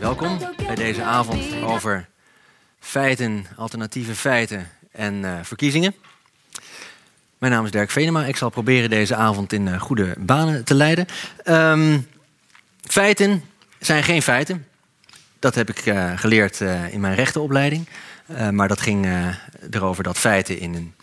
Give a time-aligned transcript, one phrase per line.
[0.00, 2.08] Welkom bij deze avond over
[2.78, 5.94] feiten, alternatieve feiten en uh, verkiezingen.
[7.38, 8.24] Mijn naam is Dirk Venema.
[8.24, 11.06] Ik zal proberen deze avond in uh, goede banen te leiden.
[11.44, 12.06] Um,
[12.80, 13.44] feiten
[13.78, 14.66] zijn geen feiten.
[15.38, 16.60] Dat heb ik uh, geleerd
[16.90, 17.88] in mijn rechtenopleiding.
[18.50, 19.08] maar dat ging
[19.70, 20.94] erover dat feiten in een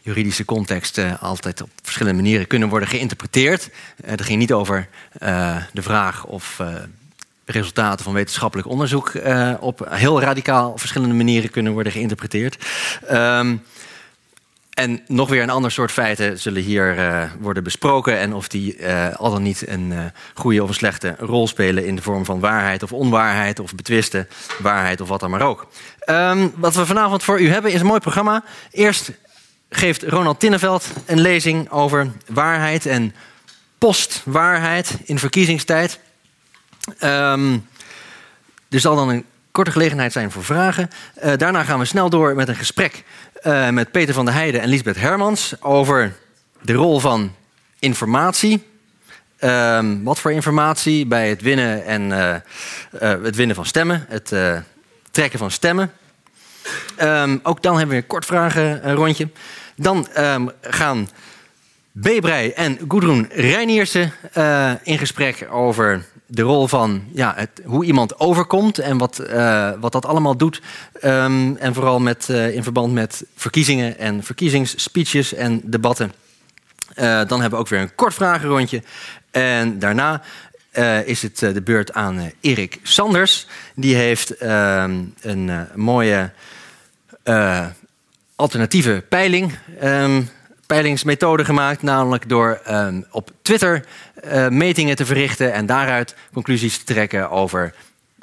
[0.00, 3.70] juridische context altijd op verschillende manieren kunnen worden geïnterpreteerd.
[4.04, 4.88] Het ging niet over
[5.72, 6.60] de vraag of
[7.52, 12.66] resultaten van wetenschappelijk onderzoek uh, op heel radicaal verschillende manieren kunnen worden geïnterpreteerd.
[13.12, 13.62] Um,
[14.72, 18.18] en nog weer een ander soort feiten zullen hier uh, worden besproken.
[18.18, 21.96] En of die uh, al dan niet een goede of een slechte rol spelen in
[21.96, 24.26] de vorm van waarheid of onwaarheid of betwiste
[24.58, 25.66] waarheid of wat dan maar ook.
[26.06, 28.44] Um, wat we vanavond voor u hebben is een mooi programma.
[28.70, 29.10] Eerst
[29.70, 33.14] geeft Ronald Tinneveld een lezing over waarheid en
[33.78, 35.98] postwaarheid in verkiezingstijd.
[37.00, 37.66] Um,
[38.68, 40.90] er zal dan een korte gelegenheid zijn voor vragen.
[41.24, 43.04] Uh, daarna gaan we snel door met een gesprek
[43.42, 46.16] uh, met Peter van der Heijden en Lisbeth Hermans over
[46.60, 47.34] de rol van
[47.78, 48.70] informatie.
[49.40, 52.34] Um, wat voor informatie bij het winnen, en, uh,
[53.24, 54.34] het winnen van stemmen, het
[55.10, 55.92] trekken van stemmen.
[57.00, 59.28] Um, ook dan hebben we een kort vragenrondje.
[59.76, 60.08] Dan
[60.60, 61.08] gaan
[61.92, 64.12] Bebrij en Gudrun Reiniersen
[64.82, 66.04] in gesprek over
[66.34, 70.60] de rol van ja, het, hoe iemand overkomt en wat, uh, wat dat allemaal doet.
[71.04, 76.12] Um, en vooral met, uh, in verband met verkiezingen en verkiezingsspeeches en debatten.
[76.96, 78.82] Uh, dan hebben we ook weer een kort vragenrondje.
[79.30, 80.22] En daarna
[81.04, 83.46] is het de beurt aan Erik Sanders.
[83.74, 86.32] Die heeft ehm, een mooie
[88.36, 89.58] alternatieve peiling.
[89.82, 90.28] Um,
[90.66, 92.60] peilingsmethode gemaakt, namelijk door
[93.10, 93.84] op Twitter
[94.24, 97.74] uh, metingen te verrichten en daaruit conclusies te trekken over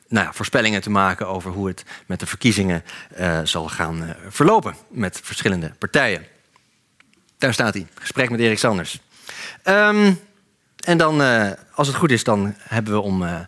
[0.08, 2.84] nou ja, voorspellingen te maken over hoe het met de verkiezingen
[3.20, 6.26] uh, zal gaan uh, verlopen met verschillende partijen.
[7.38, 9.00] Daar staat hij, gesprek met Erik Sanders.
[9.64, 10.20] Um,
[10.80, 11.22] en dan,
[11.74, 13.48] als het goed is, dan hebben we om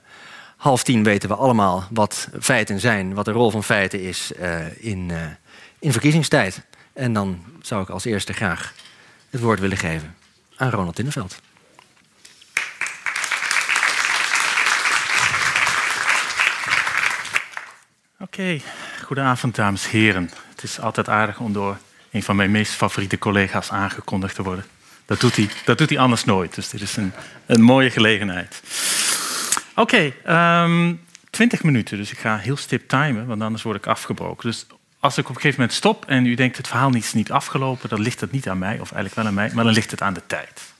[0.58, 4.31] half tien weten we allemaal wat feiten zijn, wat de rol van feiten is
[4.78, 5.12] in,
[5.80, 6.62] in verkiezingstijd.
[6.94, 8.74] En dan zou ik als eerste graag
[9.30, 10.16] het woord willen geven
[10.56, 11.40] aan Ronald Tinneveld.
[18.22, 18.62] Oké, okay.
[19.04, 20.30] goedenavond dames en heren.
[20.50, 21.78] Het is altijd aardig om door
[22.12, 24.66] een van mijn meest favoriete collega's aangekondigd te worden.
[25.06, 27.14] Dat doet hij, dat doet hij anders nooit, dus dit is een,
[27.46, 28.62] een mooie gelegenheid.
[29.76, 30.94] Oké, okay, ehm,
[31.30, 34.50] 20 minuten, dus ik ga heel stip timen, want anders word ik afgebroken.
[34.50, 34.66] Dus
[35.00, 37.90] als ik op een gegeven moment stop en u denkt het verhaal is niet afgelopen,
[37.90, 40.02] dan ligt het niet aan mij, of eigenlijk wel aan mij, maar dan ligt het
[40.02, 40.74] aan de tijd.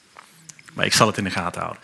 [0.74, 1.82] Maar ik zal het in de gaten houden.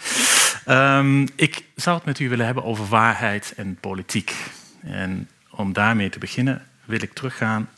[0.98, 4.36] Um, ik zou het met u willen hebben over waarheid en politiek.
[4.82, 7.70] En om daarmee te beginnen wil ik teruggaan,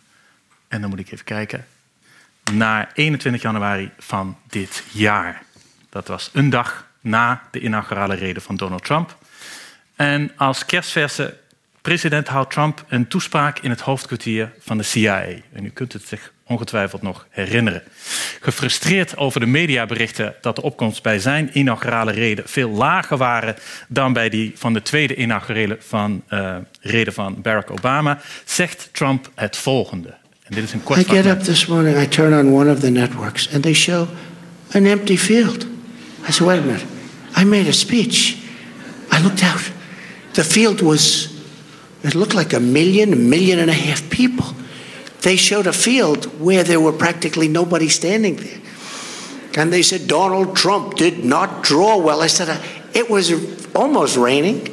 [0.68, 1.66] en dan moet ik even kijken,
[2.52, 5.42] naar 21 januari van dit jaar.
[5.90, 9.18] Dat was een dag na de inaugurale reden van Donald Trump.
[9.96, 11.38] En als kerstverse
[11.82, 15.24] president houdt Trump een toespraak in het hoofdkwartier van de CIA.
[15.54, 17.84] En u kunt het zich ongetwijfeld nog herinneren.
[18.40, 23.56] Gefrustreerd over de mediaberichten dat de opkomst bij zijn inaugurale reden veel lager waren
[23.88, 29.32] dan bij die van de tweede inaugurale van, uh, reden van Barack Obama, zegt Trump
[29.36, 30.14] het volgende.
[30.44, 32.80] En dit is een kort I get up this morning, I turn on one of
[32.80, 34.08] the networks and they show
[34.72, 35.66] an empty field.
[36.28, 36.86] I said, wait a minute.
[37.42, 38.36] I made a speech.
[39.14, 39.72] I looked out.
[40.32, 41.30] The field was
[42.02, 44.46] It looked like a million, a million and a half people.
[45.22, 48.60] They showed a field where there were practically nobody standing there.
[49.58, 52.22] And they said Donald Trump did not draw well.
[52.22, 52.60] I said,
[52.94, 53.34] it was
[53.74, 54.68] almost raining.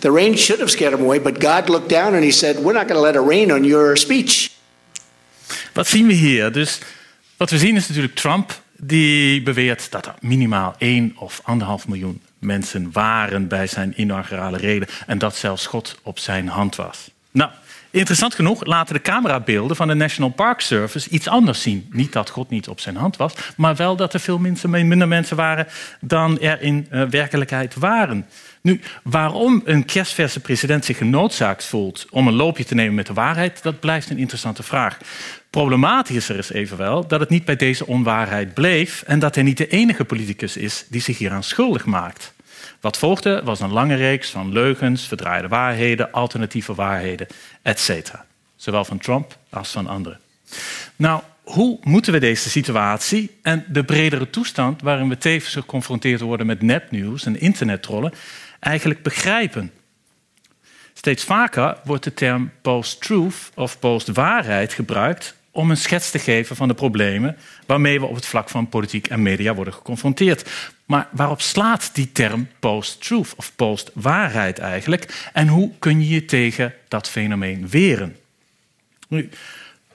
[0.00, 2.72] The rain should have scared him away, but God looked down and he said, We're
[2.72, 4.50] not going to let it rain on your speech.
[5.72, 6.52] Wat zien we hier?
[6.52, 6.78] Dus
[7.36, 11.42] wat we zien is natuurlijk Trump die beweert dat er minimaal 1 of
[11.82, 16.76] 1,5 miljoen mensen waren bij zijn inaugurale reden en dat zelfs God op zijn hand
[16.76, 17.10] was.
[17.30, 17.50] Nou,
[17.90, 21.88] interessant genoeg laten de camerabeelden van de National Park Service iets anders zien.
[21.90, 25.36] Niet dat God niet op zijn hand was, maar wel dat er veel minder mensen
[25.36, 25.66] waren
[26.00, 28.26] dan er in uh, werkelijkheid waren.
[28.62, 33.12] Nu, waarom een kerstverse president zich genoodzaakt voelt om een loopje te nemen met de
[33.12, 34.98] waarheid, dat blijft een interessante vraag.
[35.50, 39.68] Problematischer is evenwel dat het niet bij deze onwaarheid bleef en dat hij niet de
[39.68, 42.32] enige politicus is die zich hieraan schuldig maakt.
[42.80, 47.26] Wat volgde was een lange reeks van leugens, verdraaide waarheden, alternatieve waarheden,
[47.62, 47.90] etc.
[48.56, 50.20] Zowel van Trump als van anderen.
[50.96, 56.46] Nou, hoe moeten we deze situatie en de bredere toestand waarin we tevens geconfronteerd worden
[56.46, 58.12] met nepnieuws en internettrollen
[58.60, 59.72] eigenlijk begrijpen?
[60.94, 66.68] Steeds vaker wordt de term post-truth of post-waarheid gebruikt om een schets te geven van
[66.68, 67.36] de problemen
[67.66, 70.50] waarmee we op het vlak van politiek en media worden geconfronteerd.
[70.84, 75.28] Maar waarop slaat die term post-truth of post-waarheid eigenlijk?
[75.32, 78.16] En hoe kun je je tegen dat fenomeen weren?
[79.08, 79.28] Nu,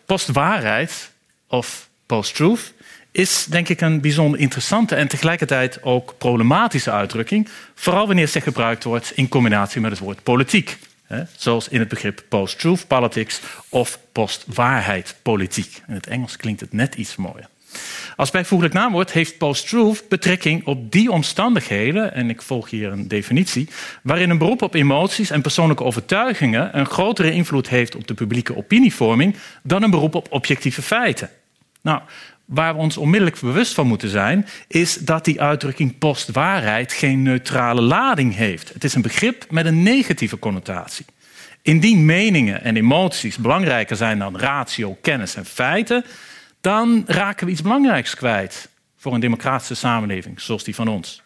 [0.05, 1.11] post-waarheid
[1.47, 2.73] of post-truth
[3.11, 8.83] is denk ik een bijzonder interessante en tegelijkertijd ook problematische uitdrukking, vooral wanneer ze gebruikt
[8.83, 10.77] wordt in combinatie met het woord politiek.
[11.35, 15.81] Zoals in het begrip post-truth politics of post-waarheid politiek.
[15.87, 17.47] In het Engels klinkt het net iets mooier.
[18.15, 23.69] Als bijvoeglijk naamwoord heeft post-truth betrekking op die omstandigheden, en ik volg hier een definitie,
[24.03, 28.55] waarin een beroep op emoties en persoonlijke overtuigingen een grotere invloed heeft op de publieke
[28.55, 31.29] opinievorming dan een beroep op objectieve feiten.
[31.81, 32.01] Nou,
[32.45, 37.81] waar we ons onmiddellijk bewust van moeten zijn, is dat die uitdrukking postwaarheid geen neutrale
[37.81, 38.74] lading heeft.
[38.74, 41.06] Het is een begrip met een negatieve connotatie.
[41.62, 46.06] Indien meningen en emoties belangrijker zijn dan ratio, kennis en feiten,
[46.62, 51.24] dan raken we iets belangrijks kwijt voor een democratische samenleving zoals die van ons.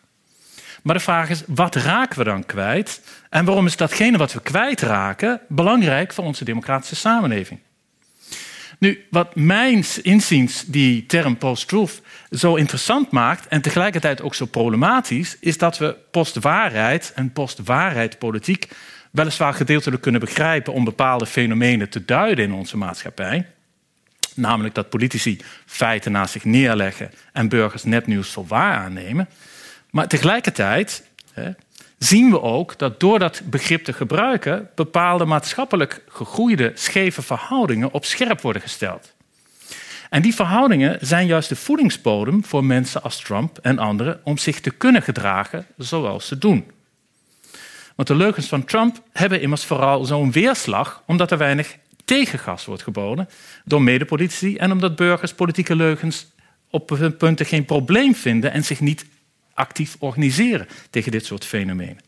[0.83, 3.01] Maar de vraag is, wat raken we dan kwijt?
[3.30, 7.60] En waarom is datgene wat we kwijtraken belangrijk voor onze democratische samenleving?
[8.79, 15.37] Nu, wat mijn inziens die term post-truth zo interessant maakt en tegelijkertijd ook zo problematisch,
[15.39, 18.67] is dat we postwaarheid en postwaarheid politiek
[19.11, 23.47] weliswaar gedeeltelijk kunnen begrijpen om bepaalde fenomenen te duiden in onze maatschappij.
[24.35, 29.29] Namelijk dat politici feiten naast zich neerleggen en burgers nepnieuws voor waar aannemen.
[29.89, 31.03] Maar tegelijkertijd
[32.00, 38.06] zien we ook dat door dat begrip te gebruiken bepaalde maatschappelijk gegroeide scheve verhoudingen op
[38.06, 39.13] scherp worden gesteld.
[40.10, 44.60] En die verhoudingen zijn juist de voedingsbodem voor mensen als Trump en anderen om zich
[44.60, 46.72] te kunnen gedragen zoals ze doen.
[47.96, 52.84] Want de leugens van Trump hebben immers vooral zo'n weerslag omdat er weinig tegengas wordt
[52.84, 53.30] geboden
[53.66, 56.28] door medepolitici en omdat burgers politieke leugens
[56.69, 59.06] op hun punten geen probleem vinden en zich niet
[59.59, 62.00] actief organiseren tegen dit soort fenomenen.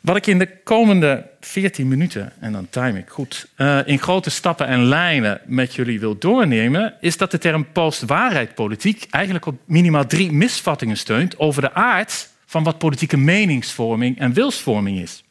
[0.00, 4.30] Wat ik in de komende 14 minuten, en dan time ik goed, uh, in grote
[4.30, 10.06] stappen en lijnen met jullie wil doornemen, is dat de term postwaarheidpolitiek eigenlijk op minimaal
[10.06, 15.24] drie misvattingen steunt over de aard van wat politieke meningsvorming en wilsvorming is.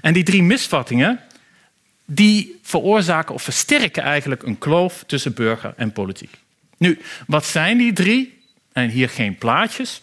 [0.00, 1.20] En die drie misvattingen
[2.04, 6.34] die veroorzaken of versterken eigenlijk een kloof tussen burger en politiek.
[6.78, 8.34] Nu, wat zijn die drie?
[8.72, 10.02] En hier geen plaatjes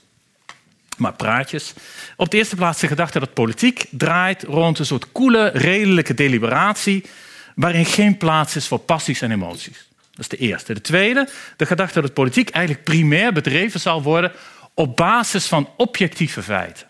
[0.97, 1.73] maar praatjes.
[2.15, 7.05] Op de eerste plaats de gedachte dat politiek draait rond een soort koele, redelijke deliberatie
[7.55, 9.87] waarin geen plaats is voor passies en emoties.
[10.11, 10.73] Dat is de eerste.
[10.73, 14.31] De tweede, de gedachte dat politiek eigenlijk primair bedreven zal worden
[14.73, 16.87] op basis van objectieve feiten.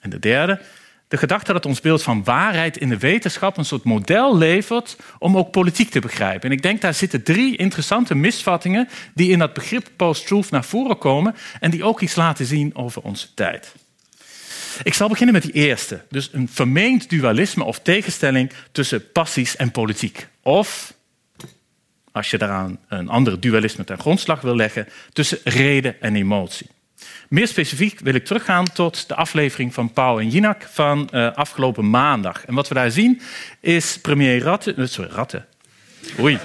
[0.00, 0.60] En de derde,
[1.08, 5.36] de gedachte dat ons beeld van waarheid in de wetenschap een soort model levert om
[5.36, 6.50] ook politiek te begrijpen.
[6.50, 10.98] En ik denk daar zitten drie interessante misvattingen die in dat begrip post-truth naar voren
[10.98, 13.74] komen en die ook iets laten zien over onze tijd.
[14.82, 19.70] Ik zal beginnen met die eerste, dus een vermeend dualisme of tegenstelling tussen passies en
[19.70, 20.28] politiek.
[20.42, 20.94] Of,
[22.12, 26.66] als je daaraan een ander dualisme ten grondslag wil leggen, tussen reden en emotie.
[27.28, 31.90] Meer specifiek wil ik teruggaan tot de aflevering van Pauw en Jinak van uh, afgelopen
[31.90, 32.44] maandag.
[32.44, 33.20] En wat we daar zien
[33.60, 34.76] is premier Ratten...
[34.76, 35.46] Eh, sorry, Ratten.
[36.20, 36.38] Oei.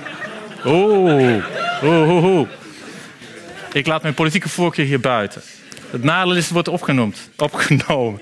[0.66, 1.46] Oeh.
[1.84, 2.50] Oeh, oeh,
[3.74, 5.42] Ik laat mijn politieke voorkeur hier buiten.
[5.90, 8.22] Het nadeel is, het wordt opgenoemd, opgenomen.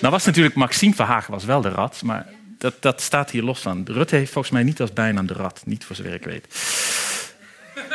[0.00, 2.26] Nou was natuurlijk Maxime Verhagen was wel de rat, maar
[2.58, 3.82] dat, dat staat hier los van.
[3.84, 6.46] Rutte heeft volgens mij niet als bijnaam de rat, niet voor zover ik weet.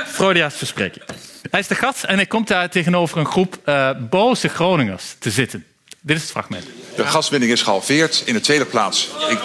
[0.06, 1.06] Freudiaans verspreking.
[1.50, 5.32] Hij is de gast en hij komt daar tegenover een groep uh, boze Groningers te
[5.32, 5.66] zitten.
[6.02, 6.66] Dit is het fragment.
[6.96, 8.24] De gaswinning is gehalveerd.
[8.26, 9.10] In de tweede plaats.
[9.30, 9.40] Ik...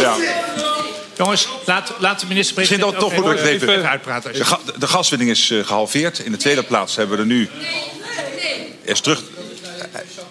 [0.00, 0.16] Ja.
[1.16, 4.32] Jongens, laat, laat de minister-president toch even, even, even uitpraten.
[4.32, 6.18] De, ga, de, gaswinning is uh, gehalveerd.
[6.18, 7.48] In de tweede plaats hebben we er nu...
[8.82, 9.22] Is terug...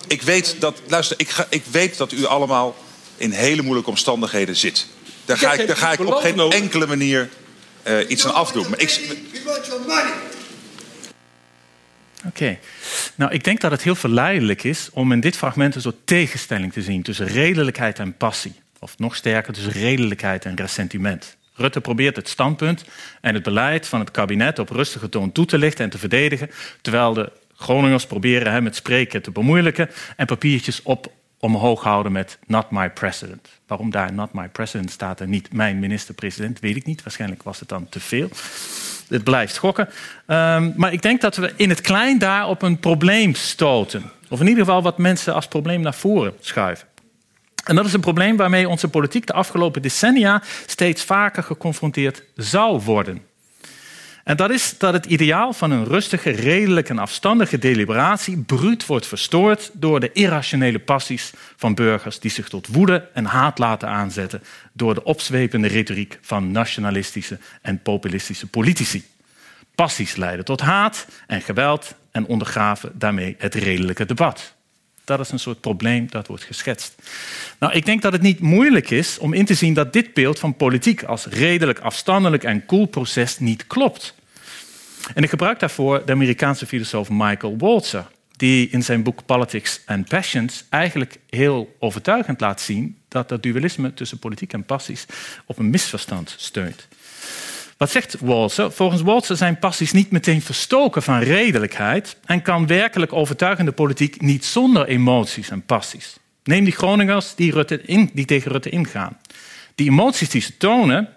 [0.08, 0.82] Ik weet dat...
[0.88, 2.76] Luister, ik, ga, ik weet dat u allemaal
[3.18, 4.88] in hele moeilijke omstandigheden zit.
[5.26, 7.30] Daar ga ik, daar ga ik op geen enkele manier
[7.88, 8.70] uh, iets aan afdoen.
[8.70, 9.18] Maar ik...
[12.26, 12.58] Oké.
[13.16, 16.74] Nou, ik denk dat het heel verleidelijk is om in dit fragment een soort tegenstelling
[16.74, 18.54] te zien tussen redelijkheid en passie.
[18.80, 21.36] Of nog sterker, tussen redelijkheid en ressentiment.
[21.54, 22.84] Rutte probeert het standpunt
[23.22, 26.52] en het beleid van het kabinet op rustige toon toe te lichten en te verdedigen,
[26.82, 32.40] terwijl de Groningers proberen hem met spreken te bemoeilijken en papiertjes op omhoog houden met
[32.48, 33.48] not my president.
[33.68, 37.04] Waarom daar not my president staat en niet mijn minister-president, weet ik niet.
[37.04, 38.30] Waarschijnlijk was het dan te veel.
[39.08, 39.90] Het blijft gokken.
[40.28, 44.12] Um, maar ik denk dat we in het klein daar op een probleem stoten.
[44.30, 46.88] Of in ieder geval wat mensen als probleem naar voren schuiven.
[47.64, 52.82] En dat is een probleem waarmee onze politiek de afgelopen decennia steeds vaker geconfronteerd zou
[52.82, 53.22] worden.
[54.28, 59.06] En dat is dat het ideaal van een rustige, redelijke en afstandige deliberatie bruut wordt
[59.06, 64.44] verstoord door de irrationele passies van burgers die zich tot woede en haat laten aanzetten
[64.74, 69.06] door de opzwepende retoriek van nationalistische en populistische politici.
[69.76, 74.56] Passies leiden tot haat en geweld en ondergraven daarmee het redelijke debat.
[75.04, 76.96] Dat is een soort probleem dat wordt geschetst.
[77.60, 80.40] Nou, ik denk dat het niet moeilijk is om in te zien dat dit beeld
[80.40, 84.16] van politiek als redelijk, afstandelijk en cool proces niet klopt.
[85.14, 90.08] En ik gebruik daarvoor de Amerikaanse filosoof Michael Walzer, die in zijn boek Politics and
[90.08, 95.06] Passions eigenlijk heel overtuigend laat zien dat dat dualisme tussen politiek en passies
[95.46, 96.88] op een misverstand steunt.
[97.78, 98.72] Wat zegt Walzer?
[98.72, 104.46] Volgens Walzer zijn passies niet meteen verstoken van redelijkheid en kan werkelijk overtuigende politiek niet
[104.46, 106.18] zonder emoties en passies.
[106.44, 109.18] Neem die Groningers die, Rutte in, die tegen Rutte ingaan.
[109.76, 111.10] Die emoties die ze tonen,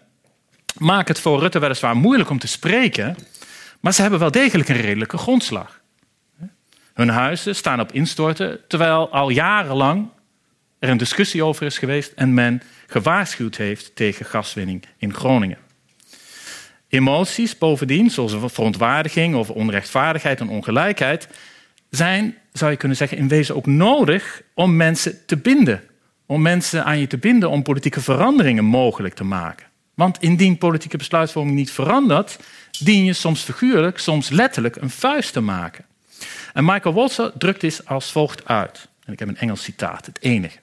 [0.78, 3.16] maken het voor Rutte weliswaar moeilijk om te spreken,
[3.80, 5.80] maar ze hebben wel degelijk een redelijke grondslag.
[6.94, 10.08] Hun huizen staan op instorten, terwijl al jarenlang
[10.78, 15.58] er een discussie over is geweest en men gewaarschuwd heeft tegen gaswinning in Groningen.
[16.88, 21.28] Emoties bovendien, zoals verontwaardiging of onrechtvaardigheid en ongelijkheid,
[21.90, 25.82] zijn, zou je kunnen zeggen, in wezen ook nodig om mensen te binden.
[26.26, 29.66] Om mensen aan je te binden om politieke veranderingen mogelijk te maken.
[30.00, 32.38] Want indien politieke besluitvorming niet verandert,
[32.78, 35.84] dien je soms figuurlijk, soms letterlijk een vuist te maken.
[36.52, 38.88] En Michael Walzer drukt dit als volgt uit.
[39.04, 40.58] En ik heb een Engels citaat, het enige.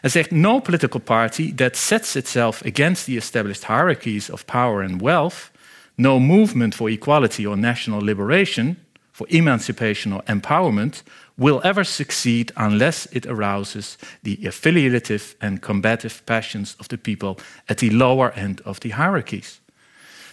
[0.00, 5.02] Hij zegt: No political party that sets itself against the established hierarchies of power and
[5.02, 5.50] wealth,
[5.94, 8.78] no movement for equality or national liberation,
[9.12, 11.02] for emancipation or empowerment,
[11.34, 17.78] will ever succeed unless it arouses the affiliative and combative passions of the people at
[17.78, 19.60] the lower end of the hierarchies.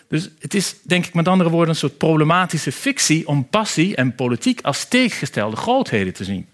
[0.07, 4.15] Dus het is, denk ik met andere woorden, een soort problematische fictie om passie en
[4.15, 6.47] politiek als tegengestelde grootheden te zien.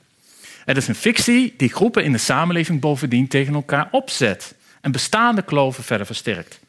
[0.65, 5.41] Het is een fictie die groepen in de samenleving bovendien tegen elkaar opzet en bestaande
[5.41, 6.59] kloven verder versterkt.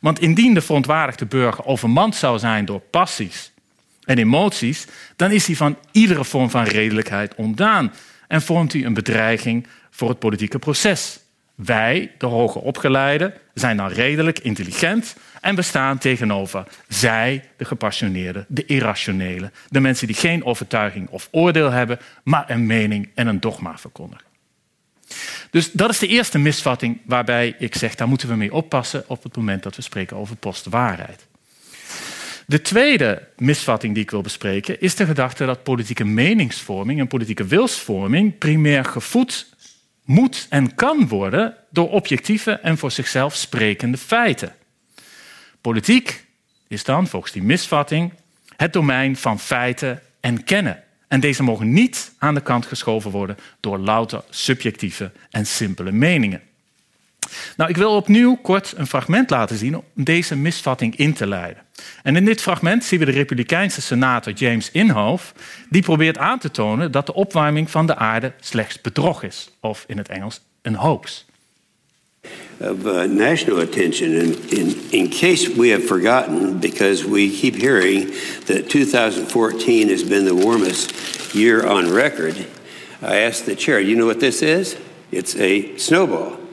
[0.00, 3.52] Want indien de verontwaardigde burger overmand zou zijn door passies
[4.04, 7.92] en emoties, dan is hij van iedere vorm van redelijkheid ontdaan
[8.28, 11.18] en vormt hij een bedreiging voor het politieke proces.
[11.54, 18.64] Wij, de hoger opgeleiden, zijn dan redelijk intelligent en bestaan tegenover zij, de gepassioneerden, de
[18.64, 23.78] irrationele, de mensen die geen overtuiging of oordeel hebben, maar een mening en een dogma
[23.78, 24.26] verkondigen.
[25.50, 29.22] Dus dat is de eerste misvatting waarbij ik zeg, daar moeten we mee oppassen op
[29.22, 31.26] het moment dat we spreken over postwaarheid.
[32.46, 37.44] De tweede misvatting die ik wil bespreken is de gedachte dat politieke meningsvorming en politieke
[37.44, 39.46] wilsvorming primair gevoed
[40.04, 44.54] moet en kan worden door objectieve en voor zichzelf sprekende feiten.
[45.60, 46.24] Politiek
[46.68, 48.12] is dan, volgens die misvatting,
[48.56, 50.82] het domein van feiten en kennen.
[51.08, 56.42] En deze mogen niet aan de kant geschoven worden door louter subjectieve en simpele meningen.
[57.56, 61.62] Nou, ik wil opnieuw kort een fragment laten zien om deze misvatting in te leiden.
[62.02, 65.34] En in dit fragment zien we de Republikeinse senator James Inhofe,
[65.70, 69.84] die probeert aan te tonen dat de opwarming van de aarde slechts bedrog is, of
[69.86, 71.24] in het Engels een hoax.
[72.58, 78.14] Of uh, national attention, in, in, in case we have forgotten, because we keep hearing
[78.44, 80.92] that 2014 has been the warmest
[81.32, 82.36] year on record,
[83.02, 84.76] I asked the chair, you know what this is?
[85.10, 86.43] It's a snowball.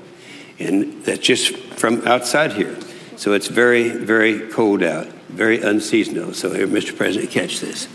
[0.67, 2.75] And that's just from outside here.
[3.15, 6.33] So it's very, very cold out, very unseasonal.
[6.33, 6.95] So here, Mr.
[6.95, 7.87] President, catch this.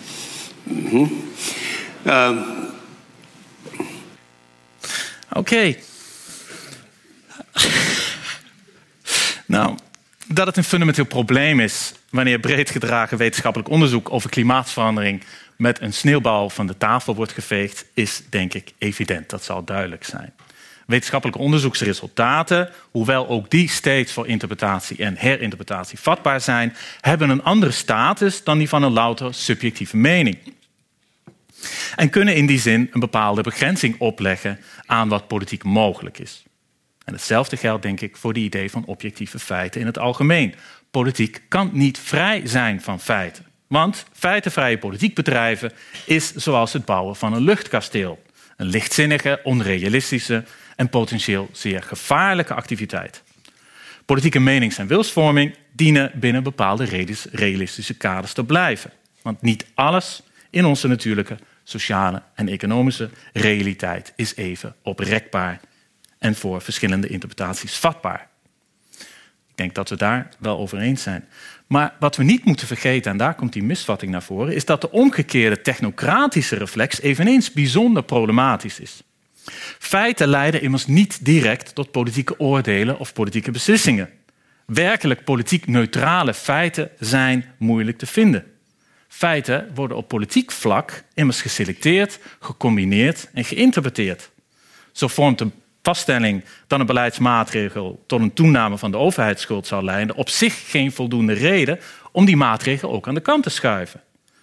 [0.68, 2.08] Mm-hmm.
[2.08, 2.44] Um,
[5.32, 5.78] okay.
[9.46, 9.78] nou,
[10.26, 15.22] dat het een fundamenteel probleem is wanneer breed gedragen wetenschappelijk onderzoek over klimaatverandering
[15.56, 19.30] met een sneeuwbal van de tafel wordt geveegd, is denk ik evident.
[19.30, 20.32] Dat zal duidelijk zijn.
[20.86, 27.72] Wetenschappelijke onderzoeksresultaten, hoewel ook die steeds voor interpretatie en herinterpretatie vatbaar zijn, hebben een andere
[27.72, 30.38] status dan die van een louter subjectieve mening.
[31.96, 36.44] En kunnen in die zin een bepaalde begrenzing opleggen aan wat politiek mogelijk is.
[37.04, 40.54] En hetzelfde geldt, denk ik, voor die idee van objectieve feiten in het algemeen.
[40.90, 43.44] Politiek kan niet vrij zijn van feiten.
[43.66, 45.72] Want feitenvrije politiek bedrijven
[46.04, 48.22] is zoals het bouwen van een luchtkasteel.
[48.56, 50.44] Een lichtzinnige, onrealistische
[50.76, 53.22] en potentieel zeer gevaarlijke activiteit.
[54.04, 56.84] Politieke menings- en wilsvorming dienen binnen bepaalde
[57.32, 58.90] realistische kaders te blijven.
[59.22, 65.60] Want niet alles in onze natuurlijke, sociale en economische realiteit is even oprekbaar
[66.18, 68.28] en voor verschillende interpretaties vatbaar.
[69.48, 71.28] Ik denk dat we daar wel over eens zijn.
[71.66, 74.80] Maar wat we niet moeten vergeten, en daar komt die misvatting naar voren, is dat
[74.80, 79.02] de omgekeerde technocratische reflex eveneens bijzonder problematisch is.
[79.78, 84.10] Feiten leiden immers niet direct tot politieke oordelen of politieke beslissingen.
[84.66, 88.44] Werkelijk politiek neutrale feiten zijn moeilijk te vinden.
[89.08, 94.30] Feiten worden op politiek vlak immers geselecteerd, gecombineerd en geïnterpreteerd.
[94.92, 100.16] Zo vormt een vaststelling dat een beleidsmaatregel tot een toename van de overheidsschuld zal leiden
[100.16, 101.78] op zich geen voldoende reden
[102.12, 104.00] om die maatregel ook aan de kant te schuiven.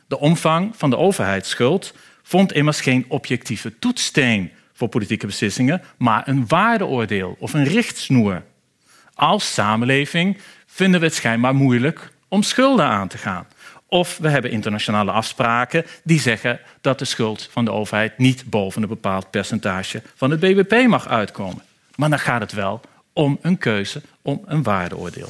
[0.07, 6.47] De omvang van de overheidsschuld vond immers geen objectieve toetssteen voor politieke beslissingen, maar een
[6.47, 8.43] waardeoordeel of een richtsnoer.
[9.13, 13.45] Als samenleving vinden we het schijnbaar moeilijk om schulden aan te gaan.
[13.87, 18.81] Of we hebben internationale afspraken die zeggen dat de schuld van de overheid niet boven
[18.81, 21.63] een bepaald percentage van het BBP mag uitkomen.
[21.95, 22.81] Maar dan gaat het wel
[23.13, 25.29] om een keuze, om een waardeoordeel.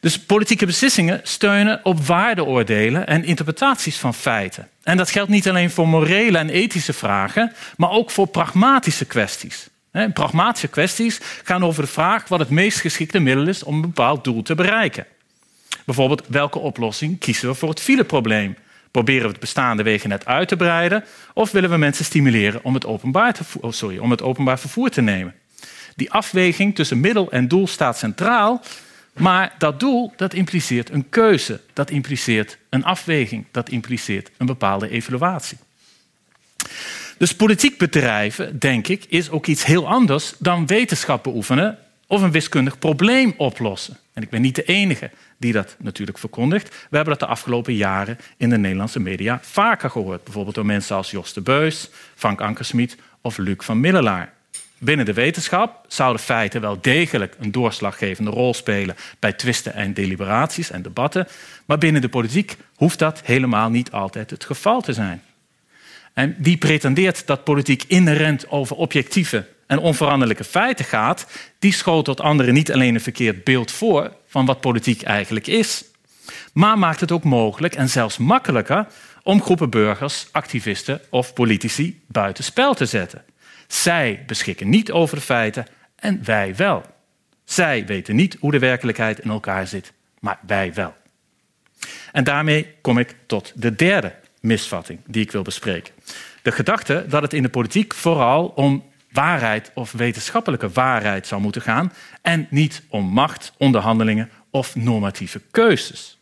[0.00, 4.68] Dus politieke beslissingen steunen op waardeoordelen en interpretaties van feiten.
[4.82, 9.68] En dat geldt niet alleen voor morele en ethische vragen, maar ook voor pragmatische kwesties.
[10.12, 14.24] Pragmatische kwesties gaan over de vraag wat het meest geschikte middel is om een bepaald
[14.24, 15.06] doel te bereiken.
[15.84, 18.56] Bijvoorbeeld, welke oplossing kiezen we voor het fileprobleem?
[18.90, 22.86] Proberen we het bestaande wegennet uit te breiden of willen we mensen stimuleren om het
[22.86, 25.34] openbaar, oh sorry, om het openbaar vervoer te nemen?
[25.96, 28.62] Die afweging tussen middel en doel staat centraal,
[29.18, 34.90] maar dat doel dat impliceert een keuze, dat impliceert een afweging, dat impliceert een bepaalde
[34.90, 35.58] evaluatie.
[37.18, 42.30] Dus politiek bedrijven, denk ik, is ook iets heel anders dan wetenschap beoefenen of een
[42.30, 43.96] wiskundig probleem oplossen.
[44.12, 46.68] En ik ben niet de enige die dat natuurlijk verkondigt.
[46.68, 50.24] We hebben dat de afgelopen jaren in de Nederlandse media vaker gehoord.
[50.24, 54.32] Bijvoorbeeld door mensen als Jos de Beus, Frank Ankersmit of Luc van Middelaar.
[54.80, 60.70] Binnen de wetenschap zouden feiten wel degelijk een doorslaggevende rol spelen bij twisten en deliberaties
[60.70, 61.28] en debatten,
[61.64, 65.22] maar binnen de politiek hoeft dat helemaal niet altijd het geval te zijn.
[66.12, 71.26] En wie pretendeert dat politiek inherent over objectieve en onveranderlijke feiten gaat,
[71.58, 75.84] die tot anderen niet alleen een verkeerd beeld voor van wat politiek eigenlijk is,
[76.52, 78.86] maar maakt het ook mogelijk en zelfs makkelijker
[79.22, 83.24] om groepen burgers, activisten of politici buitenspel te zetten.
[83.68, 86.82] Zij beschikken niet over de feiten en wij wel.
[87.44, 90.96] Zij weten niet hoe de werkelijkheid in elkaar zit, maar wij wel.
[92.12, 95.94] En daarmee kom ik tot de derde misvatting die ik wil bespreken.
[96.42, 101.62] De gedachte dat het in de politiek vooral om waarheid of wetenschappelijke waarheid zou moeten
[101.62, 106.18] gaan en niet om macht, onderhandelingen of normatieve keuzes.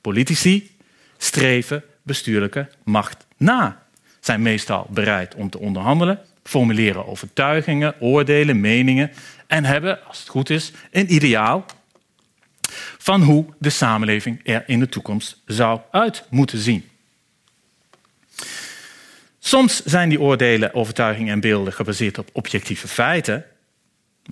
[0.00, 0.76] Politici
[1.16, 3.82] streven bestuurlijke macht na,
[4.20, 9.10] zijn meestal bereid om te onderhandelen, formuleren overtuigingen, oordelen, meningen
[9.46, 11.64] en hebben, als het goed is, een ideaal
[12.98, 16.88] van hoe de samenleving er in de toekomst zou uit moeten zien.
[19.38, 23.44] Soms zijn die oordelen, overtuigingen en beelden gebaseerd op objectieve feiten,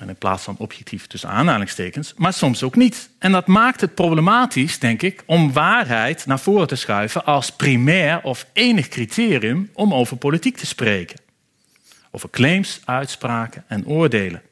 [0.01, 3.11] in plaats van objectief tussen aanhalingstekens, maar soms ook niet.
[3.19, 8.23] En dat maakt het problematisch, denk ik, om waarheid naar voren te schuiven als primair
[8.23, 11.22] of enig criterium om over politiek te spreken.
[12.15, 14.43] Over claims, uitspraken en oordelen.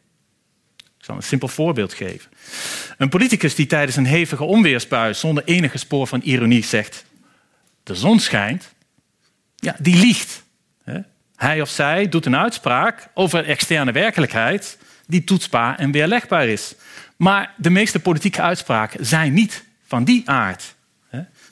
[0.76, 2.30] Ik zal een simpel voorbeeld geven.
[2.98, 7.04] Een politicus die tijdens een hevige onweersbui zonder enige spoor van ironie zegt:
[7.82, 8.74] De zon schijnt,
[9.56, 10.42] ja, die liegt.
[11.36, 16.74] Hij of zij doet een uitspraak over een externe werkelijkheid die toetsbaar en weerlegbaar is.
[17.16, 20.74] Maar de meeste politieke uitspraken zijn niet van die aard.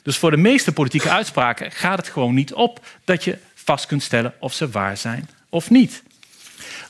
[0.03, 4.03] Dus voor de meeste politieke uitspraken gaat het gewoon niet op dat je vast kunt
[4.03, 6.03] stellen of ze waar zijn of niet.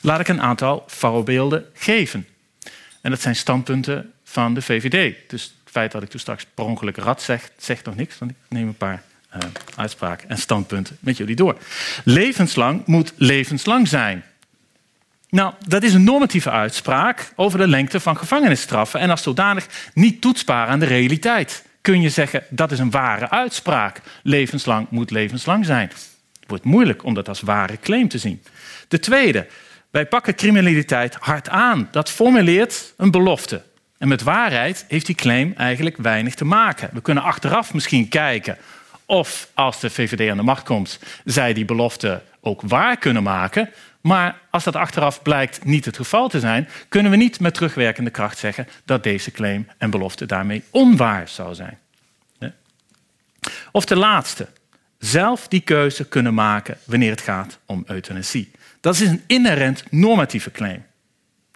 [0.00, 2.26] Laat ik een aantal voorbeelden geven.
[3.00, 5.14] En dat zijn standpunten van de VVD.
[5.28, 8.30] Dus het feit dat ik toen straks per ongeluk rat zeg, zegt nog niks, want
[8.30, 9.02] ik neem een paar
[9.34, 9.40] uh,
[9.76, 11.58] uitspraken en standpunten met jullie door.
[12.04, 14.24] Levenslang moet levenslang zijn.
[15.30, 20.20] Nou, dat is een normatieve uitspraak over de lengte van gevangenisstraffen en als zodanig niet
[20.20, 21.64] toetsbaar aan de realiteit.
[21.80, 24.00] Kun je zeggen dat is een ware uitspraak.
[24.22, 25.90] Levenslang moet levenslang zijn.
[26.50, 28.42] Wordt moeilijk om dat als ware claim te zien.
[28.88, 29.46] De tweede,
[29.90, 31.88] wij pakken criminaliteit hard aan.
[31.90, 33.62] Dat formuleert een belofte.
[33.98, 36.90] En met waarheid heeft die claim eigenlijk weinig te maken.
[36.92, 38.58] We kunnen achteraf misschien kijken
[39.06, 43.70] of als de VVD aan de macht komt, zij die belofte ook waar kunnen maken.
[44.00, 48.10] Maar als dat achteraf blijkt niet het geval te zijn, kunnen we niet met terugwerkende
[48.10, 51.78] kracht zeggen dat deze claim en belofte daarmee onwaar zou zijn.
[53.72, 54.48] Of de laatste,
[55.00, 58.50] zelf die keuze kunnen maken wanneer het gaat om euthanasie.
[58.80, 60.84] Dat is een inherent normatieve claim.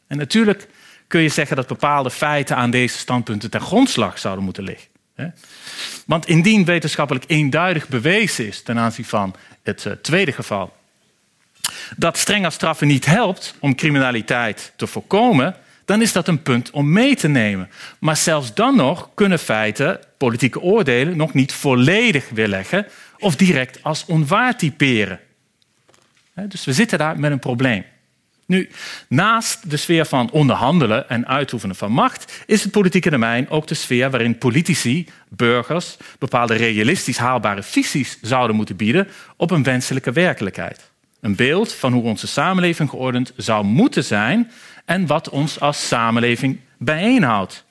[0.06, 0.68] En natuurlijk
[1.06, 4.88] kun je zeggen dat bepaalde feiten aan deze standpunten ten grondslag zouden moeten liggen.
[6.06, 10.76] Want indien wetenschappelijk eenduidig bewezen is ten aanzien van het eh, tweede geval,
[11.96, 16.92] dat strenge straffen niet helpt om criminaliteit te voorkomen, dan is dat een punt om
[16.92, 17.70] mee te nemen.
[17.98, 22.86] Maar zelfs dan nog kunnen feiten, politieke oordelen, nog niet volledig weerleggen
[23.24, 25.20] of direct als onwaar typeren.
[26.34, 27.84] Dus we zitten daar met een probleem.
[28.46, 28.68] Nu,
[29.08, 33.74] naast de sfeer van onderhandelen en uitoefenen van macht, is het politieke domein ook de
[33.74, 40.90] sfeer waarin politici, burgers, bepaalde realistisch haalbare visies zouden moeten bieden op een wenselijke werkelijkheid.
[41.20, 44.50] Een beeld van hoe onze samenleving geordend zou moeten zijn
[44.84, 47.64] en wat ons als samenleving bijeenhoudt.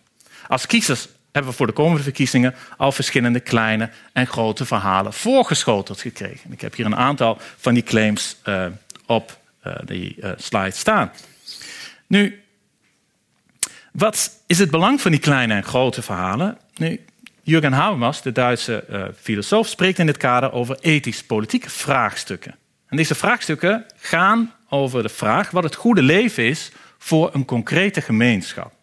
[0.48, 6.02] Als kiezers hebben we voor de komende verkiezingen al verschillende kleine en grote verhalen voorgeschoteld
[6.02, 6.52] gekregen.
[6.52, 8.66] Ik heb hier een aantal van die claims uh,
[9.06, 11.12] op uh, die uh, slide staan.
[12.08, 12.44] Nu,
[13.92, 16.58] wat is het belang van die kleine en grote verhalen?
[16.76, 17.06] Nu,
[17.42, 22.56] Jürgen Habermas, de Duitse filosoof, spreekt in dit kader over ethisch-politieke vraagstukken.
[22.88, 28.02] En deze vraagstukken gaan over de vraag wat het goede leven is voor een concrete
[28.02, 28.74] gemeenschap.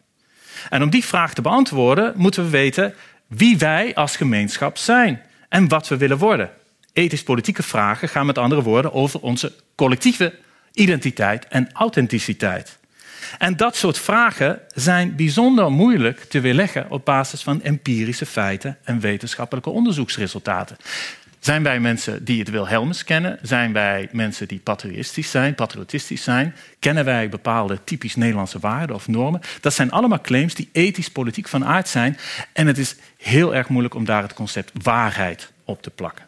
[0.68, 2.94] En om die vraag te beantwoorden moeten we weten
[3.27, 6.51] wie wij als gemeenschap zijn en wat we willen worden.
[6.92, 10.35] Ethisch-politieke vragen gaan met andere woorden over onze collectieve
[10.73, 12.79] identiteit en authenticiteit.
[13.38, 19.01] En dat soort vragen zijn bijzonder moeilijk te weerleggen op basis van empirische feiten en
[19.01, 20.77] wetenschappelijke onderzoeksresultaten.
[21.40, 23.38] Zijn wij mensen die het Wilhelmus kennen?
[23.42, 26.55] Zijn wij mensen die patriotistisch zijn, patriotistisch zijn?
[26.79, 29.40] Kennen wij bepaalde typisch Nederlandse waarden of normen?
[29.61, 32.16] Dat zijn allemaal claims die ethisch-politiek van aard zijn.
[32.53, 36.24] En het is heel erg moeilijk om daar het concept waarheid op te plakken.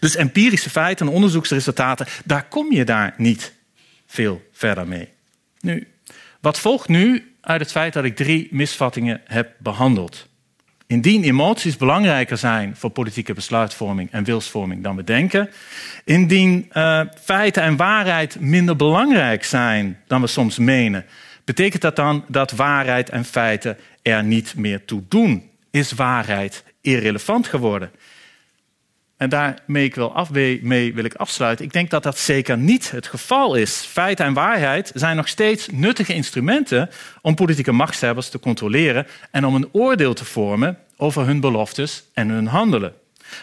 [0.00, 3.52] Dus empirische feiten en onderzoeksresultaten, daar kom je daar niet
[4.06, 5.08] veel verder mee.
[5.60, 5.88] Nu,
[6.40, 10.28] wat volgt nu uit het feit dat ik drie misvattingen heb behandeld?
[10.92, 15.50] Indien emoties belangrijker zijn voor politieke besluitvorming en wilsvorming dan we denken,
[16.04, 21.04] indien uh, feiten en waarheid minder belangrijk zijn dan we soms menen,
[21.44, 25.50] betekent dat dan dat waarheid en feiten er niet meer toe doen?
[25.70, 27.90] Is waarheid irrelevant geworden?
[29.22, 31.64] En daarmee ik wil, af, mee wil ik afsluiten.
[31.64, 33.76] Ik denk dat dat zeker niet het geval is.
[33.76, 39.54] Feiten en waarheid zijn nog steeds nuttige instrumenten om politieke machtshebbers te controleren en om
[39.54, 42.94] een oordeel te vormen over hun beloftes en hun handelen.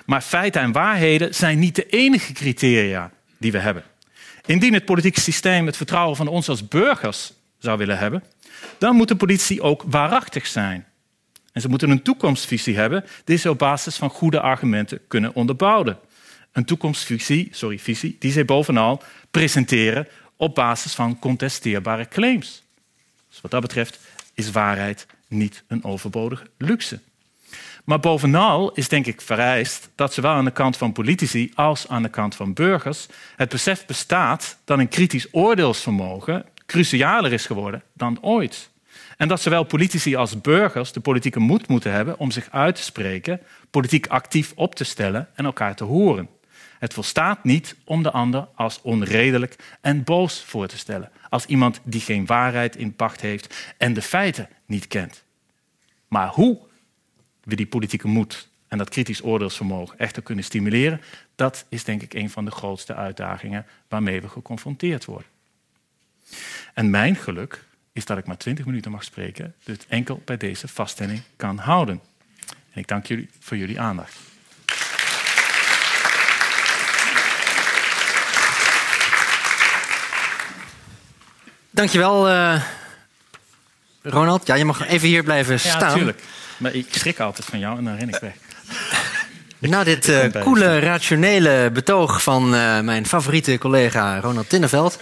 [0.06, 3.84] Maar feiten en waarheden zijn niet de enige criteria die we hebben.
[4.46, 8.24] Indien het politieke systeem het vertrouwen van ons als burgers zou willen hebben,
[8.78, 10.86] dan moet de politie ook waarachtig zijn.
[11.54, 16.00] En ze moeten een toekomstvisie hebben die ze op basis van goede argumenten kunnen onderbouwen.
[16.52, 22.64] Een toekomstvisie sorry, visie, die ze bovenal presenteren op basis van contesteerbare claims.
[23.30, 24.00] Dus wat dat betreft
[24.34, 27.00] is waarheid niet een overbodige luxe.
[27.84, 32.04] Maar bovenal is denk ik vereist dat zowel aan de kant van politici als aan
[32.04, 38.18] de kant van burgers het besef bestaat dat een kritisch oordeelsvermogen crucialer is geworden dan
[38.22, 38.70] ooit.
[39.20, 42.82] En dat zowel politici als burgers de politieke moed moeten hebben om zich uit te
[42.82, 46.30] spreken, politiek actief op te stellen en elkaar te horen.
[46.80, 51.80] Het volstaat niet om de ander als onredelijk en boos voor te stellen, als iemand
[51.84, 55.24] die geen waarheid in pacht heeft en de feiten niet kent.
[56.08, 56.60] Maar hoe
[57.44, 61.02] we die politieke moed en dat kritisch oordeelsvermogen echter kunnen stimuleren,
[61.36, 65.28] dat is denk ik een van de grootste uitdagingen waarmee we geconfronteerd worden.
[66.74, 67.68] En mijn geluk
[68.00, 72.02] is dat ik maar 20 minuten mag spreken, dus enkel bij deze vaststelling kan houden.
[72.74, 74.18] En ik dank jullie voor jullie aandacht.
[81.70, 82.62] Dankjewel, uh,
[84.02, 84.48] Ronald.
[84.48, 85.80] Ja, je mag even hier blijven staan.
[85.80, 86.24] Ja, natuurlijk.
[86.58, 88.34] Maar ik schrik altijd van jou en dan ren ik weg.
[89.72, 95.00] Na dit uh, coole, rationele betoog van uh, mijn favoriete collega Ronald Tinneveld...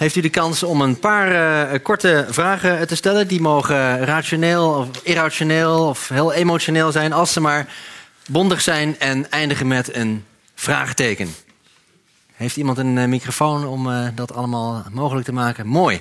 [0.00, 3.28] heeft u de kans om een paar uh, korte vragen te stellen.
[3.28, 7.12] Die mogen rationeel of irrationeel of heel emotioneel zijn...
[7.12, 7.72] als ze maar
[8.26, 11.34] bondig zijn en eindigen met een vraagteken.
[12.32, 15.66] Heeft iemand een microfoon om dat allemaal mogelijk te maken?
[15.66, 16.00] Mooi.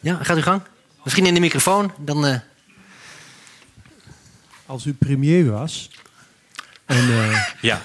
[0.00, 0.62] Ja, gaat u gang.
[1.04, 2.26] Misschien in de microfoon, dan...
[2.26, 2.36] Uh...
[4.66, 5.90] Als u premier was...
[6.84, 7.82] En, uh, ja.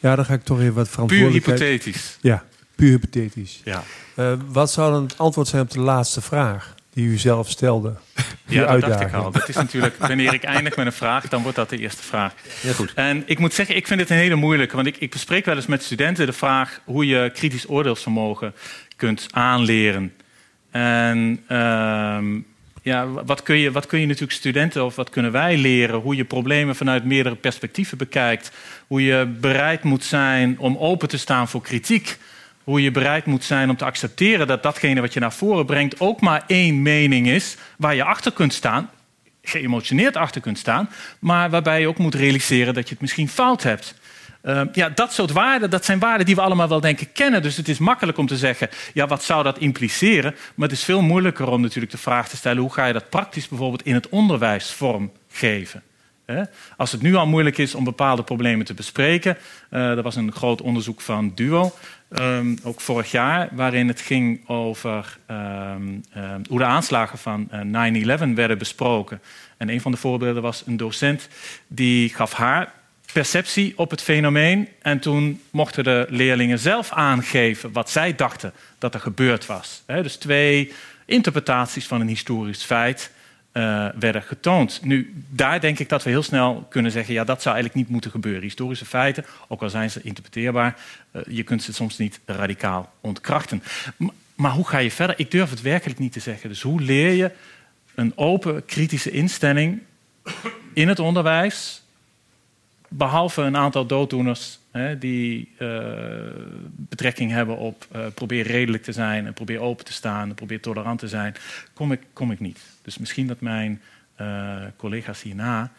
[0.00, 1.58] Ja, dan ga ik toch even wat verantwoordelijkheid...
[1.58, 2.18] Puur hypothetisch.
[2.20, 3.60] Ja, puur hypothetisch.
[3.64, 3.82] Ja.
[4.16, 6.74] Uh, wat zou dan het antwoord zijn op de laatste vraag?
[6.92, 7.94] die u zelf stelde.
[8.46, 9.30] Ja, dat dacht ik al.
[9.30, 12.34] Dat is natuurlijk, wanneer ik eindig met een vraag, dan wordt dat de eerste vraag.
[12.60, 12.92] Heel goed.
[12.94, 14.76] En ik moet zeggen, ik vind het een hele moeilijke.
[14.76, 18.54] Want ik, ik bespreek wel eens met studenten de vraag hoe je kritisch oordeelsvermogen
[18.96, 20.12] kunt aanleren.
[20.70, 22.38] En ehm,
[22.82, 26.00] ja, wat kun, je, wat kun je natuurlijk studenten of wat kunnen wij leren?
[26.00, 28.50] Hoe je problemen vanuit meerdere perspectieven bekijkt.
[28.86, 32.18] Hoe je bereid moet zijn om open te staan voor kritiek.
[32.64, 36.00] Hoe je bereid moet zijn om te accepteren dat datgene wat je naar voren brengt
[36.00, 38.90] ook maar één mening is waar je achter kunt staan,
[39.42, 43.62] geëmotioneerd achter kunt staan, maar waarbij je ook moet realiseren dat je het misschien fout
[43.62, 43.94] hebt.
[44.42, 47.42] Uh, ja, dat soort waarden, dat zijn waarden die we allemaal wel denken kennen.
[47.42, 50.34] Dus het is makkelijk om te zeggen, ja, wat zou dat impliceren?
[50.54, 52.62] Maar het is veel moeilijker om natuurlijk de vraag te stellen...
[52.62, 55.82] hoe ga je dat praktisch bijvoorbeeld in het onderwijs vormgeven?
[56.76, 59.36] Als het nu al moeilijk is om bepaalde problemen te bespreken...
[59.70, 61.72] Uh, er was een groot onderzoek van DUO,
[62.08, 63.48] um, ook vorig jaar...
[63.52, 66.02] waarin het ging over um,
[66.48, 69.20] hoe de aanslagen van uh, 9-11 werden besproken.
[69.56, 71.28] En een van de voorbeelden was een docent
[71.66, 72.72] die gaf haar
[73.12, 74.68] perceptie op het fenomeen.
[74.82, 79.82] En toen mochten de leerlingen zelf aangeven wat zij dachten dat er gebeurd was.
[79.86, 80.72] Dus twee
[81.04, 83.10] interpretaties van een historisch feit
[83.52, 84.80] uh, werden getoond.
[84.82, 87.14] Nu, daar denk ik dat we heel snel kunnen zeggen...
[87.14, 88.42] ja, dat zou eigenlijk niet moeten gebeuren.
[88.42, 90.76] Historische feiten, ook al zijn ze interpreteerbaar...
[91.12, 93.62] Uh, je kunt ze soms niet radicaal ontkrachten.
[94.34, 95.18] Maar hoe ga je verder?
[95.18, 96.48] Ik durf het werkelijk niet te zeggen.
[96.48, 97.30] Dus hoe leer je
[97.94, 99.80] een open, kritische instelling
[100.72, 101.79] in het onderwijs
[102.92, 105.78] behalve een aantal dooddoeners hè, die uh,
[106.66, 110.60] betrekking hebben op uh, probeer redelijk te zijn en probeer open te staan en probeer
[110.60, 111.34] tolerant te zijn,
[111.74, 112.60] kom ik, kom ik niet.
[112.82, 113.80] Dus misschien dat mijn
[114.20, 115.70] uh, collega's hierna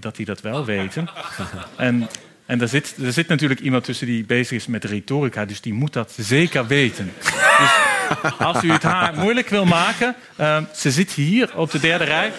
[0.00, 1.08] dat die dat wel weten.
[1.76, 2.08] en
[2.46, 5.72] en er zit, er zit natuurlijk iemand tussen die bezig is met retorica, dus die
[5.72, 7.12] moet dat zeker weten.
[7.58, 10.14] Dus als u het haar moeilijk wil maken,
[10.74, 12.32] ze zit hier op de derde rij.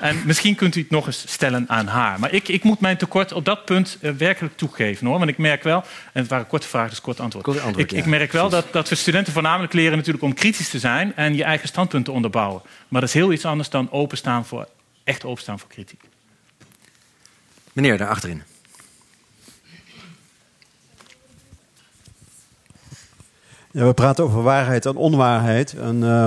[0.00, 2.20] En misschien kunt u het nog eens stellen aan haar.
[2.20, 5.06] Maar ik, ik moet mijn tekort op dat punt uh, werkelijk toegeven.
[5.06, 5.18] Hoor.
[5.18, 5.82] Want ik merk wel,
[6.12, 7.44] en het waren korte vragen, dus kort antwoord.
[7.44, 7.98] Kort antwoord ik, ja.
[7.98, 11.34] ik, merk wel dat, dat we studenten voornamelijk leren natuurlijk om kritisch te zijn en
[11.34, 12.62] je eigen standpunt te onderbouwen.
[12.88, 14.68] Maar dat is heel iets anders dan openstaan voor,
[15.04, 16.00] echt openstaan voor kritiek.
[17.72, 18.42] Meneer, daar achterin.
[23.70, 25.72] Ja, we praten over waarheid en onwaarheid.
[25.72, 26.26] En, uh,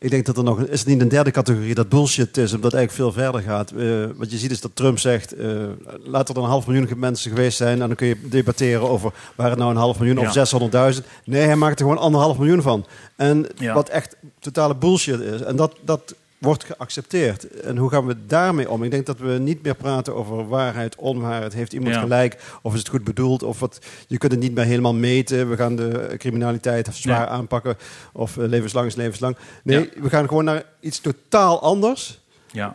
[0.00, 2.74] ik denk dat er nog is het niet een derde categorie dat bullshit is, omdat
[2.74, 3.72] eigenlijk veel verder gaat.
[3.72, 5.62] Uh, wat je ziet is dat Trump zegt: uh,
[6.04, 9.12] laat er dan een half miljoen mensen geweest zijn en dan kun je debatteren over
[9.36, 10.42] waar het nou een half miljoen ja.
[10.42, 11.06] of 600.000.
[11.24, 12.86] Nee, hij maakt er gewoon anderhalf miljoen van.
[13.16, 13.74] En ja.
[13.74, 15.40] wat echt totale bullshit is.
[15.40, 17.60] En dat, dat wordt geaccepteerd.
[17.60, 18.82] En hoe gaan we daarmee om?
[18.82, 21.52] Ik denk dat we niet meer praten over waarheid, onwaarheid.
[21.52, 22.00] Heeft iemand ja.
[22.00, 22.42] gelijk?
[22.62, 23.42] Of is het goed bedoeld?
[23.42, 25.50] Of wat, je kunt het niet meer helemaal meten.
[25.50, 27.26] We gaan de criminaliteit zwaar ja.
[27.26, 27.76] aanpakken.
[28.12, 29.36] Of uh, levenslang is levenslang.
[29.62, 30.02] Nee, ja.
[30.02, 32.20] we gaan gewoon naar iets totaal anders.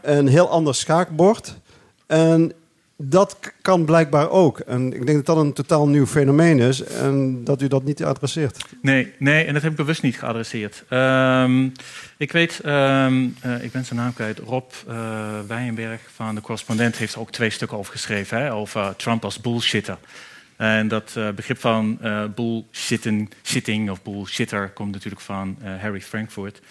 [0.01, 1.55] Een heel ander schaakbord.
[2.05, 2.53] En
[2.97, 4.59] dat kan blijkbaar ook.
[4.59, 8.03] En ik denk dat dat een totaal nieuw fenomeen is en dat u dat niet
[8.03, 8.65] adresseert.
[8.81, 10.83] Nee, nee en dat heb ik bewust niet geadresseerd.
[10.89, 11.71] Um,
[12.17, 17.17] ik weet, um, uh, ik ben zijn naam kwijt, Rob uh, van de correspondent heeft
[17.17, 19.97] ook twee stukken over geschreven, hè, over Trump als bullshitter.
[20.55, 21.99] En dat uh, begrip van
[22.35, 26.61] bullshitting shitting of bullshitter komt natuurlijk van Harry Frankfurt.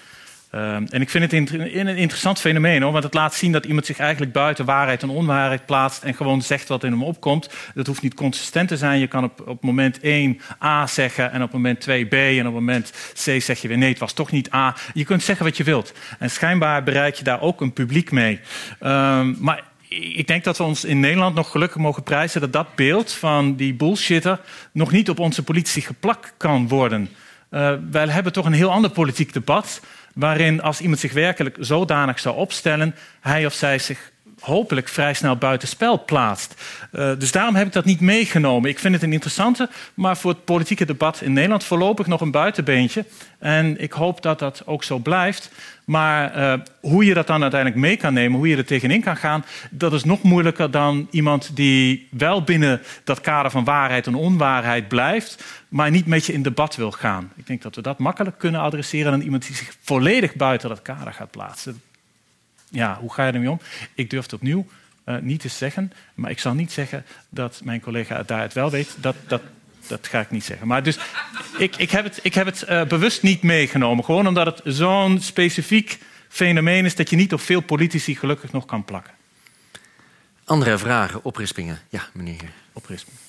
[0.55, 3.87] Um, en ik vind het een, interessant fenomeen, hoor, want het laat zien dat iemand
[3.87, 7.49] zich eigenlijk buiten waarheid en onwaarheid plaatst en gewoon zegt wat in hem opkomt.
[7.75, 8.99] Dat hoeft niet consistent te zijn.
[8.99, 12.53] Je kan op, op moment 1 A zeggen en op moment 2 B en op
[12.53, 14.77] moment C zeg je weer nee, het was toch niet A.
[14.93, 15.93] Je kunt zeggen wat je wilt.
[16.19, 18.41] En schijnbaar bereik je daar ook een publiek mee.
[18.81, 22.75] Um, maar ik denk dat we ons in Nederland nog gelukkig mogen prijzen dat dat
[22.75, 24.41] beeld van die bullshitter
[24.73, 27.09] nog niet op onze politici geplakt kan worden.
[27.51, 29.81] Uh, wij hebben toch een heel ander politiek debat
[30.15, 35.37] waarin als iemand zich werkelijk zodanig zou opstellen, hij of zij zich hopelijk vrij snel
[35.37, 36.63] buitenspel plaatst.
[36.93, 38.71] Uh, dus daarom heb ik dat niet meegenomen.
[38.71, 42.31] Ik vind het een interessante, maar voor het politieke debat in Nederland voorlopig nog een
[42.31, 43.05] buitenbeentje.
[43.39, 45.51] En ik hoop dat dat ook zo blijft.
[45.85, 49.17] Maar uh, hoe je dat dan uiteindelijk mee kan nemen, hoe je er tegenin kan
[49.17, 54.15] gaan, dat is nog moeilijker dan iemand die wel binnen dat kader van waarheid en
[54.15, 57.33] onwaarheid blijft, maar niet met je in debat wil gaan.
[57.37, 60.83] Ik denk dat we dat makkelijk kunnen adresseren dan iemand die zich volledig buiten dat
[60.83, 61.83] kader gaat plaatsen
[62.75, 63.61] ja, hoe ga je ermee om?
[63.95, 64.67] Ik durf het opnieuw
[65.07, 68.71] uh, niet te zeggen, maar ik zal niet zeggen dat mijn collega daar het wel
[68.71, 68.97] weet.
[69.01, 69.43] Dat, dat,
[69.87, 70.67] dat ga ik niet zeggen.
[70.67, 70.99] Maar dus,
[71.59, 74.05] ik, ik heb het, ik heb het uh, bewust niet meegenomen.
[74.05, 78.65] Gewoon omdat het zo'n specifiek fenomeen is dat je niet op veel politici gelukkig nog
[78.65, 79.13] kan plakken.
[80.45, 81.81] Andere vragen, oprispingen.
[81.89, 82.53] Ja, meneer.
[82.73, 83.21] Oprispingen.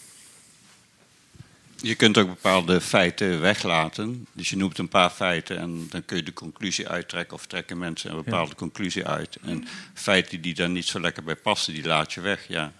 [1.75, 4.27] je kunt ook bepaalde feiten weglaten.
[4.31, 7.77] Dus je noemt een paar feiten en dan kun je de conclusie uittrekken of trekken
[7.77, 9.37] mensen een bepaalde conclusie uit.
[9.41, 12.47] En feiten die daar niet zo lekker bij passen, die laat je weg.
[12.47, 12.71] Ja,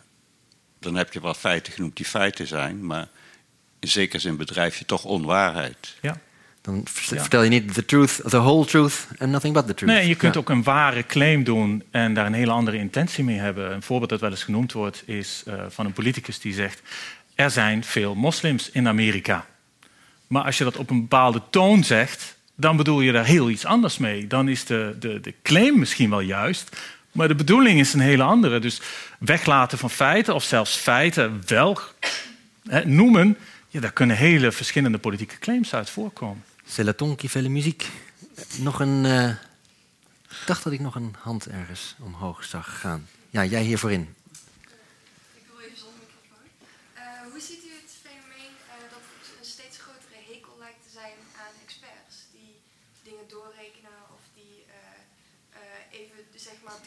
[0.79, 3.07] dan heb je wel feiten genoemd die feiten zijn, maar
[3.85, 5.95] in zekere zin bedrijf je toch onwaarheid.
[6.01, 6.17] Ja.
[6.61, 9.93] Dan vertel je niet the truth, the whole truth and nothing but the truth.
[9.93, 13.37] Nee, je kunt ook een ware claim doen en daar een hele andere intentie mee
[13.37, 13.71] hebben.
[13.71, 16.81] Een voorbeeld dat wel eens genoemd wordt is uh, van een politicus die zegt:
[17.35, 19.45] er zijn veel moslims in Amerika.
[20.27, 23.65] Maar als je dat op een bepaalde toon zegt, dan bedoel je daar heel iets
[23.65, 24.27] anders mee.
[24.27, 26.77] Dan is de, de, de claim misschien wel juist,
[27.11, 28.59] maar de bedoeling is een hele andere.
[28.59, 28.81] Dus
[29.19, 31.79] weglaten van feiten, of zelfs feiten wel
[32.69, 33.37] hè, noemen,
[33.75, 36.43] ja, daar kunnen hele verschillende politieke claims uit voorkomen.
[36.65, 37.87] C'est la ton qui fait la musique.
[38.57, 39.03] Nog een.
[39.03, 39.29] Uh,
[40.29, 43.07] ik dacht dat ik nog een hand ergens omhoog zag gaan.
[43.29, 44.15] Ja, jij hier voorin.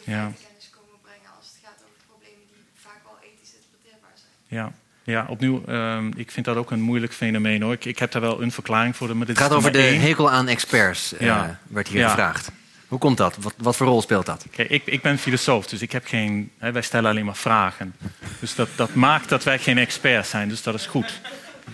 [0.05, 0.33] ja.
[0.47, 4.33] kennis komen brengen als het gaat over problemen die vaak wel ethisch interpreteerbaar zijn.
[4.59, 4.73] Ja.
[5.09, 7.73] Ja, opnieuw, uh, ik vind dat ook een moeilijk fenomeen hoor.
[7.73, 9.17] Ik, ik heb daar wel een verklaring voor.
[9.17, 11.59] Maar dit het gaat over de hekel aan experts, uh, ja.
[11.67, 12.51] werd hier gevraagd.
[12.89, 13.37] Hoe komt dat?
[13.41, 14.47] Wat, wat voor rol speelt dat?
[14.51, 17.95] Kijk, ik, ik ben filosoof, dus ik heb geen, hè, wij stellen alleen maar vragen.
[18.41, 21.21] Dus dat, dat maakt dat wij geen experts zijn, dus dat is goed.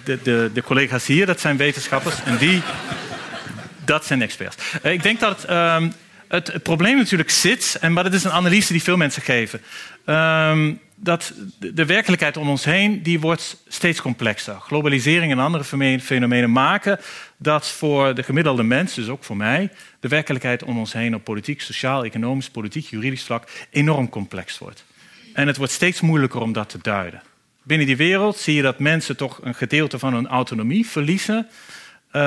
[0.04, 2.62] De, de, de collega's hier, dat zijn wetenschappers en die,
[3.84, 4.56] dat zijn experts.
[4.82, 5.82] Uh, ik denk dat het, uh,
[6.28, 9.60] het, het, probleem natuurlijk zit, en, maar dat is een analyse die veel mensen geven.
[10.06, 14.60] Um, dat de werkelijkheid om ons heen die wordt steeds complexer.
[14.60, 16.98] Globalisering en andere fenomenen maken
[17.36, 21.24] dat voor de gemiddelde mens, dus ook voor mij, de werkelijkheid om ons heen op
[21.24, 24.84] politiek, sociaal, economisch, politiek, juridisch vlak enorm complex wordt.
[25.32, 27.22] En het wordt steeds moeilijker om dat te duiden.
[27.62, 31.46] Binnen die wereld zie je dat mensen toch een gedeelte van hun autonomie verliezen
[32.16, 32.22] uh,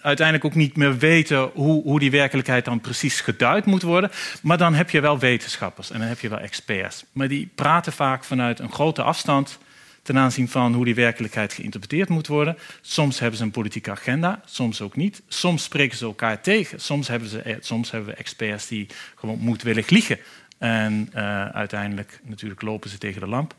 [0.00, 4.10] uiteindelijk ook niet meer weten hoe, hoe die werkelijkheid dan precies geduid moet worden.
[4.42, 7.04] Maar dan heb je wel wetenschappers en dan heb je wel experts.
[7.12, 9.58] Maar die praten vaak vanuit een grote afstand
[10.02, 12.58] ten aanzien van hoe die werkelijkheid geïnterpreteerd moet worden.
[12.80, 15.22] Soms hebben ze een politieke agenda, soms ook niet.
[15.28, 16.80] Soms spreken ze elkaar tegen.
[16.80, 20.18] Soms hebben, ze, eh, soms hebben we experts die gewoon moedwillig liegen.
[20.58, 23.54] En uh, uiteindelijk natuurlijk lopen ze tegen de lamp.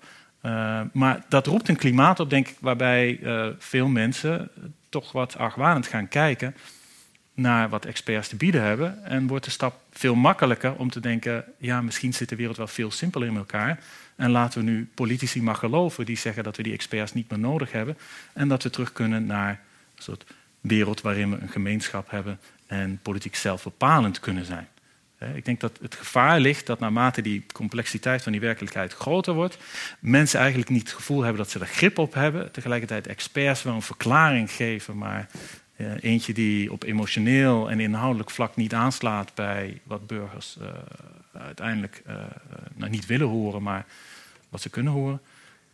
[0.93, 3.19] Maar dat roept een klimaat op, denk ik, waarbij
[3.57, 4.51] veel mensen
[4.89, 6.55] toch wat argwanend gaan kijken
[7.33, 9.05] naar wat experts te bieden hebben.
[9.05, 12.67] En wordt de stap veel makkelijker om te denken: ja, misschien zit de wereld wel
[12.67, 13.79] veel simpeler in elkaar.
[14.15, 17.39] En laten we nu politici maar geloven die zeggen dat we die experts niet meer
[17.39, 17.97] nodig hebben.
[18.33, 20.25] En dat we terug kunnen naar een soort
[20.61, 24.67] wereld waarin we een gemeenschap hebben en politiek zelfbepalend kunnen zijn.
[25.19, 29.57] Ik denk dat het gevaar ligt dat naarmate die complexiteit van die werkelijkheid groter wordt,
[29.99, 32.51] mensen eigenlijk niet het gevoel hebben dat ze er grip op hebben.
[32.51, 35.29] Tegelijkertijd experts wel een verklaring geven, maar
[35.99, 40.67] eentje die op emotioneel en inhoudelijk vlak niet aanslaat bij wat burgers uh,
[41.41, 42.15] uiteindelijk uh,
[42.73, 43.85] nou, niet willen horen, maar
[44.49, 45.21] wat ze kunnen horen.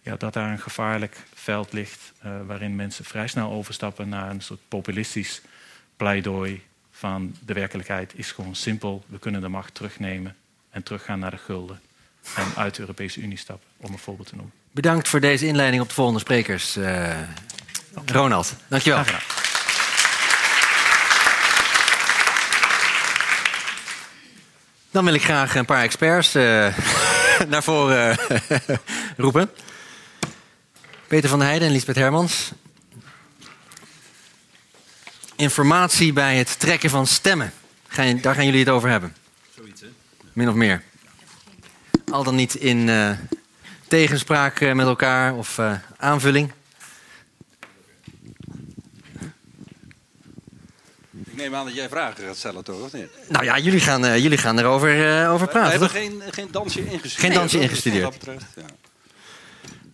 [0.01, 2.13] Ja, dat daar een gevaarlijk veld ligt
[2.45, 5.41] waarin mensen vrij snel overstappen naar een soort populistisch
[5.97, 6.61] pleidooi
[6.97, 9.03] van de werkelijkheid is gewoon simpel.
[9.07, 10.35] We kunnen de macht terugnemen
[10.69, 11.81] en teruggaan naar de gulden.
[12.35, 14.53] En uit de Europese Unie stappen, om een voorbeeld te noemen.
[14.71, 16.77] Bedankt voor deze inleiding op de volgende sprekers.
[16.77, 17.17] Uh,
[18.05, 19.03] Ronald, dankjewel.
[24.91, 26.43] Dan wil ik graag een paar experts uh,
[27.47, 28.59] naar voren uh,
[29.17, 29.49] roepen.
[31.07, 32.51] Peter van der Heijden en Lisbeth Hermans
[35.35, 37.53] informatie bij het trekken van stemmen.
[38.21, 39.15] daar gaan jullie het over hebben.
[39.55, 39.87] Zoiets, hè?
[40.33, 40.83] Min of meer.
[42.11, 43.11] Al dan niet in uh,
[43.87, 46.51] tegenspraak eh, met elkaar of uh, aanvulling.
[51.25, 52.81] Ik neem aan dat jij vragen gaat stellen, toch?
[52.81, 53.07] Of niet?
[53.29, 55.79] Nou ja, jullie gaan, jullie gaan erover over praten.
[55.79, 57.19] We hebben geen, geen dansje ingestudeerd.
[57.19, 58.25] Geen dansje ingestudeerd.
[58.55, 58.65] Ja.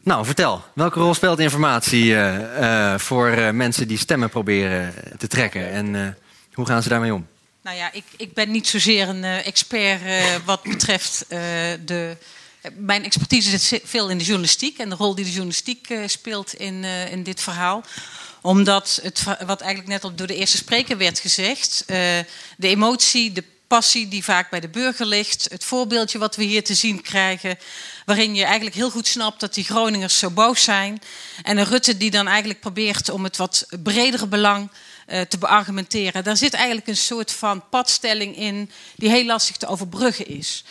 [0.03, 0.63] Nou, vertel.
[0.73, 5.71] Welke rol speelt informatie uh, uh, voor uh, mensen die stemmen proberen te trekken?
[5.71, 6.17] En
[6.53, 7.27] hoe gaan ze daarmee om?
[7.63, 10.01] Nou ja, ik, ik ben niet zozeer een expert
[10.45, 11.25] wat betreft
[11.85, 12.17] de.
[12.75, 16.83] Mijn expertise zit veel in de journalistiek en de rol die de journalistiek speelt in,
[16.83, 17.83] in dit verhaal
[18.41, 21.83] omdat het, wat eigenlijk net al door de eerste spreker werd gezegd,
[22.57, 25.47] de emotie, de passie die vaak bij de burger ligt.
[25.49, 27.57] Het voorbeeldje wat we hier te zien krijgen,
[28.05, 31.01] waarin je eigenlijk heel goed snapt dat die Groningers zo boos zijn.
[31.43, 34.69] En een Rutte die dan eigenlijk probeert om het wat bredere belang
[35.07, 36.23] uh, te beargumenteren.
[36.23, 40.63] Daar zit eigenlijk een soort van padstelling in die heel lastig te overbruggen is.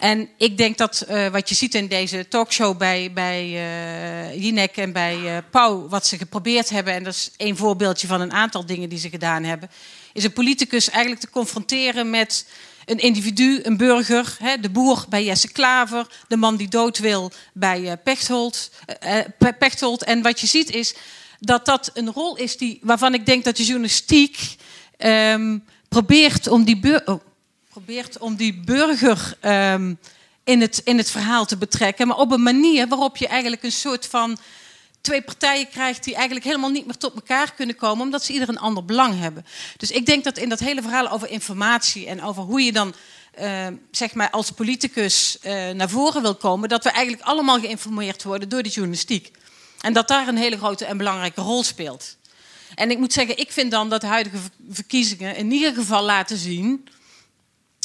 [0.00, 4.76] En ik denk dat uh, wat je ziet in deze talkshow bij, bij uh, Jinek
[4.76, 8.32] en bij uh, Pauw, wat ze geprobeerd hebben, en dat is één voorbeeldje van een
[8.32, 9.70] aantal dingen die ze gedaan hebben,
[10.12, 12.46] is een politicus eigenlijk te confronteren met
[12.84, 17.32] een individu, een burger, hè, de boer bij Jesse Klaver, de man die dood wil
[17.52, 17.96] bij
[19.58, 20.04] Pechtold.
[20.04, 20.94] En wat je ziet is
[21.40, 24.56] dat dat een rol is die, waarvan ik denk dat de journalistiek
[24.98, 27.12] um, probeert om die burger.
[27.12, 27.20] Oh,
[27.84, 29.98] probeert om die burger um,
[30.44, 32.06] in, het, in het verhaal te betrekken.
[32.06, 34.38] Maar op een manier waarop je eigenlijk een soort van
[35.00, 38.48] twee partijen krijgt die eigenlijk helemaal niet meer tot elkaar kunnen komen, omdat ze ieder
[38.48, 39.46] een ander belang hebben.
[39.76, 42.94] Dus ik denk dat in dat hele verhaal over informatie en over hoe je dan
[43.40, 48.22] uh, zeg maar als politicus uh, naar voren wil komen, dat we eigenlijk allemaal geïnformeerd
[48.22, 49.30] worden door de journalistiek.
[49.80, 52.16] En dat daar een hele grote en belangrijke rol speelt.
[52.74, 54.38] En ik moet zeggen, ik vind dan dat de huidige
[54.70, 56.88] verkiezingen in ieder geval laten zien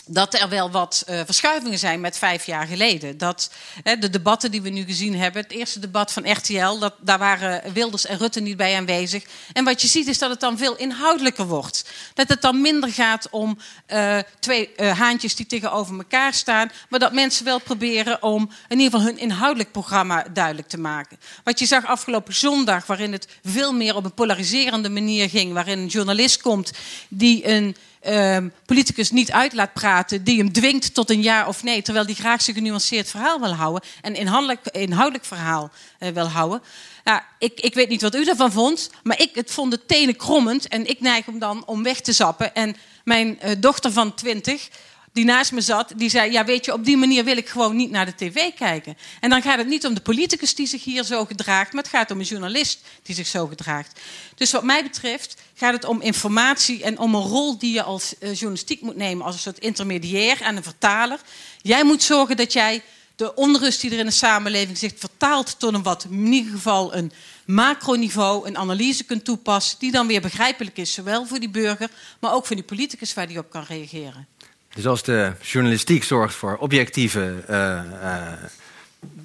[0.07, 3.17] dat er wel wat uh, verschuivingen zijn met vijf jaar geleden.
[3.17, 3.49] Dat
[3.83, 7.17] hè, de debatten die we nu gezien hebben, het eerste debat van RTL, dat, daar
[7.17, 9.23] waren Wilders en Rutte niet bij aanwezig.
[9.53, 11.85] En wat je ziet is dat het dan veel inhoudelijker wordt.
[12.13, 13.57] Dat het dan minder gaat om
[13.93, 18.79] uh, twee uh, haantjes die tegenover elkaar staan, maar dat mensen wel proberen om in
[18.79, 21.19] ieder geval hun inhoudelijk programma duidelijk te maken.
[21.43, 25.79] Wat je zag afgelopen zondag, waarin het veel meer op een polariserende manier ging, waarin
[25.79, 26.71] een journalist komt
[27.09, 27.75] die een
[28.07, 32.05] um, politicus niet uit laat praten, die hem dwingt tot een ja of nee, terwijl
[32.05, 36.61] die graag zijn genuanceerd verhaal wil houden en inhoudelijk, inhoudelijk verhaal uh, wil houden.
[37.03, 40.15] Nou, ik, ik, weet niet wat u ervan vond, maar ik het vond de tenen
[40.15, 42.55] krommend en ik neig hem dan om weg te zappen.
[42.55, 44.69] En mijn uh, dochter van 20,
[45.15, 47.75] die naast me zat, die zei: Ja, weet je, op die manier wil ik gewoon
[47.75, 48.97] niet naar de tv kijken.
[49.19, 51.91] En dan gaat het niet om de politicus die zich hier zo gedraagt, maar het
[51.91, 53.99] gaat om een journalist die zich zo gedraagt.
[54.35, 58.13] Dus wat mij betreft gaat het om informatie en om een rol die je als
[58.19, 61.19] uh, journalistiek moet nemen, als een soort intermediair en een vertaler.
[61.61, 62.83] Jij moet zorgen dat jij
[63.15, 66.95] de onrust die er in de samenleving zit vertaalt tot een wat, in ieder geval
[66.95, 67.11] een
[67.45, 71.89] macroniveau, een analyse kunt toepassen, die dan weer begrijpelijk is, zowel voor die burger,
[72.19, 74.27] maar ook voor die politicus waar die op kan reageren.
[74.75, 78.31] Dus als de journalistiek zorgt voor objectieve, uh, uh,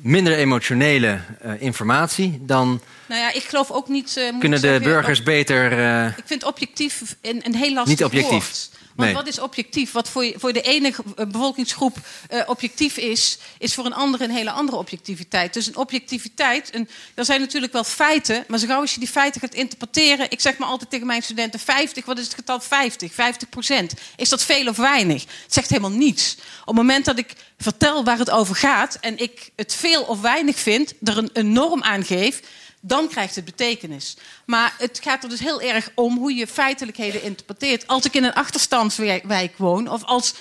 [0.03, 2.81] minder emotionele uh, informatie, dan.
[3.09, 4.31] Nou ja, ik geloof ook niet.
[4.39, 5.73] kunnen de burgers beter.
[6.17, 8.31] ik vind objectief een, een heel lastig Niet objectief.
[8.31, 8.71] Woord.
[9.01, 9.93] Want wat is objectief?
[9.93, 10.93] Wat voor, voor de ene
[11.29, 11.97] bevolkingsgroep
[12.31, 15.55] uh, objectief is, is voor een andere een hele andere objectiviteit.
[15.55, 19.09] Dus een objectiviteit, een, er zijn natuurlijk wel feiten, maar zo gauw als je die
[19.09, 20.31] feiten gaat interpreteren.
[20.31, 23.15] Ik zeg maar altijd tegen mijn studenten: 50, wat is het getal 50?
[23.15, 23.95] 50 procent.
[24.17, 25.23] Is dat veel of weinig?
[25.23, 26.37] Het zegt helemaal niets.
[26.61, 30.21] Op het moment dat ik vertel waar het over gaat en ik het veel of
[30.21, 32.41] weinig vind, er een, een norm aan geef
[32.81, 34.17] dan krijgt het betekenis.
[34.47, 37.87] Maar het gaat er dus heel erg om hoe je feitelijkheden interpreteert.
[37.87, 40.35] Als ik in een achterstandswijk woon, of als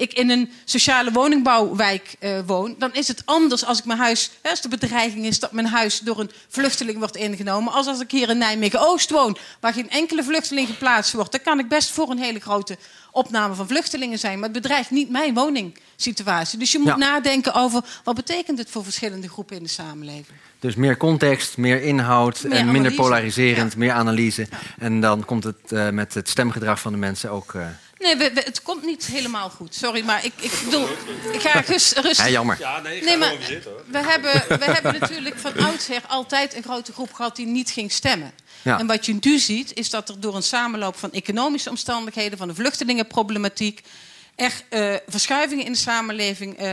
[0.00, 4.30] ik in een sociale woningbouwwijk uh, woon, dan is het anders als ik mijn huis,
[4.42, 8.10] als de bedreiging is dat mijn huis door een vluchteling wordt ingenomen, als als ik
[8.10, 11.32] hier in Nijmegen-Oost woon, waar geen enkele vluchteling geplaatst wordt.
[11.32, 12.76] Dan kan ik best voor een hele grote
[13.12, 16.58] opname van vluchtelingen zijn, maar het bedreigt niet mijn woningsituatie.
[16.58, 16.96] Dus je moet ja.
[16.96, 20.38] nadenken over wat betekent het voor verschillende groepen in de samenleving.
[20.58, 23.02] Dus meer context, meer inhoud meer en minder analyse.
[23.02, 23.78] polariserend, ja.
[23.78, 24.46] meer analyse.
[24.50, 24.58] Ja.
[24.78, 27.52] En dan komt het uh, met het stemgedrag van de mensen ook.
[27.52, 27.66] Uh...
[28.00, 29.74] Nee, we, we, het komt niet helemaal goed.
[29.74, 30.88] Sorry, maar ik, ik bedoel,
[31.32, 32.16] ik ga rustig.
[32.16, 32.56] Ja, jammer.
[32.58, 33.82] Ja, nee, ik nee, maar zitten, hoor.
[33.86, 37.92] We hebben, we hebben natuurlijk van oudsher altijd een grote groep gehad die niet ging
[37.92, 38.32] stemmen.
[38.62, 38.78] Ja.
[38.78, 42.48] En wat je nu ziet, is dat er door een samenloop van economische omstandigheden, van
[42.48, 43.82] de vluchtelingenproblematiek,
[44.40, 46.68] er uh, verschuivingen in de samenleving uh,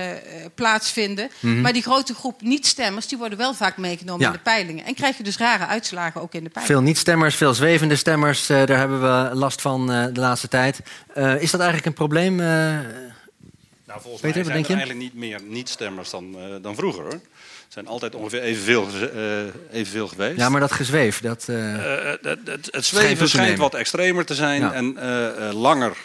[0.55, 1.29] plaatsvinden.
[1.39, 1.61] Mm -hmm.
[1.61, 4.27] Maar die grote groep niet-stemmers, die worden wel vaak meegenomen ja.
[4.27, 4.85] in de peilingen.
[4.85, 6.77] En krijg je dus rare uitslagen ook in de peilingen.
[6.77, 10.79] Veel niet-stemmers, veel zwevende stemmers, uh, daar hebben we last van de laatste tijd.
[11.15, 12.35] is dat eigenlijk een probleem?
[12.35, 17.21] nou, volgens Peter, mij zijn er eigenlijk niet meer niet-stemmers dan, dan vroeger hoor
[17.67, 19.39] zijn altijd ongeveer evenveel, uh,
[19.71, 20.37] evenveel geweest.
[20.37, 21.47] Ja, maar dat gezweef, dat...
[21.49, 24.73] Uh, uh, het, het, het zweven schijnt wat extremer te zijn ja.
[24.73, 24.95] en
[25.53, 25.97] langer,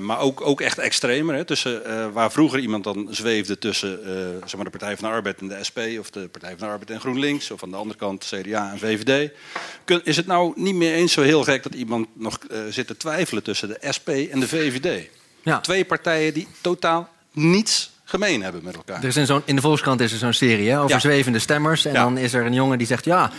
[0.00, 1.34] maar ook, ook echt extremer.
[1.34, 4.00] Hè, tussen, waar vroeger iemand dan zweefde tussen
[4.40, 5.78] zeg maar de Partij van de Arbeid en de SP...
[5.98, 8.78] of de Partij van de Arbeid en GroenLinks, of aan de andere kant CDA en
[8.78, 9.32] VVD...
[9.84, 12.38] Kun, is het nou niet meer eens zo heel gek dat iemand nog
[12.70, 15.08] zit te twijfelen tussen de SP en de VVD?
[15.42, 15.60] Ja.
[15.60, 18.96] Twee partijen die totaal niets gemeen hebben met elkaar.
[18.96, 20.98] Er is in, in de Volkskrant is er zo'n serie hè, over ja.
[20.98, 21.84] zwevende stemmers.
[21.84, 22.02] En ja.
[22.02, 23.04] dan is er een jongen die zegt...
[23.04, 23.30] ja,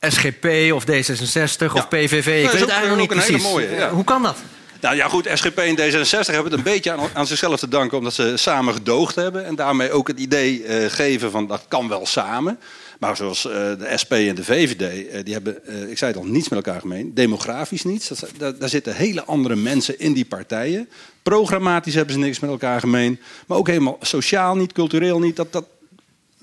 [0.00, 2.44] SGP of D66 of PVV.
[2.44, 3.42] ik weet het eigenlijk nog niet precies.
[3.42, 3.88] Mooie.
[3.88, 4.36] Hoe kan dat?
[4.80, 7.98] Nou ja, goed, SGP en D66 hebben het een beetje aan, aan zichzelf te danken...
[7.98, 9.44] omdat ze samen gedoogd hebben.
[9.44, 12.58] En daarmee ook het idee uh, geven van dat kan wel samen.
[12.98, 16.26] Maar zoals uh, de SP en de VVD, uh, die hebben, ik zei het al,
[16.26, 17.14] niets met elkaar gemeen.
[17.14, 18.10] Demografisch niets.
[18.38, 20.88] Dat, daar zitten hele andere mensen in die partijen.
[21.22, 23.20] Programmatisch hebben ze niks met elkaar gemeen.
[23.46, 25.36] Maar ook helemaal sociaal niet, cultureel niet.
[25.36, 25.64] Dat, dat,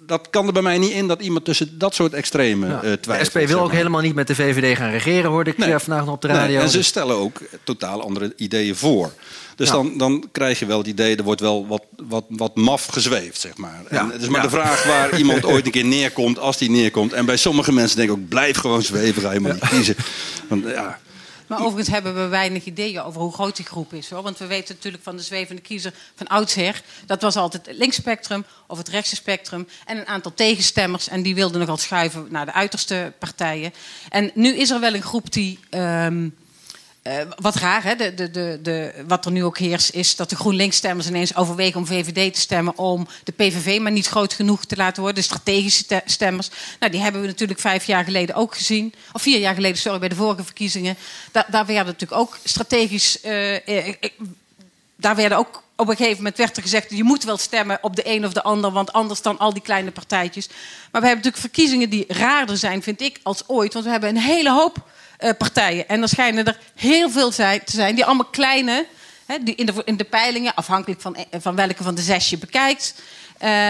[0.06, 2.84] dat kan er bij mij niet in dat iemand tussen dat soort extreme ja.
[2.84, 3.34] uh, twijfelt.
[3.34, 5.78] De SP wil ook helemaal niet met de VVD gaan regeren, hoorde ik nee.
[5.78, 6.56] vandaag nog op de radio.
[6.56, 9.12] Nee, en ze stellen ook totaal andere ideeën voor.
[9.56, 9.74] Dus ja.
[9.74, 13.39] dan, dan krijg je wel het idee, er wordt wel wat, wat, wat maf gezweefd,
[13.39, 13.82] zeg maar.
[13.91, 13.99] Ja.
[13.99, 17.14] En het is maar de vraag waar iemand ooit een keer neerkomt, als die neerkomt.
[17.14, 19.95] En bij sommige mensen denk ik ook, blijf gewoon zweven, ga je maar niet kiezen.
[20.47, 20.99] Want ja,
[21.47, 24.10] maar overigens hebben we weinig ideeën over hoe groot die groep is.
[24.10, 24.22] Hoor.
[24.22, 26.82] Want we weten natuurlijk van de zwevende kiezer van oudsher.
[27.06, 29.68] Dat was altijd het linksspectrum of het rechtse spectrum.
[29.86, 31.08] En een aantal tegenstemmers.
[31.08, 33.74] En die wilden nogal schuiven naar de uiterste partijen.
[34.10, 35.60] En nu is er wel een groep die.
[35.70, 36.36] Um,
[37.04, 37.95] uh, wat raar, hè?
[37.95, 41.86] De, de, de, wat er nu ook heerst, is dat de GroenLinks-stemmers ineens overwegen om
[41.86, 42.78] VVD te stemmen.
[42.78, 45.22] om de PVV maar niet groot genoeg te laten worden.
[45.22, 46.49] De strategische stemmers.
[46.80, 48.93] Nou, die hebben we natuurlijk vijf jaar geleden ook gezien.
[49.14, 50.97] Of vier jaar geleden, sorry, bij de vorige verkiezingen.
[51.32, 53.18] Da daar werden natuurlijk ook strategisch.
[53.26, 53.93] Uh, uh,
[54.95, 57.95] daar werden ook op een gegeven moment werd er gezegd: je moet wel stemmen op
[57.95, 60.47] de een of de ander, want anders dan al die kleine partijtjes.
[60.91, 63.74] Maar we hebben natuurlijk verkiezingen die raarder zijn, vind ik, als ooit.
[63.74, 64.91] Want we hebben een hele hoop
[65.24, 65.88] uh, partijen.
[65.88, 68.86] En er schijnen er heel veel te zijn, die allemaal kleine,
[69.26, 72.30] hè, die in, de, in de peilingen, afhankelijk van, eh, van welke van de zes
[72.30, 73.01] je bekijkt.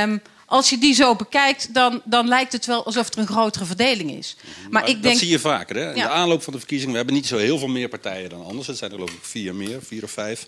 [0.01, 3.65] Um, als je die zo bekijkt, dan, dan lijkt het wel alsof er een grotere
[3.65, 4.35] verdeling is.
[4.61, 5.75] Maar, maar ik denk, dat zie je vaker.
[5.75, 5.89] Hè?
[5.89, 6.03] In ja.
[6.03, 8.67] de aanloop van de verkiezingen, we hebben niet zo heel veel meer partijen dan anders.
[8.67, 10.47] Het zijn er geloof ik vier meer, vier of vijf.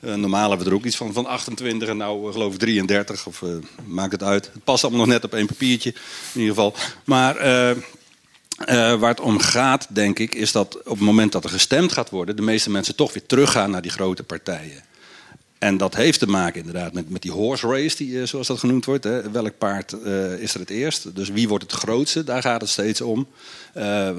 [0.00, 3.26] Uh, normaal hebben we er ook iets van, van 28 en nou geloof ik 33.
[3.26, 3.50] Of uh,
[3.84, 4.50] maakt het uit.
[4.52, 5.90] Het past allemaal nog net op één papiertje
[6.32, 6.74] in ieder geval.
[7.04, 7.82] Maar uh,
[8.98, 12.10] waar het om gaat, denk ik, is dat op het moment dat er gestemd gaat
[12.10, 14.82] worden, de meeste mensen toch weer teruggaan naar die grote partijen.
[15.62, 18.58] En dat heeft te maken inderdaad met, met die horse race, die, uh, zoals dat
[18.58, 19.04] genoemd wordt.
[19.04, 19.30] Hè.
[19.30, 21.16] Welk paard uh, is er het eerst?
[21.16, 22.24] Dus wie wordt het grootste?
[22.24, 23.26] Daar gaat het steeds om.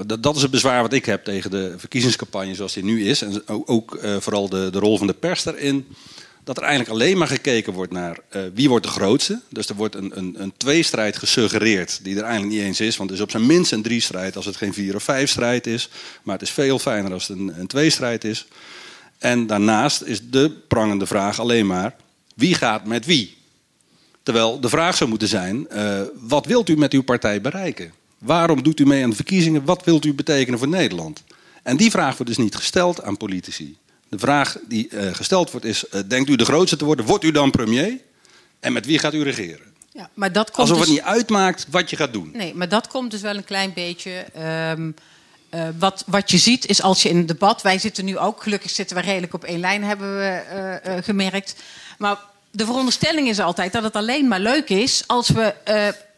[0.06, 3.22] Dat, dat, is het bezwaar wat ik heb tegen de verkiezingscampagne zoals die nu is.
[3.22, 5.86] En ook, ook vooral de, de rol van de pers daarin
[6.44, 9.40] dat er eigenlijk alleen maar gekeken wordt naar uh, wie wordt de grootste.
[9.48, 12.96] Dus er wordt een, een, een tweestrijd gesuggereerd die er eigenlijk niet eens is.
[12.96, 15.66] Want het is op zijn minst een drie-strijd als het geen vier of vijf strijd
[15.66, 15.88] is.
[16.22, 18.46] Maar het is veel fijner als het een, een tweestrijd is.
[19.18, 21.96] En daarnaast is de prangende vraag alleen maar
[22.34, 23.36] wie gaat met wie.
[24.22, 27.92] Terwijl de vraag zou moeten zijn, uh, wat wilt u met uw partij bereiken?
[28.18, 29.64] Waarom doet u mee aan de verkiezingen?
[29.64, 31.22] Wat wilt u betekenen voor Nederland?
[31.62, 33.76] En die vraag wordt dus niet gesteld aan politici.
[34.14, 37.04] De vraag die uh, gesteld wordt is: uh, denkt u de grootste te worden?
[37.04, 37.98] Wordt u dan premier?
[38.60, 39.66] En met wie gaat u regeren?
[39.92, 40.86] Ja, maar dat komt Alsof dus...
[40.86, 42.30] het niet uitmaakt wat je gaat doen.
[42.32, 44.26] Nee, maar dat komt dus wel een klein beetje.
[44.70, 44.94] Um,
[45.54, 47.62] uh, wat, wat je ziet is als je in een debat.
[47.62, 51.54] Wij zitten nu ook, gelukkig zitten we redelijk op één lijn, hebben we gemerkt.
[51.98, 52.18] Maar
[52.50, 55.54] de veronderstelling is altijd dat het alleen maar leuk is als we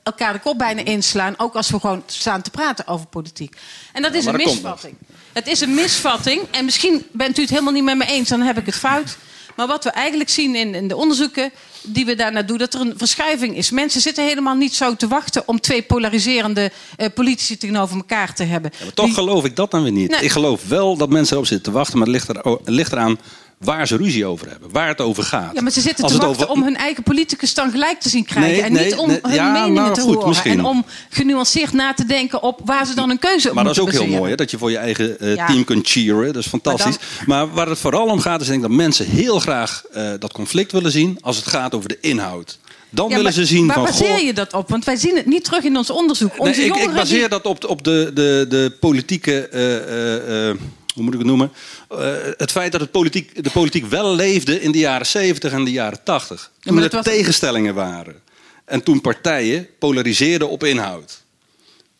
[0.06, 1.34] elkaar de kop bijna inslaan.
[1.36, 3.56] Ook als we gewoon staan te praten over politiek.
[3.92, 4.94] En dat ja, is een misvatting.
[5.32, 6.40] Het is een misvatting.
[6.50, 9.16] En misschien bent u het helemaal niet met me eens, dan heb ik het fout.
[9.56, 11.50] Maar wat we eigenlijk zien in, in de onderzoeken
[11.82, 13.70] die we daarna doen, dat er een verschuiving is.
[13.70, 18.44] Mensen zitten helemaal niet zo te wachten om twee polariserende uh, politici tegenover elkaar te
[18.44, 18.70] hebben.
[18.78, 19.14] Ja, maar toch die...
[19.14, 20.10] geloof ik dat dan weer niet.
[20.10, 20.20] Nee.
[20.20, 22.92] Ik geloof wel dat mensen erop zitten te wachten, maar het ligt, er, het ligt
[22.92, 23.18] eraan
[23.58, 25.54] waar ze ruzie over hebben, waar het over gaat.
[25.54, 26.54] Ja, maar ze zitten Als te wachten over...
[26.54, 28.72] om hun eigen politicus dan gelijk te zien krijgen.
[28.72, 30.28] Nee, en niet om nee, hun ja, meningen nou, te goed, horen.
[30.28, 30.58] Misschien.
[30.58, 33.72] En om genuanceerd na te denken op waar ze dan een keuze op Maar dat
[33.72, 35.46] is ook heel mooi, hè, dat je voor je eigen uh, ja.
[35.46, 36.32] team kunt cheeren.
[36.32, 36.96] Dat is fantastisch.
[36.98, 37.46] Maar, dan...
[37.46, 40.32] maar, waar het vooral om gaat, is denk ik dat mensen heel graag uh, dat
[40.32, 42.58] conflict willen zien als het gaat over de inhoud.
[42.90, 43.84] Dan ja, willen ze zien waar van.
[43.84, 44.68] Waar baseer je dat op?
[44.68, 46.38] Want wij zien het niet terug in ons onderzoek.
[46.38, 47.28] Onze nee, ik, ik baseer die...
[47.28, 49.48] dat op, op de, de, de politieke.
[49.52, 50.56] Uh, uh,
[50.96, 51.52] hoe moet ik het noemen?
[51.92, 51.98] Uh,
[52.36, 55.70] het feit dat het politiek, de politiek wel leefde in de jaren 70 en de
[55.70, 56.50] jaren 80.
[56.60, 57.04] Toen ja, er was...
[57.04, 58.22] tegenstellingen waren.
[58.64, 61.24] En toen partijen polariseerden op inhoud.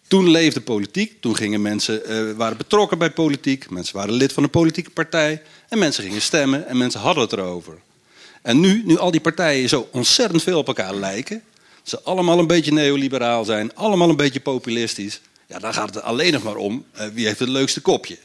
[0.09, 4.43] Toen leefde politiek, toen gingen mensen, uh, waren betrokken bij politiek, mensen waren lid van
[4.43, 7.79] een politieke partij en mensen gingen stemmen en mensen hadden het erover.
[8.43, 11.43] En nu, nu al die partijen zo ontzettend veel op elkaar lijken,
[11.83, 16.33] ze allemaal een beetje neoliberaal zijn, allemaal een beetje populistisch, ja, dan gaat het alleen
[16.33, 18.19] nog maar om uh, wie heeft het leukste kopje.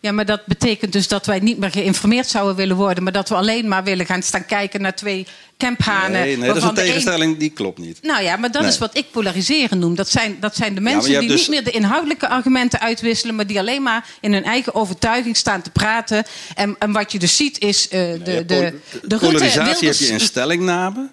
[0.00, 3.28] Ja, maar dat betekent dus dat wij niet meer geïnformeerd zouden willen worden, maar dat
[3.28, 5.26] we alleen maar willen gaan staan kijken naar twee
[5.56, 6.10] kemphanen.
[6.10, 7.38] Nee, nee dat is een tegenstelling een...
[7.38, 7.98] die klopt niet.
[8.02, 8.70] Nou ja, maar dat nee.
[8.70, 9.94] is wat ik polariseren noem.
[9.94, 11.40] Dat zijn, dat zijn de mensen ja, die dus...
[11.40, 15.62] niet meer de inhoudelijke argumenten uitwisselen, maar die alleen maar in hun eigen overtuiging staan
[15.62, 16.24] te praten.
[16.54, 19.96] En, en wat je dus ziet is uh, de, nee, de, de, de Polarisatie heb
[19.96, 21.08] je in stellingname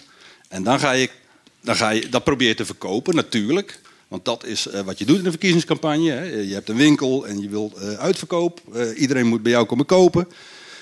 [0.49, 1.09] en dan ga je,
[1.61, 3.79] dan ga je dat probeer je te verkopen, natuurlijk.
[4.15, 6.11] Want dat is uh, wat je doet in een verkiezingscampagne.
[6.11, 6.23] Hè.
[6.23, 8.61] Je hebt een winkel en je wilt uh, uitverkoop.
[8.75, 10.27] Uh, iedereen moet bij jou komen kopen.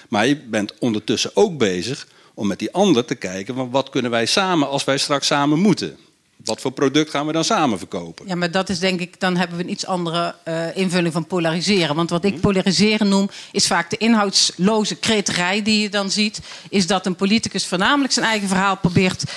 [0.10, 3.56] Maar je bent ondertussen ook bezig om met die ander te kijken...
[3.56, 5.98] van wat kunnen wij samen als wij straks samen moeten...
[6.46, 8.28] Wat voor product gaan we dan samen verkopen?
[8.28, 11.28] Ja, maar dat is denk ik, dan hebben we een iets andere uh, invulling van
[11.28, 11.96] polariseren.
[11.96, 16.40] Want wat ik polariseren noem, is vaak de inhoudsloze kreterij die je dan ziet.
[16.70, 19.30] Is dat een politicus voornamelijk zijn eigen verhaal probeert uh,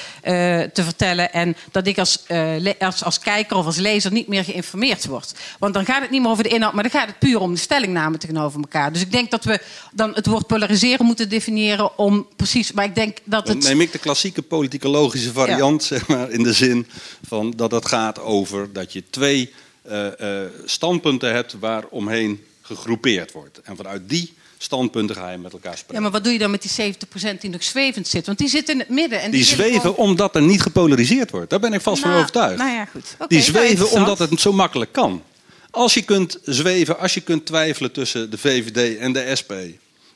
[0.62, 1.32] te vertellen.
[1.32, 5.34] En dat ik als, uh, als, als kijker of als lezer niet meer geïnformeerd word.
[5.58, 7.52] Want dan gaat het niet meer over de inhoud, maar dan gaat het puur om
[7.52, 8.92] de stellingname tegenover elkaar.
[8.92, 9.60] Dus ik denk dat we
[9.92, 12.72] dan het woord polariseren moeten definiëren om precies.
[12.72, 13.62] Maar ik denk dat het.
[13.62, 15.86] Dan neem ik de klassieke politicologische variant, ja.
[15.86, 16.86] zeg maar, in de zin
[17.26, 19.52] van dat het gaat over dat je twee
[19.90, 23.60] uh, uh, standpunten hebt waar omheen gegroepeerd wordt.
[23.60, 25.94] En vanuit die standpunten ga je met elkaar spreken.
[25.94, 26.94] Ja, maar wat doe je dan met die
[27.36, 28.26] 70% die nog zwevend zit?
[28.26, 29.20] Want die zit in het midden.
[29.20, 29.96] En die, die zweven gewoon...
[29.96, 31.50] omdat er niet gepolariseerd wordt.
[31.50, 32.58] Daar ben ik vast nou, van overtuigd.
[32.58, 33.14] Nou ja, goed.
[33.14, 35.22] Okay, die zweven omdat het zo makkelijk kan.
[35.70, 39.52] Als je kunt zweven, als je kunt twijfelen tussen de VVD en de SP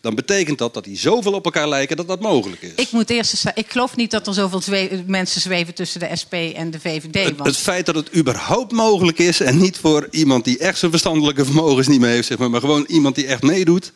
[0.00, 2.74] dan betekent dat dat die zoveel op elkaar lijken dat dat mogelijk is.
[2.74, 6.70] Ik moet eerst ik geloof niet dat er zoveel mensen zweven tussen de SP en
[6.70, 7.24] de VVD.
[7.24, 10.90] Het, het, feit dat het überhaupt mogelijk is en niet voor iemand die echt zijn
[10.90, 13.92] verstandelijke vermogens niet meer heeft, zeg maar, maar gewoon iemand die echt meedoet,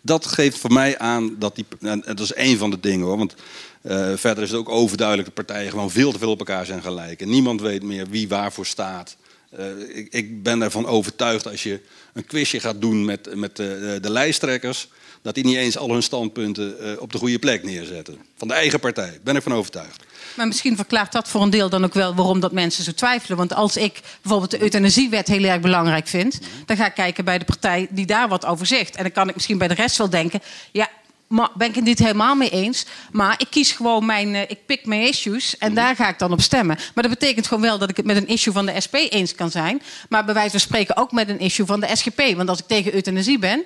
[0.00, 1.64] dat geeft voor mij aan dat die.
[1.80, 3.18] En dat is één van de dingen hoor.
[3.18, 3.34] Want
[3.82, 6.82] uh, verder is het ook overduidelijk dat partijen gewoon veel te veel op elkaar zijn
[6.82, 7.20] gelijk.
[7.20, 9.16] En niemand weet meer wie waarvoor staat.
[9.58, 11.80] Uh, ik, ik, ben ervan overtuigd als je
[12.12, 14.88] een quizje gaat doen met, met de, de lijsttrekkers
[15.26, 18.18] dat die niet eens al hun standpunten uh, op de goede plek neerzetten.
[18.36, 20.04] Van de eigen partij, ben ik van overtuigd.
[20.36, 23.36] Maar misschien verklaart dat voor een deel dan ook wel waarom dat mensen zo twijfelen.
[23.36, 27.38] Want als ik bijvoorbeeld de euthanasiewet heel erg belangrijk vind, dan ga ik kijken bij
[27.38, 28.96] de partij die daar wat over zegt.
[28.96, 30.40] En dan kan ik misschien bij de rest wel denken,
[30.72, 30.88] ja,
[31.28, 32.86] ben ik het niet helemaal mee eens.
[33.12, 34.34] Maar ik kies gewoon mijn.
[34.34, 36.76] Uh, ik pik mijn issues en daar ga ik dan op stemmen.
[36.94, 39.34] Maar dat betekent gewoon wel dat ik het met een issue van de SP eens
[39.34, 39.82] kan zijn.
[40.08, 42.36] Maar bij wijze van spreken ook met een issue van de SGP.
[42.36, 43.64] Want als ik tegen euthanasie ben.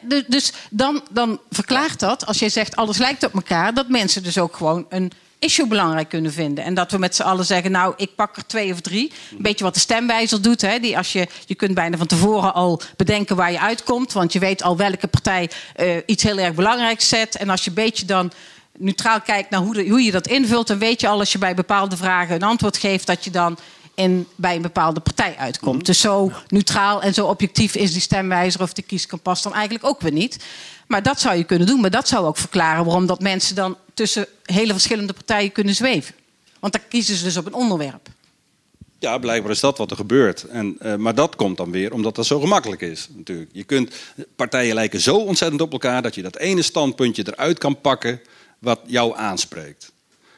[0.00, 4.22] dus, dus dan, dan verklaart dat, als jij zegt alles lijkt op elkaar, dat mensen
[4.22, 5.12] dus ook gewoon een
[5.42, 6.64] issue belangrijk kunnen vinden.
[6.64, 9.12] En dat we met z'n allen zeggen, nou, ik pak er twee of drie.
[9.30, 10.60] Een beetje wat de stemwijzer doet.
[10.60, 14.12] Hè, die als je, je kunt bijna van tevoren al bedenken waar je uitkomt.
[14.12, 17.36] Want je weet al welke partij uh, iets heel erg belangrijks zet.
[17.36, 18.32] En als je een beetje dan
[18.78, 20.66] neutraal kijkt naar hoe, hoe je dat invult...
[20.66, 23.06] dan weet je al als je bij bepaalde vragen een antwoord geeft...
[23.06, 23.58] dat je dan
[24.36, 25.76] bij een bepaalde partij uitkomt.
[25.76, 25.82] Mm.
[25.82, 30.00] Dus zo neutraal en zo objectief is die stemwijzer of de kieskompas dan eigenlijk ook
[30.00, 30.44] weer niet.
[30.86, 31.80] Maar dat zou je kunnen doen.
[31.80, 36.14] Maar dat zou ook verklaren waarom dat mensen dan tussen hele verschillende partijen kunnen zweven.
[36.60, 38.08] Want dan kiezen ze dus op een onderwerp.
[38.98, 40.42] Ja, blijkbaar is dat wat er gebeurt.
[40.42, 43.08] En, uh, maar dat komt dan weer omdat dat zo gemakkelijk is.
[43.10, 43.50] Natuurlijk.
[43.52, 43.94] Je kunt,
[44.36, 48.20] partijen lijken zo ontzettend op elkaar dat je dat ene standpuntje eruit kan pakken
[48.58, 49.91] wat jou aanspreekt.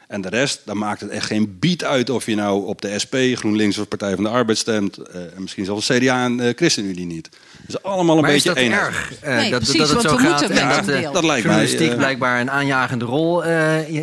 [0.07, 2.99] En de rest, dan maakt het echt geen bied uit of je nou op de
[3.03, 4.99] SP, GroenLinks of Partij van de Arbeid stemt.
[4.99, 7.29] Uh, en misschien zelfs CDA en uh, ChristenUnie niet.
[7.65, 9.13] Dus allemaal een maar beetje is dat erg?
[9.23, 12.41] Uh, nee, dat, precies, dat het zo gaat en dat, uh, dat lijkt mij, blijkbaar
[12.41, 13.43] een aanjagende rol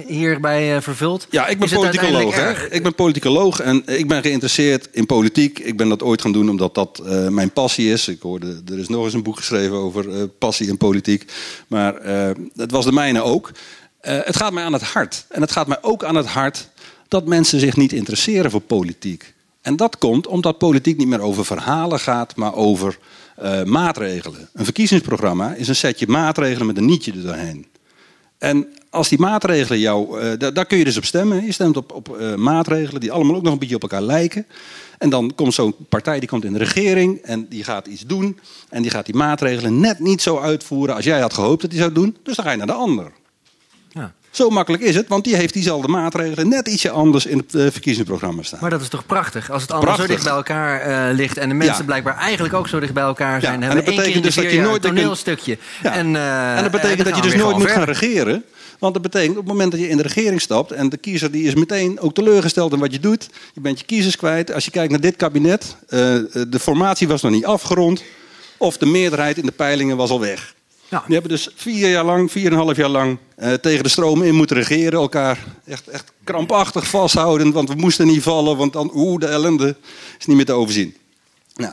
[0.07, 1.27] hierbij vervult.
[1.31, 2.69] Ja, ik ben politicoloog.
[2.71, 5.59] Ik ben politicoloog en ik ben geïnteresseerd in politiek.
[5.59, 8.09] Ik ben dat ooit gaan doen omdat dat mijn passie is.
[8.09, 11.33] Ik hoorde, er is nog eens een boek geschreven over passie en politiek.
[11.67, 11.95] Maar
[12.57, 13.51] het was de mijne ook.
[14.09, 15.25] Uh, het gaat mij aan het hart.
[15.29, 16.69] En het gaat mij ook aan het hart
[17.09, 19.35] dat mensen zich niet interesseren voor politiek.
[19.61, 22.99] En dat komt omdat politiek niet meer over verhalen gaat, maar over
[23.43, 24.49] uh, maatregelen.
[24.53, 27.67] Een verkiezingsprogramma is een setje maatregelen met een nietje er doorheen.
[28.39, 30.23] En als die maatregelen jou.
[30.23, 31.45] Uh, daar, kun je dus op stemmen.
[31.45, 34.47] Je stemt op, op maatregelen die allemaal ook nog een beetje op elkaar lijken.
[34.99, 38.39] En dan komt zo'n partij die komt in de regering en die gaat iets doen.
[38.69, 41.81] En die gaat die maatregelen net niet zo uitvoeren als jij had gehoopt dat hij
[41.81, 42.17] zou doen.
[42.23, 43.13] Dus dan ga je naar de ander.
[44.33, 47.67] Zo makkelijk is het, want die heeft diezelfde maatregelen net ietsje anders in het uh,
[47.71, 48.59] verkiezingsprogramma staan.
[48.61, 49.51] Maar dat is toch prachtig?
[49.51, 51.85] Als het allemaal zo dicht bij elkaar uh, ligt en de mensen ja.
[51.85, 53.61] blijkbaar eigenlijk ook zo dicht bij elkaar zijn.
[53.61, 53.69] Ja.
[53.69, 55.59] En dat betekent dus dat je nooit een toneelstukje.
[55.83, 55.93] Ja.
[55.93, 58.45] En, uh, en dat betekent dat je dus nooit moet gaan regeren.
[58.79, 61.31] Want dat betekent op het moment dat je in de regering stapt en de kiezer
[61.31, 63.29] die is meteen ook teleurgesteld in wat je doet.
[63.55, 64.53] Je bent je kiezers kwijt.
[64.53, 68.03] Als je kijkt naar dit kabinet, de formatie was nog niet afgerond.
[68.57, 70.55] Of de meerderheid in de peilingen was al weg.
[70.93, 71.03] Ja.
[71.07, 73.89] Die hebben dus vier jaar lang, vier en een half jaar lang uh, tegen de
[73.89, 74.93] stroom in moeten regeren.
[74.93, 79.77] Elkaar echt, echt krampachtig vasthouden, want we moesten niet vallen, want dan, oeh, de ellende
[80.19, 80.97] is niet meer te overzien.
[81.55, 81.73] Nou,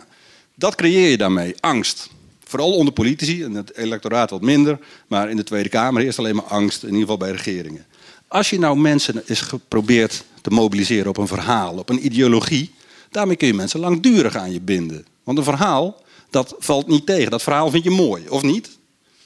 [0.56, 2.10] dat creëer je daarmee, angst.
[2.44, 6.36] Vooral onder politici, en het electoraat wat minder, maar in de Tweede Kamer eerst alleen
[6.36, 7.86] maar angst, in ieder geval bij regeringen.
[8.28, 12.74] Als je nou mensen is geprobeerd te mobiliseren op een verhaal, op een ideologie,
[13.12, 15.06] daarmee kun je mensen langdurig aan je binden.
[15.24, 17.32] Want een verhaal, dat valt niet tegen.
[17.32, 18.78] Dat verhaal vind je mooi, of niet?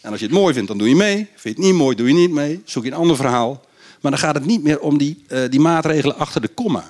[0.04, 1.16] En als je het mooi vindt, dan doe je mee.
[1.16, 2.62] Vind je het niet mooi, doe je niet mee.
[2.66, 3.62] Zoek je een ander verhaal.
[4.01, 6.86] Maar dan gaat het niet meer om die, uh, die maatregelen achter de komma.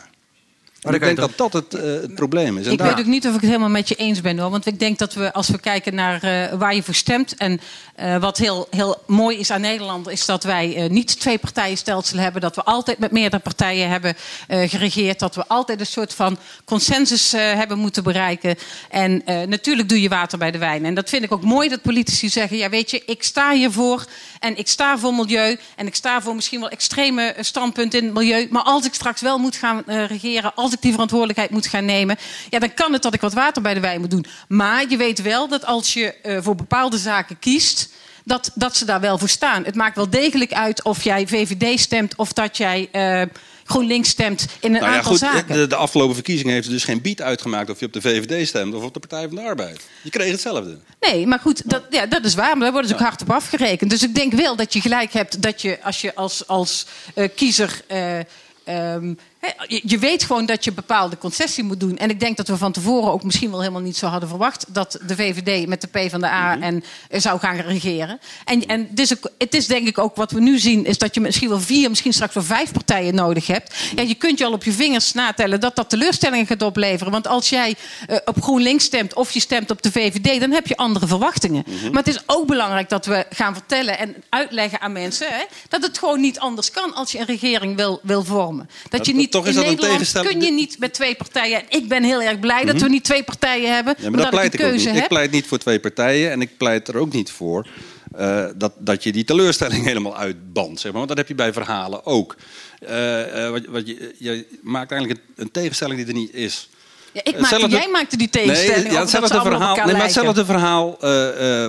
[0.91, 2.65] Ik denk dat dat het, uh, het probleem is.
[2.65, 4.49] En ik weet ook niet of ik het helemaal met je eens ben hoor.
[4.49, 7.36] Want ik denk dat we, als we kijken naar uh, waar je voor stemt.
[7.36, 7.61] En
[7.99, 12.41] uh, wat heel, heel mooi is aan Nederland, is dat wij niet twee partijenstelsel hebben.
[12.41, 14.15] Dat we altijd met meerdere partijen hebben
[14.47, 15.19] geregeerd.
[15.19, 18.55] Dat we altijd een soort van consensus hebben moeten bereiken.
[18.89, 20.86] En natuurlijk doe je water bij de wijn.
[20.86, 24.05] En dat vind ik ook mooi dat politici zeggen: ja, weet je, ik sta hiervoor.
[24.39, 25.57] En ik sta voor milieu.
[25.75, 28.47] En ik sta voor misschien wel extreme standpunten in het milieu.
[28.49, 30.55] Maar als ik straks wel moet gaan regeren.
[30.55, 32.17] Als ik die verantwoordelijkheid moet gaan nemen,
[32.49, 34.26] ja, dan kan het dat ik wat water bij de wijn moet doen.
[34.47, 37.89] Maar je weet wel dat als je uh, voor bepaalde zaken kiest,
[38.26, 39.63] dat, dat ze daar wel voor staan.
[39.65, 42.89] Het maakt wel degelijk uit of jij VVD stemt of dat jij.
[42.91, 43.21] Uh,
[43.65, 45.55] GroenLinks stemt in een nou ja, aantal goed, zaken.
[45.55, 48.47] De, de, afgelopen verkiezingen heeft er dus geen bied uitgemaakt of je op de VVD
[48.47, 49.82] stemt of op de Partij van de Arbeid.
[50.01, 50.78] Je kreeg hetzelfde.
[50.99, 52.51] Nee, maar goed, dat, ja, dat is waar.
[52.51, 53.89] Maar daar worden ze ook hard op afgerekend.
[53.89, 57.28] Dus ik denk wel dat je gelijk hebt dat je als je als, als uh,
[57.36, 57.82] kiezer.
[57.91, 59.17] Uh, um,
[59.67, 61.97] je weet gewoon dat je bepaalde concessie moet doen.
[61.97, 64.65] En ik denk dat we van tevoren ook misschien wel helemaal niet zo hadden verwacht
[64.67, 66.63] dat de VVD met de P van de A mhm.
[66.63, 68.19] en eh, zou gaan regeren.
[68.45, 70.97] En, en het, is ook, het is denk ik ook wat we nu zien, is
[70.97, 73.75] dat je misschien wel vier, misschien straks wel vijf partijen nodig hebt.
[73.95, 77.11] Ja, je kunt je al op je vingers natellen dat dat teleurstellingen gaat opleveren.
[77.11, 77.75] Want als jij
[78.09, 81.63] uh, op GroenLinks stemt of je stemt op de VVD, dan heb je andere verwachtingen.
[81.67, 81.91] Mhm.
[81.91, 85.81] Maar het is ook belangrijk dat we gaan vertellen en uitleggen aan mensen hè, dat
[85.81, 88.69] het gewoon niet anders kan als je een regering wil, wil vormen.
[88.89, 90.31] Dat je niet toch is in dat Nederland een tegenstelling.
[90.31, 91.61] kun je niet met twee partijen.
[91.69, 92.91] Ik ben heel erg blij dat we mhm.
[92.91, 93.95] niet twee partijen hebben.
[93.97, 94.86] Ja, maar dat pleit ik niet.
[94.86, 97.67] Ik pleit niet voor twee partijen en ik pleit er ook niet voor
[98.19, 100.79] uh, dat, dat je die teleurstelling helemaal uitbandt.
[100.79, 101.05] Zeg maar.
[101.05, 102.36] Want dat heb je bij verhalen ook.
[102.89, 106.69] Uh, uh, wat, wat je, je, maakt eigenlijk een, een, tegenstelling die er niet is.
[107.11, 108.84] Ja, ik maakte, jij maakte die tegenstelling.
[108.84, 110.97] Nee, ja, hetzelfde verhaal, nee, maar hetzelfde verhaal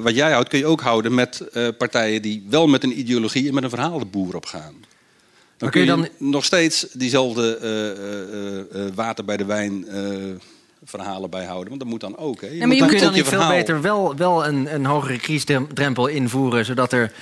[0.02, 1.42] wat jij houdt kun je ook houden met
[1.78, 4.74] partijen die wel met een ideologie en met een verhaal de boer op gaan.
[5.64, 6.08] Dan kun je, dan...
[6.18, 7.58] nog steeds diezelfde
[8.74, 9.86] uh, uh, water bij de wijn
[10.84, 11.68] verhalen bijhouden.
[11.68, 12.40] Want dat moet dan ook.
[12.40, 12.46] Hè.
[12.46, 15.18] Je ja, maar je kun je dan niet veel beter wel, wel een, een hogere
[15.18, 16.64] kiesdrempel invoeren...
[16.64, 17.12] zodat er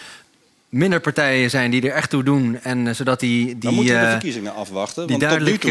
[0.69, 2.59] minder partijen zijn die er echt toe doen.
[2.63, 3.47] En zodat die...
[3.47, 5.07] die dan moeten we de verkiezingen afwachten.
[5.07, 5.65] Die want duidelijk...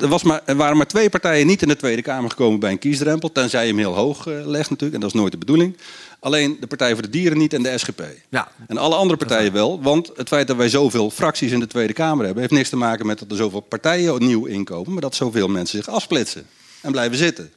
[0.00, 2.70] er, was maar, er waren maar twee partijen niet in de Tweede Kamer gekomen bij
[2.70, 3.32] een kiesdrempel.
[3.32, 4.94] Tenzij je hem heel hoog legt natuurlijk.
[4.94, 5.76] En dat is nooit de bedoeling.
[6.20, 8.02] Alleen de Partij voor de Dieren niet en de SGP.
[8.28, 8.48] Ja.
[8.66, 9.82] En alle andere partijen wel.
[9.82, 12.42] Want het feit dat wij zoveel fracties in de Tweede Kamer hebben...
[12.42, 14.92] heeft niks te maken met dat er zoveel partijen nieuw inkomen...
[14.92, 16.46] maar dat zoveel mensen zich afsplitsen
[16.80, 17.50] en blijven zitten.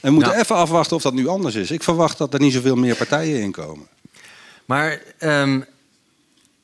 [0.00, 1.70] En we moeten even afwachten of dat nu anders is.
[1.70, 3.86] Ik verwacht dat er niet zoveel meer partijen inkomen.
[4.64, 5.64] Maar um,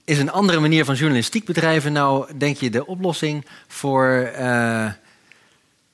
[0.04, 4.90] is een andere manier van journalistiek bedrijven nou, denk je, de oplossing voor uh,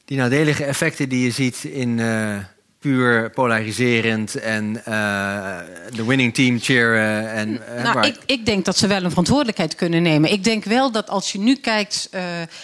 [0.09, 1.99] die nadelige effecten die je ziet in...
[1.99, 2.39] Uh,
[2.79, 5.59] puur polariserend en uh,
[5.97, 7.33] de winning team cheeren.
[7.33, 10.33] En, uh, nou, ik, ik, denk dat ze wel een verantwoordelijkheid kunnen nemen.
[10.33, 12.09] Ik denk wel dat als je nu kijkt.
[12.14, 12.20] Uh,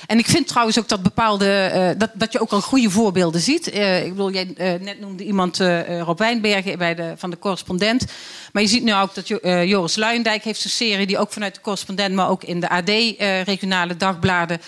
[0.06, 1.94] en ik vind trouwens ook dat bepaalde.
[1.98, 3.66] dat, dat je ook al goede voorbeelden ziet.
[3.66, 5.58] ik bedoel, jij net noemde iemand
[6.00, 8.04] Rob Wijnbergen bij de, van de correspondent.
[8.52, 9.28] Maar je ziet nu ook dat
[9.68, 12.88] Joris Luijendijk heeft een serie die ook vanuit de correspondent, maar ook in de AD
[13.46, 14.60] regionale dagbladen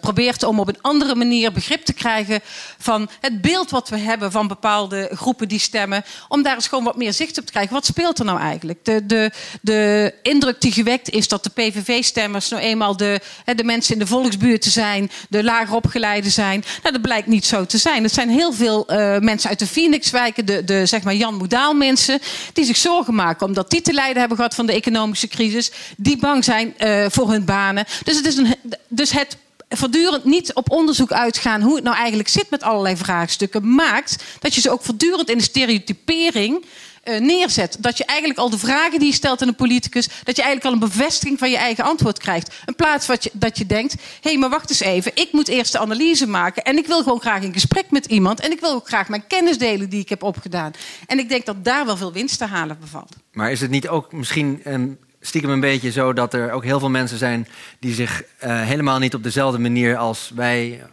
[0.00, 2.40] probeert om op een andere manier begrip te krijgen
[2.78, 6.04] van het beeld wat we hebben van bepaalde bepaalde groepen die stemmen.
[6.28, 7.72] Om daar eens gewoon wat meer zicht op te krijgen.
[7.74, 8.84] Wat speelt er nou eigenlijk?
[8.84, 9.30] De, de,
[9.60, 13.20] de indruk die gewekt is dat de PVV-stemmers nou eenmaal de,
[13.54, 16.64] de mensen in de volksbuurt zijn, de lager opgeleide zijn.
[16.82, 18.02] Nou, dat blijkt niet zo te zijn.
[18.02, 21.74] Het zijn heel veel uh, mensen uit de Phoenixwijken, de, de zeg maar Jan Modaal
[21.74, 22.20] mensen,
[22.52, 26.16] die zich zorgen maken omdat die te lijden hebben gehad van de economische crisis, die
[26.16, 27.84] bang zijn uh, voor hun banen.
[28.04, 28.54] Dus het, is een,
[28.88, 29.36] dus het
[29.76, 34.54] voortdurend niet op onderzoek uitgaan hoe het nou eigenlijk zit met allerlei vraagstukken, maakt dat
[34.54, 36.64] je ze ook voortdurend in de stereotypering
[37.04, 37.76] uh, neerzet.
[37.80, 40.64] Dat je eigenlijk al de vragen die je stelt aan een politicus, dat je eigenlijk
[40.64, 42.54] al een bevestiging van je eigen antwoord krijgt.
[42.66, 45.72] In plaats van dat je denkt: hé, hey, maar wacht eens even, ik moet eerst
[45.72, 48.70] de analyse maken en ik wil gewoon graag in gesprek met iemand en ik wil
[48.70, 50.72] ook graag mijn kennis delen die ik heb opgedaan.
[51.06, 53.16] En ik denk dat daar wel veel winst te halen bevalt.
[53.32, 54.62] Maar is het niet ook misschien.
[54.66, 57.48] Um stiekem een beetje zo dat er ook heel veel mensen zijn
[57.78, 60.86] die zich uh, helemaal niet op dezelfde manier als wij eh,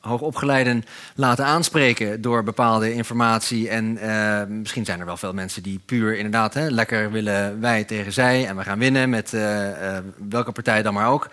[0.00, 0.84] hoogopgeleiden
[1.14, 3.68] laten aanspreken door bepaalde informatie.
[3.68, 7.84] En uh, misschien zijn er wel veel mensen die puur inderdaad hè, lekker willen wij
[7.84, 9.68] tegen zij en we gaan winnen met uh,
[10.28, 11.28] welke partij dan maar ook.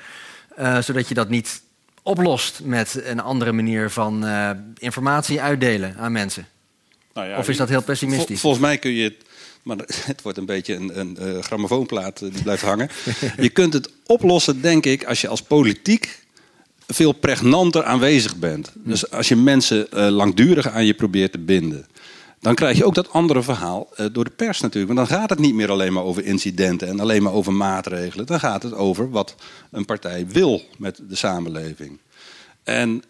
[0.80, 1.62] zodat je dat niet
[2.04, 4.26] oplost met een andere manier van
[4.78, 6.48] informatie uitdelen aan mensen.
[7.14, 8.40] Nou ja, of is dat heel pessimistisch?
[8.40, 9.16] volgens mij kun je het
[9.64, 9.78] maar
[10.12, 12.90] het wordt een beetje een, een, een grammofoonplaat eh, die blijft hangen.
[13.38, 16.20] je kunt het oplossen, denk ik, als je als politiek
[16.88, 18.72] veel pregnanter aanwezig bent.
[18.76, 21.86] Dus als je mensen uh, langdurig aan je probeert te binden.
[22.40, 24.94] Dan krijg je ook dat andere verhaal door de pers natuurlijk.
[24.94, 28.26] Want dan gaat het niet meer alleen maar over incidenten en alleen maar over maatregelen.
[28.26, 29.36] Dan gaat het over wat
[29.72, 32.00] een partij wil met de samenleving.
[32.64, 33.04] En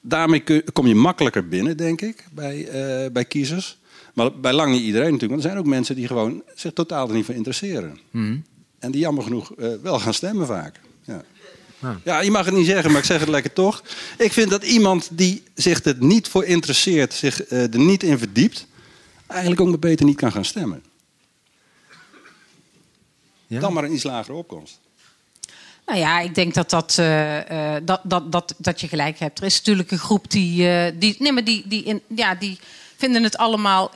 [0.00, 0.42] daarmee
[0.72, 2.68] kom je makkelijker binnen, denk ik, bij,
[3.12, 3.78] bij kiezers.
[4.16, 5.30] Maar bij lang niet iedereen natuurlijk.
[5.30, 7.98] Want er zijn ook mensen die gewoon zich totaal er niet voor interesseren.
[8.10, 8.38] Mhm.
[8.78, 10.80] En die jammer genoeg uh, wel gaan stemmen vaak.
[11.04, 11.24] Ja.
[12.04, 13.82] Ja, je mag het niet zeggen, maar ik zeg het lekker toch.
[14.18, 18.18] Ik vind dat iemand die zich er niet voor interesseert, zich uh, er niet in
[18.18, 18.66] verdiept,
[19.26, 20.82] eigenlijk ook maar beter niet kan gaan stemmen.
[23.46, 23.60] Ja?
[23.60, 24.80] Dan maar een iets lagere opkomst.
[25.86, 29.38] Nou ja, ik denk dat, dat, uh, dat, dat, dat, dat je gelijk hebt.
[29.38, 30.62] Er is natuurlijk een groep die.
[30.62, 32.58] Uh, die nee, maar die, die, in, ja, die
[32.96, 33.92] vinden het allemaal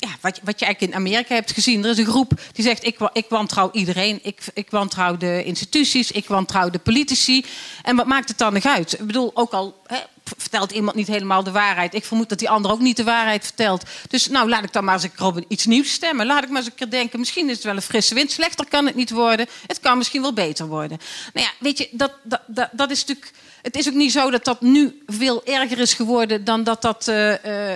[0.00, 1.84] ja, wat, wat je eigenlijk in Amerika hebt gezien.
[1.84, 4.20] Er is een groep die zegt: Ik, ik wantrouw iedereen.
[4.22, 6.10] Ik, ik wantrouw de instituties.
[6.10, 7.44] Ik wantrouw de politici.
[7.82, 8.92] En wat maakt het dan nog uit?
[8.92, 9.98] Ik bedoel, ook al hè,
[10.36, 11.94] vertelt iemand niet helemaal de waarheid.
[11.94, 13.82] Ik vermoed dat die ander ook niet de waarheid vertelt.
[14.08, 16.26] Dus nou, laat ik dan maar eens op iets nieuws stemmen.
[16.26, 18.30] Laat ik maar eens een keer denken: misschien is het wel een frisse wind.
[18.30, 19.46] Slechter kan het niet worden.
[19.66, 20.98] Het kan misschien wel beter worden.
[21.32, 23.32] Nou ja, weet je, dat, dat, dat, dat is natuurlijk.
[23.62, 27.08] Het is ook niet zo dat dat nu veel erger is geworden dan dat dat.
[27.08, 27.74] Uh, uh,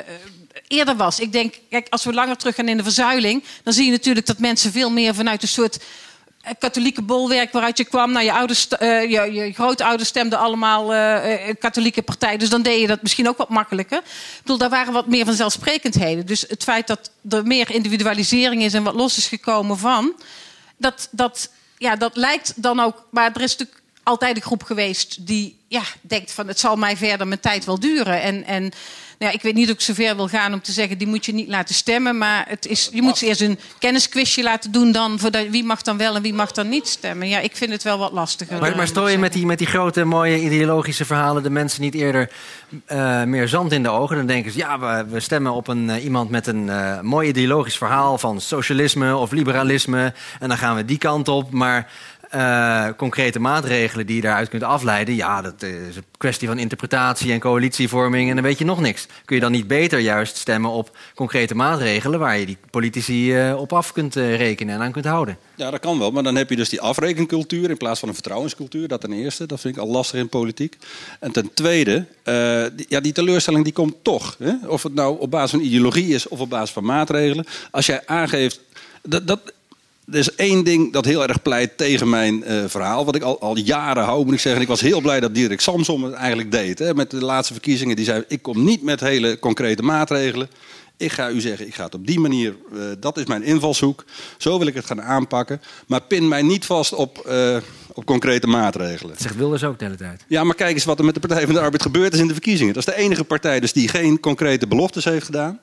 [0.68, 1.20] eerder was.
[1.20, 4.26] Ik denk, kijk, als we langer terug gaan in de verzuiling, dan zie je natuurlijk
[4.26, 5.78] dat mensen veel meer vanuit een soort
[6.42, 8.12] eh, katholieke bolwerk waaruit je kwam.
[8.12, 12.36] Nou, je, ouders, uh, je, je grootouders stemden allemaal uh, katholieke partij.
[12.36, 13.98] Dus dan deed je dat misschien ook wat makkelijker.
[13.98, 16.26] Ik bedoel, daar waren wat meer vanzelfsprekendheden.
[16.26, 20.14] Dus het feit dat er meer individualisering is en wat los is gekomen van...
[20.76, 23.06] dat, dat, ja, dat lijkt dan ook...
[23.10, 26.48] Maar er is natuurlijk altijd een groep geweest die ja, denkt van...
[26.48, 28.22] het zal mij verder mijn tijd wel duren.
[28.22, 28.44] En...
[28.44, 28.72] en
[29.22, 30.98] ja, ik weet niet of ik zover wil gaan om te zeggen...
[30.98, 32.18] die moet je niet laten stemmen.
[32.18, 34.92] Maar het is, je moet ze eerst een kennisquizje laten doen...
[34.92, 37.28] Dan, voor wie mag dan wel en wie mag dan niet stemmen.
[37.28, 38.60] Ja, ik vind het wel wat lastiger.
[38.60, 41.42] Maar, maar stoor je met die, met die grote, mooie ideologische verhalen...
[41.42, 42.30] de mensen niet eerder
[42.88, 44.16] uh, meer zand in de ogen?
[44.16, 47.28] Dan denken ze, ja, we, we stemmen op een, uh, iemand met een uh, mooi
[47.28, 48.18] ideologisch verhaal...
[48.18, 50.12] van socialisme of liberalisme.
[50.40, 51.50] En dan gaan we die kant op.
[51.50, 51.90] Maar
[52.34, 55.14] uh, concrete maatregelen die je daaruit kunt afleiden.
[55.14, 59.06] Ja, dat is een kwestie van interpretatie en coalitievorming en dan weet je nog niks.
[59.24, 63.60] Kun je dan niet beter juist stemmen op concrete maatregelen waar je die politici uh,
[63.60, 65.36] op af kunt uh, rekenen en aan kunt houden?
[65.54, 68.14] Ja, dat kan wel, maar dan heb je dus die afrekencultuur in plaats van een
[68.14, 68.88] vertrouwenscultuur.
[68.88, 70.76] Dat ten eerste, dat vind ik al lastig in politiek.
[71.20, 72.06] En ten tweede,
[72.76, 74.36] die, ja, die teleurstelling die komt toch.
[74.38, 74.52] Hè?
[74.66, 77.46] Of het nou op basis van ideologie is of op basis van maatregelen.
[77.70, 78.60] Als jij aangeeft.
[79.02, 79.52] Dat, dat,
[80.12, 83.04] er is één ding dat heel erg pleit tegen mijn uh, verhaal.
[83.04, 84.62] Wat ik al, al jaren hou, moet ik zeggen.
[84.62, 86.78] Ik was heel blij dat Dirk Samsom het eigenlijk deed.
[86.78, 87.96] Hè, met de laatste verkiezingen.
[87.96, 90.48] Die zei, ik kom niet met hele concrete maatregelen.
[90.96, 94.04] Ik ga u zeggen, ik ga het op die manier, uh, dat is mijn invalshoek.
[94.38, 95.60] Zo wil ik het gaan aanpakken.
[95.86, 97.56] Maar pin mij niet vast op, uh,
[97.92, 99.12] op concrete maatregelen.
[99.12, 100.24] Dat zegt Wilders ook de hele tijd.
[100.28, 102.26] Ja, maar kijk eens wat er met de Partij van de Arbeid gebeurd is in
[102.26, 102.74] de verkiezingen.
[102.74, 105.60] Dat is de enige partij dus die geen concrete beloftes heeft gedaan.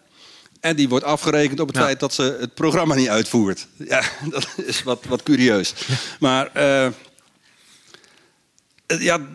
[0.60, 3.68] En die wordt afgerekend op het feit dat ze het programma niet uitvoert.
[3.78, 5.74] Ja, dat is wat, wat curieus.
[6.20, 6.92] Maar uh,
[9.00, 9.28] ja,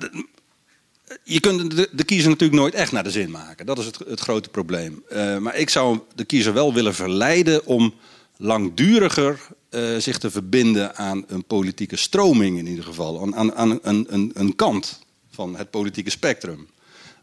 [1.22, 3.66] je kunt de, de, kiezer natuurlijk nooit echt naar de zin maken.
[3.66, 5.04] Dat is het, het grote probleem.
[5.12, 7.94] Uh, maar ik zou de kiezer wel willen verleiden om
[8.36, 13.20] langduriger uh, zich te verbinden aan een politieke stroming in ieder geval.
[13.20, 15.00] Aan, aan, aan een, een, een kant
[15.30, 16.68] van het politieke spectrum.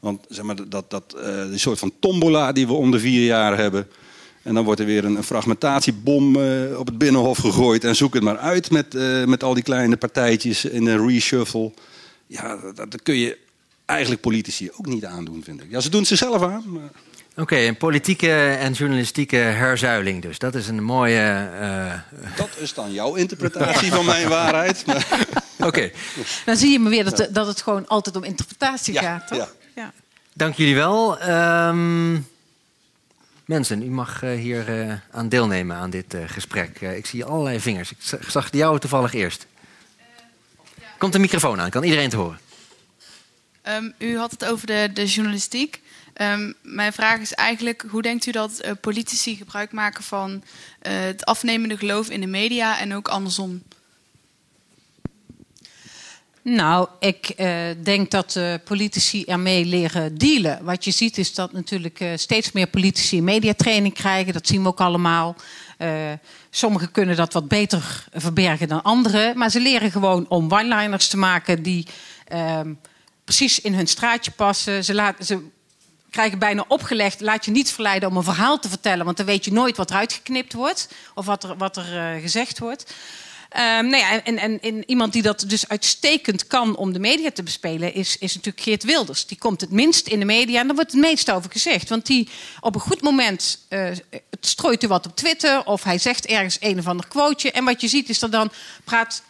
[0.01, 3.25] Want zeg maar, dat, dat, uh, die soort van tombola die we om de vier
[3.25, 3.87] jaar hebben.
[4.43, 7.83] En dan wordt er weer een, een fragmentatiebom uh, op het binnenhof gegooid.
[7.83, 11.71] En zoek het maar uit met, uh, met al die kleine partijtjes in een reshuffle.
[12.27, 13.37] Ja, dat, dat, kun je
[13.85, 15.67] eigenlijk politici ook niet aandoen, vind ik.
[15.69, 16.63] Ja, ze doen het zichzelf aan.
[16.65, 16.89] Maar...
[17.31, 20.39] Oké, okay, een politieke en journalistieke herzuiling dus.
[20.39, 21.49] Dat is een mooie...
[22.37, 24.83] Dat is dan jouw interpretatie van mijn waarheid.
[25.57, 25.67] Oké.
[25.67, 25.93] Okay.
[26.45, 29.37] Dan zie je me weer dat, dat het gewoon altijd om interpretatie ja, gaat, toch?
[29.37, 29.49] Ja.
[30.33, 31.29] Dank jullie wel.
[31.29, 32.27] Um,
[33.45, 36.81] mensen, u mag uh, hier uh, aan deelnemen aan dit uh, gesprek.
[36.81, 37.91] ik zie allerlei vingers.
[37.91, 39.47] Ik zag jou toevallig eerst.
[40.97, 42.39] Komt de microfoon aan, kan iedereen het horen.
[43.67, 45.81] Um, u had het over de, de journalistiek.
[46.21, 50.43] Um, mijn vraag is eigenlijk, hoe denkt u dat politici gebruik maken van
[50.79, 53.63] het afnemende geloof in de media en ook andersom?
[56.43, 60.63] Nou, ik uh, denk dat uh, politici ermee leren dealen.
[60.63, 64.33] Wat je ziet is dat natuurlijk uh, steeds meer politici mediatraining krijgen.
[64.33, 65.35] Dat zien we ook allemaal.
[66.49, 69.37] sommigen kunnen dat wat beter verbergen dan anderen.
[69.37, 71.87] Maar ze leren gewoon om one-liners te maken die
[72.27, 72.73] ehm,
[73.23, 74.83] precies in hun straatje passen.
[74.83, 75.47] Ze, ze
[76.09, 79.05] krijgen bijna opgelegd: laat je niet verleiden om een verhaal te vertellen.
[79.05, 82.59] Want dan weet je nooit wat er uitgeknipt wordt of wat er, wat er gezegd
[82.59, 82.93] wordt.
[83.57, 87.43] Um, nou ja, en, en, iemand die dat dus uitstekend kan om de media te
[87.43, 89.25] bespelen, is, is natuurlijk Geert Wilders.
[89.25, 91.89] Die komt het minst in de media en daar wordt het meest over gezegd.
[91.89, 92.29] Want die
[92.59, 94.03] op een goed moment het
[94.39, 97.51] strooit er wat op Twitter of hij zegt ergens een of ander quoteje.
[97.51, 98.51] En wat je ziet is dat dan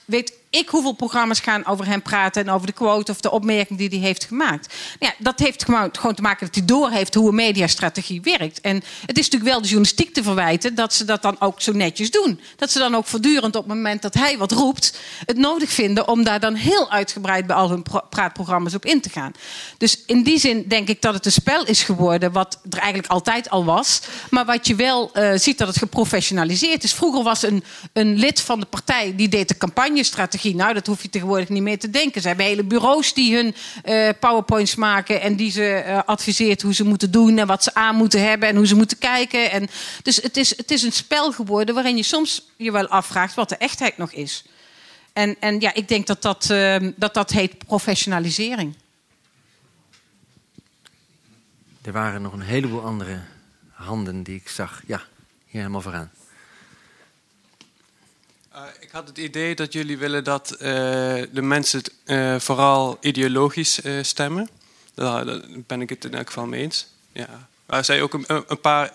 [0.05, 3.79] weet ik hoeveel programma's gaan over hem praten en over de quote of de opmerking
[3.79, 4.73] die hij heeft gemaakt.
[4.99, 8.61] Nou ja, dat heeft gewoon, te maken dat hij doorheeft hoe een mediastrategie werkt.
[8.61, 11.71] En het is natuurlijk wel de journalistiek te verwijten dat ze dat dan ook zo
[11.71, 12.39] netjes doen.
[12.55, 16.07] Dat ze dan ook voortdurend op het moment dat hij wat roept, het nodig vinden
[16.07, 19.31] om daar dan heel uitgebreid bij al hun praatprogramma's op in te gaan.
[19.77, 23.11] Dus in die zin denk ik dat het een spel is geworden wat er eigenlijk
[23.11, 24.01] altijd al was.
[24.29, 26.93] Maar wat je wel uh, ziet dat het geprofessionaliseerd is.
[26.93, 30.55] Vroeger was een, een lid van de partij die deed de campagnestrategie.
[30.55, 32.21] Nou, dat hoef je tegenwoordig niet meer te denken.
[32.21, 36.73] Ze hebben hele bureaus die hun uh, powerpoints maken en die ze uh, adviseert hoe
[36.73, 39.51] ze moeten doen en wat ze aan moeten hebben en hoe ze moeten kijken.
[39.51, 39.69] En
[40.03, 43.49] dus het is, het is een spel geworden waarin je soms je wel afvraagt wat
[43.49, 44.43] de echtheid nog is.
[45.13, 48.75] En, en ja, ik denk dat dat, uh, dat dat heet professionalisering.
[51.81, 53.19] Er waren nog een heleboel andere
[53.71, 54.81] handen die ik zag.
[54.85, 55.01] Ja,
[55.45, 56.11] hier helemaal vooraan.
[58.55, 60.59] Uh, ik had het idee dat jullie willen dat uh,
[61.31, 64.49] de mensen uh, vooral ideologisch stemmen.
[64.93, 66.87] Daar, daar, ben ik het in elk geval mee eens.
[67.11, 67.47] Ja.
[67.65, 68.93] Maar zij ook een, een paar,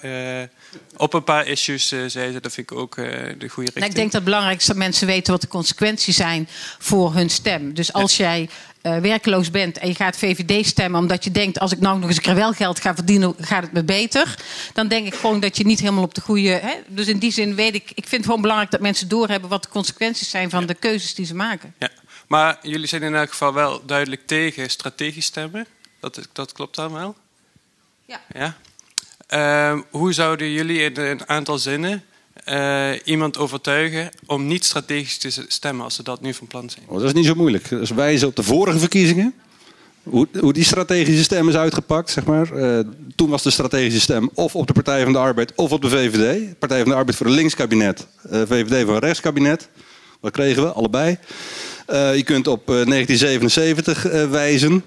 [0.97, 3.75] op een paar issues zei ze, dat vind ik ook de goede richting.
[3.75, 6.49] Nou, ik denk dat het belangrijk is dat mensen weten wat de consequenties zijn
[6.79, 7.75] voor hun stem.
[7.75, 8.25] Dus als ja.
[8.25, 8.49] jij
[8.87, 12.09] uh, werkloos bent en je gaat VVD stemmen omdat je denkt: als ik nou nog
[12.09, 14.39] eens een keer wel geld ga verdienen, gaat het me beter.
[14.73, 16.49] Dan denk ik gewoon dat je niet helemaal op de goede.
[16.49, 16.75] Hè?
[16.87, 19.63] Dus in die zin weet ik, ik vind het gewoon belangrijk dat mensen doorhebben wat
[19.63, 20.67] de consequenties zijn van ja.
[20.67, 21.75] de keuzes die ze maken.
[21.79, 21.91] Ja.
[22.27, 25.67] Maar jullie zijn in elk geval wel duidelijk tegen strategisch stemmen.
[26.01, 27.17] Dat, dat klopt allemaal?
[28.05, 28.21] Ja.
[28.33, 28.57] ja?
[29.31, 32.05] Uh, hoe zouden jullie in een aantal zinnen
[32.49, 36.85] uh, iemand overtuigen om niet strategisch te stemmen als ze dat nu van plan zijn?
[36.89, 37.69] Oh, dat is niet zo moeilijk.
[37.69, 39.35] Dus wijzen op de vorige verkiezingen.
[40.03, 42.53] Hoe, hoe die strategische stem is uitgepakt, zeg maar.
[42.53, 42.79] Uh,
[43.15, 45.89] toen was de strategische stem of op de Partij van de Arbeid of op de
[45.89, 46.59] VVD.
[46.59, 49.69] Partij van de Arbeid voor een linkskabinet, uh, VVD voor een rechtskabinet.
[50.21, 50.73] Wat kregen we?
[50.73, 51.19] Allebei.
[51.89, 54.85] je kunt op 1977 wijzen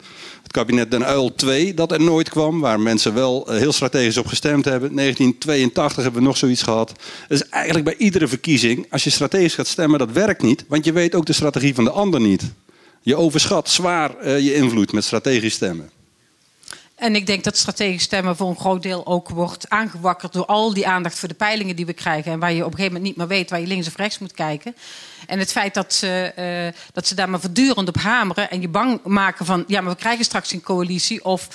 [0.49, 4.17] het kabinet Den Uil 2 dat er nooit kwam, waar mensen wel eh, heel strategisch
[4.17, 4.95] op gestemd hebben.
[4.95, 6.93] 1982 hebben we nog zoiets gehad.
[7.27, 10.91] Dus eigenlijk bij iedere verkiezing, als je strategisch gaat stemmen, dat werkt niet, want je
[10.91, 12.43] weet ook de strategie van de ander niet.
[13.01, 15.89] Je overschat zwaar uh, je invloed met strategisch stemmen.
[16.99, 20.73] En ik denk dat strategisch stemmen voor een groot deel ook wordt aangewakkerd door al
[20.73, 22.31] die aandacht voor de peilingen die we krijgen.
[22.31, 24.19] En waar je op een gegeven moment niet meer weet waar je links of rechts
[24.19, 24.75] moet kijken.
[25.27, 26.33] En het feit dat ze,
[26.75, 29.93] uh, dat ze daar maar voortdurend op hameren en je bang maken van ja, maar
[29.93, 31.25] we krijgen straks een coalitie.
[31.25, 31.47] Of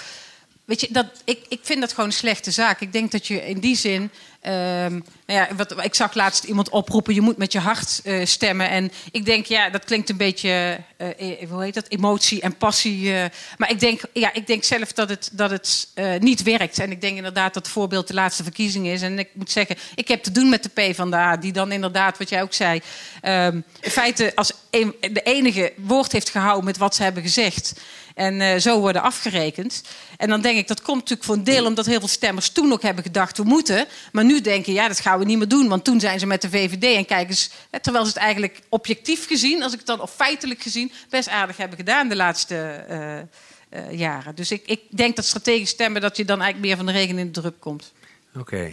[0.64, 2.80] weet je, dat, ik, ik vind dat gewoon een slechte zaak.
[2.80, 4.10] Ik denk dat je in die zin
[4.46, 8.24] Um, nou ja, wat, ik zag laatst iemand oproepen: je moet met je hart uh,
[8.24, 8.68] stemmen.
[8.70, 13.12] En ik denk, ja, dat klinkt een beetje, uh, hoe heet dat, emotie en passie.
[13.56, 15.88] Maar ik denk, ja, ik denk zelf dat het, dat het
[16.18, 16.78] niet werkt.
[16.78, 19.02] En ik denk inderdaad dat het voorbeeld de laatste verkiezing is.
[19.02, 22.18] En ik moet zeggen, ik heb te doen met de P van die dan inderdaad,
[22.18, 22.80] wat jij ook zei,
[23.22, 24.52] um, in feite als
[25.00, 27.72] de enige woord heeft gehouden met wat ze hebben gezegd.
[28.14, 29.82] En uh, zo worden afgerekend.
[30.16, 32.72] En dan denk ik, dat komt natuurlijk voor een deel omdat heel veel stemmers toen
[32.72, 33.86] ook hebben gedacht, we moeten.
[34.12, 35.68] Maar nu denken, ja, dat gaan we niet meer doen.
[35.68, 37.50] Want toen zijn ze met de VVD en kijk eens,
[37.80, 41.56] terwijl ze het eigenlijk objectief gezien, als ik het dan, of feitelijk gezien, best aardig
[41.56, 44.34] hebben gedaan de laatste uh, uh, jaren.
[44.34, 47.18] Dus ik, ik denk dat strategisch stemmen, dat je dan eigenlijk meer van de regen
[47.18, 47.92] in de druk komt.
[48.34, 48.72] Oké.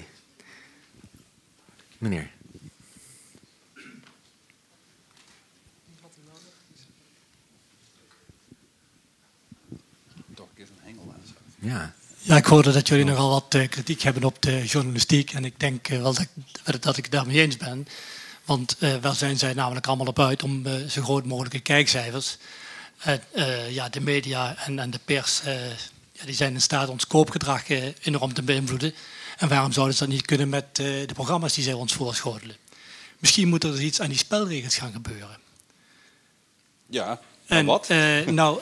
[1.97, 2.29] Meneer.
[11.61, 11.93] Ja.
[12.23, 15.33] Ja, ik hoorde dat jullie nogal wat uh, kritiek hebben op de journalistiek.
[15.33, 16.13] En ik denk uh, wel
[16.63, 17.87] dat, dat, ik het daarmee eens ben.
[18.45, 22.37] Want uh, waar zijn zij namelijk allemaal op uit om zo groot mogelijke kijkcijfers.
[23.69, 25.41] ja, de media en, en de pers
[26.11, 27.63] ja, die zijn in staat ons koopgedrag
[28.01, 28.93] enorm te beïnvloeden.
[29.37, 32.55] En waarom zouden ze dat niet kunnen met de programma's die zij ons voorschotelen?
[33.19, 35.37] Misschien moet er dus iets aan die spelregels gaan gebeuren.
[36.85, 37.87] Ja, en wat?
[38.25, 38.61] nou,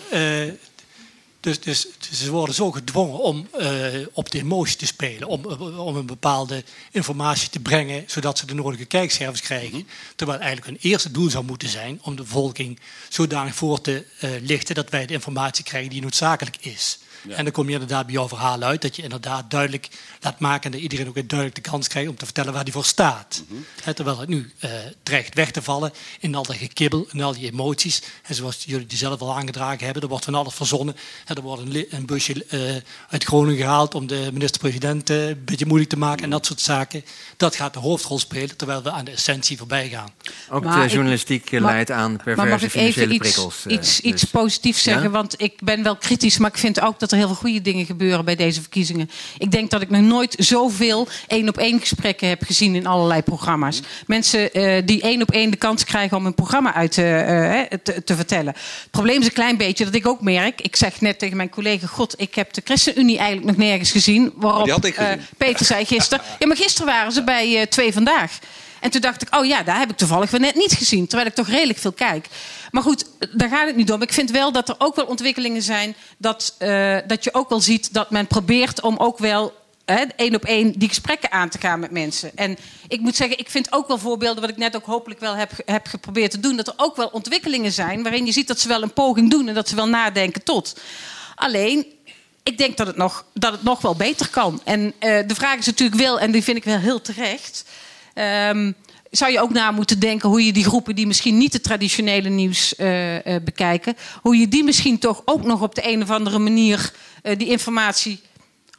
[1.39, 5.45] dus, dus, dus, ze worden zo gedwongen om uh, op de emotie te spelen, om,
[5.77, 9.77] om een bepaalde informatie te brengen, zodat ze de nodige kijkcijfers krijgen.
[9.77, 9.87] Mhm.
[10.15, 12.79] Terwijl eigenlijk hun eerste doel zou moeten zijn om de bevolking
[13.09, 16.99] zodanig voor te uh, lichten dat wij de informatie krijgen die noodzakelijk is.
[17.27, 19.89] En dan kom je inderdaad bij jouw verhaal uit dat je inderdaad duidelijk
[20.21, 22.71] laat maken en dat iedereen ook duidelijk de kans krijgt om te vertellen waar hij
[22.71, 23.43] voor staat.
[23.47, 23.93] Mm -hmm.
[23.93, 24.71] terwijl het nu uh,
[25.03, 28.01] dreigt weg te vallen in al dat gekibbel en al die emoties.
[28.23, 30.95] En zoals jullie die zelf al aangedragen hebben, er wordt van alles verzonnen.
[31.25, 32.75] er wordt een, een busje uh,
[33.09, 36.31] uit Groningen gehaald om de minister-president uh, een beetje moeilijk te maken mm -hmm.
[36.31, 37.03] en dat soort zaken.
[37.37, 40.09] Dat gaat de hoofdrol spelen terwijl we aan de essentie voorbij gaan.
[40.49, 43.65] Ook maar de journalistiek ik, leidt aan perverse maar mag ik financiële even prikkels.
[43.65, 45.09] Iets, iets, iets positiefs zeggen, ja?
[45.09, 47.61] want ik ben wel kritisch, maar ik vind ook dat dat er heel veel goede
[47.61, 49.09] dingen gebeuren bij deze verkiezingen.
[49.37, 53.21] Ik denk dat ik nog nooit zoveel één op één gesprekken heb gezien in allerlei
[53.21, 53.81] programma's.
[54.05, 57.05] Mensen uh, die één op één de kans krijgen om een programma uit uh,
[57.83, 58.53] te, te, vertellen.
[58.53, 60.61] Het probleem is een klein beetje dat ik ook merk.
[60.61, 64.31] Ik zeg net tegen mijn collega: God, ik heb de ChristenUnie eigenlijk nog nergens gezien.
[64.35, 65.21] Waarop die had ik gezien.
[65.37, 66.25] Peter zei gisteren.
[66.39, 68.39] Ja, maar gisteren waren ze bij twee vandaag.
[68.81, 71.07] En toen dacht ik, oh ja, daar heb ik toevallig weer net niet gezien.
[71.07, 72.27] Terwijl ik toch redelijk veel kijk.
[72.71, 74.01] Maar goed, daar gaat het niet om.
[74.01, 75.95] Ik vind wel dat er ook wel ontwikkelingen zijn.
[76.17, 79.53] Dat, uh, dat je ook wel ziet dat men probeert om ook wel
[80.15, 82.31] één op één die gesprekken aan te gaan met mensen.
[82.35, 82.57] En
[82.87, 85.51] ik moet zeggen, ik vind ook wel voorbeelden, wat ik net ook hopelijk wel heb,
[85.65, 88.67] heb geprobeerd te doen, dat er ook wel ontwikkelingen zijn waarin je ziet dat ze
[88.67, 90.79] wel een poging doen en dat ze wel nadenken tot.
[91.35, 91.85] Alleen,
[92.43, 94.61] ik denk dat het nog, dat het nog wel beter kan.
[94.63, 97.65] En uh, de vraag is natuurlijk wel, en die vind ik wel heel terecht.
[98.19, 98.75] Um,
[99.11, 102.29] zou je ook na moeten denken hoe je die groepen die misschien niet het traditionele
[102.29, 106.09] nieuws uh, uh, bekijken, hoe je die misschien toch ook nog op de een of
[106.09, 106.93] andere manier
[107.23, 108.21] uh, die informatie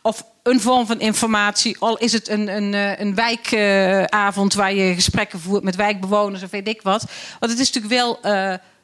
[0.03, 5.41] of een vorm van informatie, al is het een, een, een wijkavond waar je gesprekken
[5.41, 7.05] voert met wijkbewoners of weet ik wat.
[7.39, 8.19] Want het is natuurlijk wel,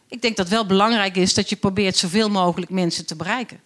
[0.09, 3.61] ik denk dat wel belangrijk is dat je probeert zoveel mogelijk mensen te bereiken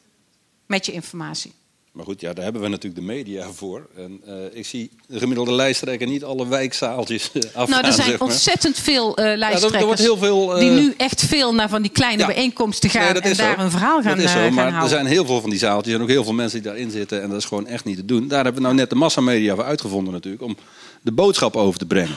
[0.67, 1.53] met je informatie.
[1.93, 3.89] Maar goed, ja, daar hebben we natuurlijk de media voor.
[3.97, 7.71] En uh, ik zie de gemiddelde lijsttrekker niet alle wijkzaaltjes uh, afgaan.
[7.71, 8.29] Nou, er zijn zeg maar.
[8.29, 11.83] ontzettend veel uh, lijsttrekkers ja, er, wordt heel veel, die nu echt veel naar van
[11.83, 13.63] die kleine ja, bijeenkomsten gaan nee, en daar zo.
[13.63, 14.83] een verhaal gaan, dat is zo, gaan maar houden.
[14.83, 17.23] Er zijn heel veel van die zaaltjes en ook heel veel mensen die daarin zitten.
[17.23, 18.29] En dat is gewoon echt niet te doen.
[18.29, 20.43] Daar hebben we nou net de massamedia voor uitgevonden natuurlijk.
[20.43, 20.57] Om
[21.03, 22.17] de boodschap over te brengen.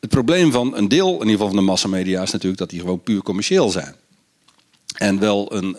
[0.00, 2.80] Het probleem van een deel in ieder geval van de massamedia is natuurlijk dat die
[2.80, 3.94] gewoon puur commercieel zijn.
[4.96, 5.76] En wel een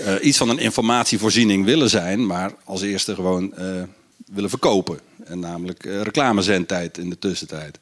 [0.00, 3.82] uh, iets van een informatievoorziening willen zijn, maar als eerste gewoon uh,
[4.26, 4.98] willen verkopen.
[5.24, 7.78] En namelijk uh, reclamezendtijd in de tussentijd.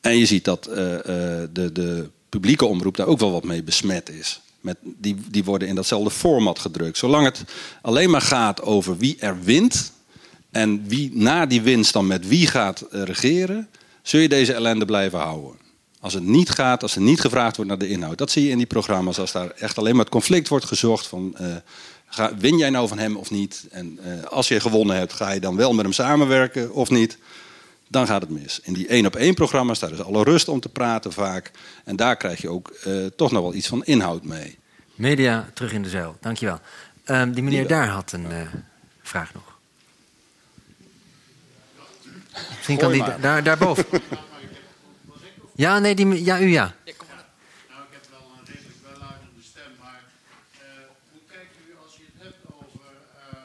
[0.00, 4.40] En je ziet dat de, de publieke omroep daar ook wel wat mee besmet is.
[4.60, 6.98] Met, die, die worden in datzelfde format gedrukt.
[6.98, 7.44] Zolang het
[7.82, 9.92] alleen maar gaat over wie er wint
[10.50, 13.68] en wie na die winst dan met wie gaat regeren,
[14.02, 15.61] zul je deze ellende blijven houden.
[16.02, 18.18] Als het niet gaat, als er niet gevraagd wordt naar de inhoud.
[18.18, 19.18] Dat zie je in die programma's.
[19.18, 21.36] Als daar echt alleen maar het conflict wordt gezocht van...
[21.40, 21.46] Uh,
[22.06, 23.66] ga, win jij nou van hem of niet?
[23.70, 27.18] En uh, als je gewonnen hebt, ga je dan wel met hem samenwerken of niet?
[27.88, 28.60] Dan gaat het mis.
[28.62, 31.50] In die één op één programma's, daar is alle rust om te praten vaak.
[31.84, 34.58] En daar krijg je ook uh, toch nog wel iets van inhoud mee.
[34.94, 36.60] Media terug in de zeil, dankjewel.
[37.06, 38.26] Um, die meneer daar had een
[39.02, 39.58] vraag nog.
[42.56, 43.86] Misschien kan die daar, daarboven.
[45.62, 46.74] Ja, nee, die, ja, u ja.
[46.84, 46.96] Nou, ik
[47.90, 50.02] heb wel een redelijk welluidende stem, maar
[50.54, 50.60] uh,
[51.10, 53.38] hoe kijkt u als je het hebt over uh,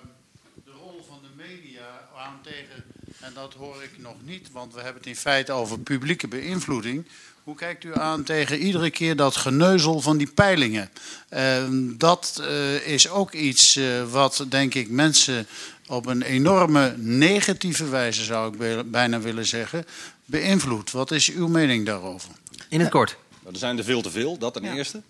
[0.66, 1.88] de rol van de media
[2.18, 2.84] aan tegen,
[3.20, 7.08] en dat hoor ik nog niet, want we hebben het in feite over publieke beïnvloeding.
[7.44, 10.90] Hoe kijkt u aan tegen iedere keer dat geneuzel van die peilingen?
[11.34, 11.64] Uh,
[11.98, 12.44] dat
[12.86, 15.48] is ook iets wat, denk ik, mensen
[15.88, 19.86] op een enorme negatieve wijze, zou ik bijna willen zeggen,
[20.28, 20.92] beïnvloedt.
[20.92, 22.30] Wat is uw mening daarover?
[22.70, 23.18] In het kort.
[23.42, 24.76] Nou, er zijn er veel te veel, dat ten ja.
[24.76, 25.02] eerste.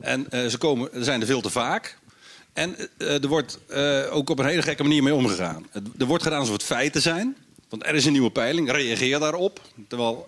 [0.00, 1.98] En uh, ze komen, er zijn er veel te vaak.
[2.52, 5.66] En uh, er wordt uh, ook op een hele gekke manier mee omgegaan.
[5.98, 7.36] Er wordt gedaan alsof het feiten zijn.
[7.68, 9.60] Want er is een nieuwe peiling, reageer daarop.
[9.88, 10.26] Terwijl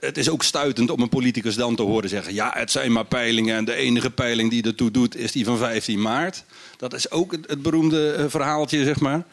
[0.00, 2.34] het is ook stuitend om een politicus dan te horen zeggen...
[2.34, 5.58] ja, het zijn maar peilingen en de enige peiling die ertoe doet is die van
[5.58, 6.44] 15 maart.
[6.76, 9.24] Dat is ook het, het beroemde verhaaltje, zeg maar.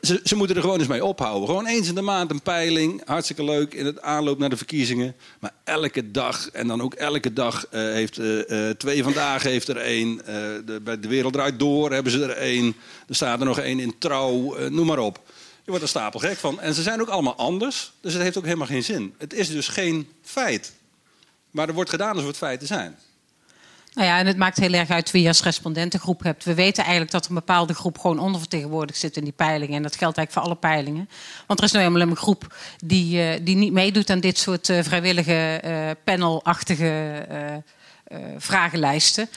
[0.00, 1.48] Ze, moeten er gewoon eens mee ophouden.
[1.48, 3.02] Gewoon eens in de maand een peiling.
[3.04, 5.14] Hartstikke leuk in het aanloop naar de verkiezingen.
[5.38, 9.76] Maar elke dag, en dan ook elke dag, uh, heeft uh, twee vandaag heeft er
[9.76, 10.22] één.
[10.82, 12.74] Bij de Wereld Draait Door hebben ze er één.
[13.08, 15.20] Er staat er nog één in Trouw, noem maar op.
[15.64, 16.60] Je wordt er stapel gek van.
[16.60, 17.92] En ze zijn ook allemaal anders.
[18.00, 19.14] Dus het heeft ook helemaal geen zin.
[19.18, 20.72] Het is dus geen feit.
[21.50, 22.98] Maar er wordt gedaan alsof het feiten zijn.
[23.92, 26.44] Nou ja, en het maakt heel erg uit wie je als respondentengroep hebt.
[26.44, 29.76] We weten eigenlijk dat er een bepaalde groep gewoon ondervertegenwoordigd zit in die peilingen.
[29.76, 31.08] En dat geldt eigenlijk voor alle peilingen.
[31.46, 34.68] Want er is nou helemaal een groep die, uh, die niet meedoet aan dit soort
[34.68, 37.26] uh, vrijwillige uh, panelachtige
[38.38, 39.28] vragenlijsten.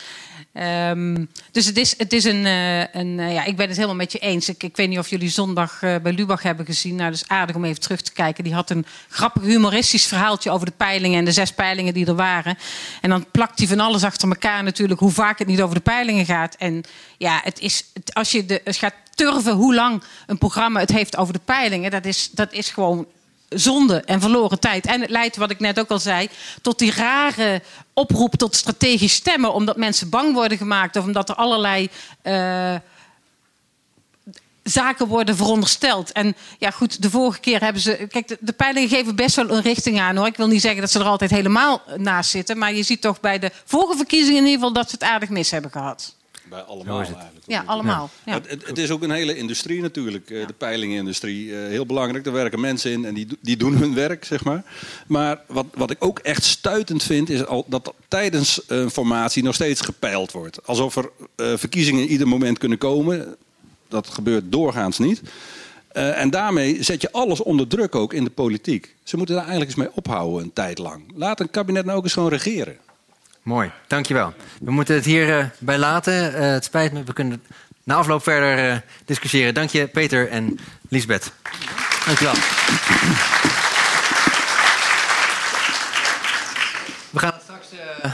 [0.89, 4.19] Um, dus het is, het is een, een ja, ik ben het helemaal met je
[4.19, 4.49] eens.
[4.49, 6.95] Ik, ik weet niet of jullie zondag bij Lubach hebben gezien.
[6.95, 8.43] Nou, is aardig om even terug te kijken.
[8.43, 12.15] Die had een grappig humoristisch verhaaltje over de peilingen en de zes peilingen die er
[12.15, 12.57] waren.
[13.01, 15.81] En dan plakt hij van alles achter elkaar natuurlijk, hoe vaak het niet over de
[15.81, 16.55] peilingen gaat.
[16.55, 16.83] En
[17.17, 21.17] ja, het is, als je de, het gaat turven hoe lang een programma het heeft
[21.17, 23.07] over de peilingen, dat is, dat is gewoon
[23.55, 24.85] zonde en verloren tijd.
[24.85, 26.29] En het leidt, wat ik net ook al zei,
[26.61, 27.61] tot die rare
[27.93, 29.53] oproep tot strategisch stemmen.
[29.53, 31.89] Omdat mensen bang worden gemaakt of omdat er allerlei.
[32.23, 32.75] Uh,
[34.63, 36.11] zaken worden verondersteld.
[36.11, 38.07] En ja, goed, de vorige keer hebben ze.
[38.09, 40.27] Kijk, de, de, peilingen geven best wel een richting aan hoor.
[40.27, 42.57] Ik wil niet zeggen dat ze er altijd helemaal naast zitten.
[42.57, 45.29] Maar je ziet toch bij de vorige verkiezingen in ieder geval dat ze het aardig
[45.29, 46.15] mis hebben gehad.
[46.53, 47.15] Bij allemaal het.
[47.15, 47.45] eigenlijk.
[47.47, 48.09] Ja, allemaal.
[48.25, 48.33] Ja.
[48.33, 51.55] Het, het, het is ook een hele industrie natuurlijk, eh, de peilingenindustrie.
[51.55, 54.63] Eh, heel belangrijk, daar werken mensen in en die, die doen hun werk, zeg maar.
[55.07, 59.55] Maar wat, wat ik ook echt stuitend vind, is al, dat tijdens een formatie nog
[59.55, 60.67] steeds gepeild wordt.
[60.67, 63.35] Alsof er eh, verkiezingen ieder moment kunnen komen.
[63.87, 65.21] Dat gebeurt doorgaans niet.
[65.93, 68.95] Eh, en daarmee zet je alles onder druk ook in de politiek.
[69.03, 71.03] Ze moeten daar eigenlijk eens mee ophouden een tijd lang.
[71.15, 72.77] Laat een kabinet nou ook eens gewoon regeren.
[73.43, 74.33] Mooi, dankjewel.
[74.59, 76.35] We moeten het hier eh, bij laten.
[76.35, 77.43] Eh, het spijt me, we kunnen
[77.83, 79.53] na afloop verder eh, discussiëren.
[79.53, 80.59] Dank je, Peter en
[80.89, 81.31] Lisbeth.
[82.05, 82.33] Dankjewel.
[87.09, 87.67] We gaan het straks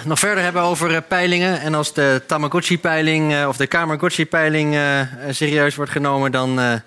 [0.05, 1.61] nog verder hebben over peilingen.
[1.61, 6.31] En als de Tamagotchi-peiling of de Kamergotchi-peiling eh, serieus wordt genomen...
[6.31, 6.81] dan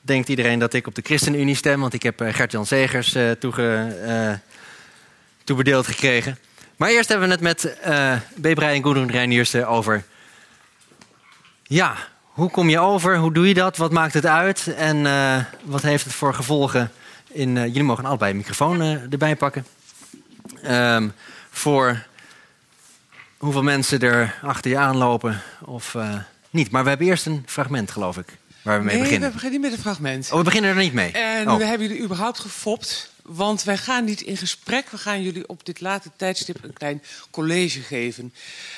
[0.00, 1.80] denkt iedereen dat ik op de ChristenUnie stem.
[1.80, 4.32] Want ik heb Gert-Jan eh,
[5.44, 6.38] toebedeeld gekregen.
[6.76, 10.04] Maar eerst hebben we het met eh Bebrij en Gudrun Reinierste over...
[11.62, 11.94] Ja,
[12.24, 13.16] hoe kom je over?
[13.16, 13.76] Hoe doe je dat?
[13.76, 14.74] Wat maakt het uit?
[14.76, 16.90] En eh, wat heeft het voor gevolgen?
[17.28, 19.66] In, eh, jullie mogen allebei een microfoon eh, erbij pakken.
[20.62, 21.08] Ehm,
[21.50, 22.06] voor
[23.38, 26.14] hoeveel mensen er achter je aanlopen of eh,
[26.50, 26.70] niet.
[26.70, 28.26] Maar we hebben eerst een fragment, geloof ik,
[28.62, 29.28] waar we mee nee, beginnen.
[29.28, 30.28] we beginnen niet met een fragment.
[30.32, 31.12] Oh, we beginnen er niet mee.
[31.12, 31.56] En Oh.
[31.56, 33.14] we hebben jullie überhaupt gefopt.
[33.28, 34.90] Want wij gaan niet in gesprek.
[34.90, 38.34] We gaan jullie op dit late tijdstip een klein college geven.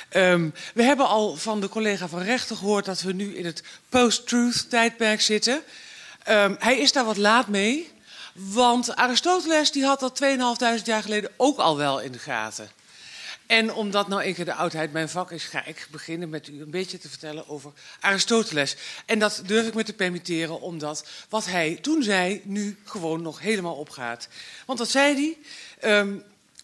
[0.09, 3.63] Ehm, we hebben al van de collega van Rechter gehoord dat we nu in het
[3.89, 5.63] post-truth tijdperk zitten.
[6.23, 7.91] Ehm, hij is daar wat laat mee.
[8.33, 12.71] Want Aristoteles die had dat 2500 jaar geleden ook al wel in de gaten.
[13.49, 16.61] En omdat nou een keer de oudheid mijn vak is, ga ik beginnen met u
[16.61, 18.77] een beetje te vertellen over Aristoteles.
[19.07, 23.41] En dat durf ik me te permitteren, omdat wat hij toen zei, nu gewoon nog
[23.41, 24.29] helemaal opgaat.
[24.67, 25.39] Want wat zei hij?
[25.91, 26.17] Ehm,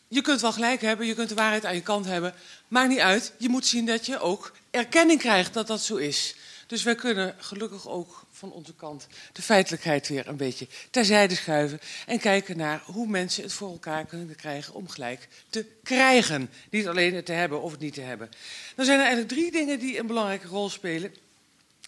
[0.09, 2.35] je kunt wel gelijk hebben, je kunt de waarheid aan je kant hebben.
[2.69, 6.35] Maakt niet uit, je moet zien dat je ook erkenning krijgt dat dat zo is.
[6.67, 11.81] Dus wij kunnen gelukkig ook van onze kant de feitelijkheid weer een beetje terzijde schuiven.
[12.07, 16.51] En kijken naar hoe mensen het voor elkaar kunnen krijgen om gelijk te krijgen.
[16.71, 18.31] Niet alleen het te hebben of het niet te hebben.
[18.75, 21.15] Dan zijn er eigenlijk drie dingen die een belangrijke rol spelen.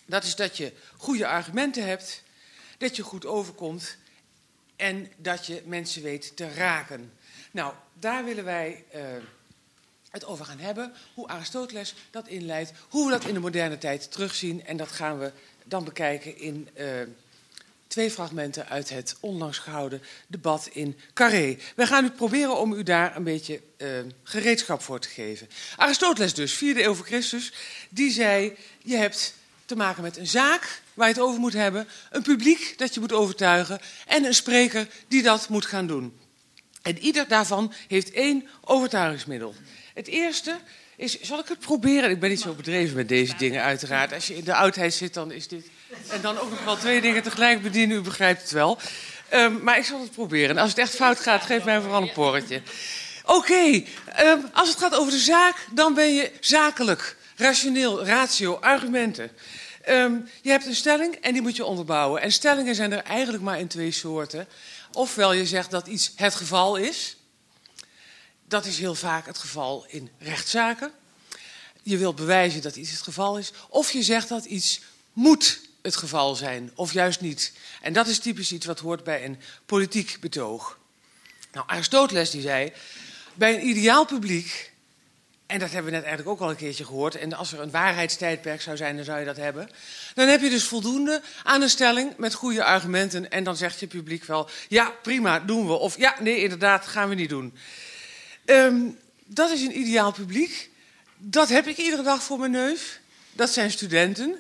[0.07, 2.23] Dat is dat je goede argumenten hebt,
[2.79, 3.97] dat je goed overkomt
[4.77, 7.13] en dat je mensen weet te raken.
[7.51, 9.01] Nou, daar willen wij eh,
[10.11, 10.93] het over gaan hebben.
[11.15, 14.67] Hoe Aristoteles dat inleidt, hoe we dat in de moderne tijd terugzien.
[14.67, 15.33] En dat gaan we
[15.69, 16.87] dan bekijken in eh,
[17.87, 21.59] twee fragmenten uit het onlangs gehouden debat in Carré.
[21.77, 23.89] We gaan nu proberen om u daar een beetje eh,
[24.23, 25.49] gereedschap voor te geven.
[25.77, 27.53] Aristoteles dus, vierde eeuw voor Christus,
[27.89, 28.57] die zei...
[28.83, 29.35] je hebt
[29.65, 31.89] te maken met een zaak waar je het over moet hebben...
[32.11, 33.81] een publiek dat je moet overtuigen...
[34.07, 36.19] en een spreker die dat moet gaan doen.
[36.83, 39.55] En ieder daarvan heeft één overtuigingsmiddel.
[39.95, 40.59] Het eerste
[40.97, 42.11] is, zal ik het proberen?
[42.11, 44.13] Ik ben niet zo bedreven met deze dingen uiteraard.
[44.13, 45.67] Als je in de oudheid zit, dan is dit...
[46.09, 48.79] En dan ook nog wel twee dingen tegelijk bedienen, u begrijpt het wel.
[49.29, 50.51] Ehm, maar ik zal het proberen.
[50.51, 52.63] En als het echt fout gaat, geef mij vooral een porretje.
[53.25, 53.83] Oké,
[54.15, 59.31] ehm, als het gaat over de zaak, dan ben je zakelijk, rationeel, ratio, argumenten.
[59.83, 62.23] Ehm, je hebt een stelling en die moet je onderbouwen.
[62.23, 64.49] En stellingen zijn er eigenlijk maar in twee soorten.
[64.93, 67.16] Ofwel je zegt dat iets het geval is.
[68.49, 70.93] Dat is heel vaak het geval in rechtszaken.
[71.83, 73.53] Je wilt bewijzen dat iets het geval is.
[73.69, 74.81] Of je zegt dat iets
[75.13, 77.53] moet het geval zijn, of juist niet.
[77.81, 80.79] En dat is typisch iets wat hoort bij een politiek betoog.
[81.53, 82.73] Nou, Aristoteles die zei,
[83.35, 84.73] bij een ideaal publiek,
[85.47, 87.71] en dat hebben we net eigenlijk ook al een keertje gehoord, en als er een
[87.71, 89.71] waarheidstijdperk zou zijn, dan zou je dat hebben.
[90.15, 93.87] Dan heb je dus voldoende aan een stelling met goede argumenten, en dan zegt je
[93.87, 95.73] publiek wel, ja, prima, doen we.
[95.73, 97.55] Of ja, nee, inderdaad, gaan we niet doen.
[98.47, 98.77] Ehm,
[99.25, 100.71] dat is een ideaal publiek.
[101.17, 103.01] Dat heb ik iedere dag voor mijn neus.
[103.33, 104.37] Dat zijn studenten.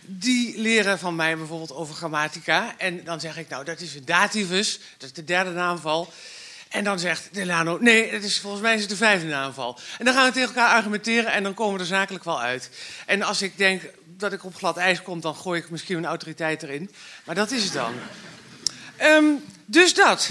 [0.00, 2.74] Die leren van mij bijvoorbeeld over grammatica.
[2.78, 4.80] En dan zeg ik, nou, dat is een dativus.
[4.96, 6.12] Dat is de derde naamval.
[6.68, 9.78] En dan zegt Delano, nee, dat is, volgens mij is het de vijfde naamval.
[9.98, 12.70] En dan gaan we tegen elkaar argumenteren en dan komen we er zakelijk wel uit.
[13.06, 16.04] En als ik denk dat ik op glad ijs kom, dan gooi ik misschien een
[16.04, 16.90] autoriteit erin.
[17.24, 17.94] Maar dat is het dan.
[18.96, 19.24] Ehm,
[19.64, 20.30] dus dat.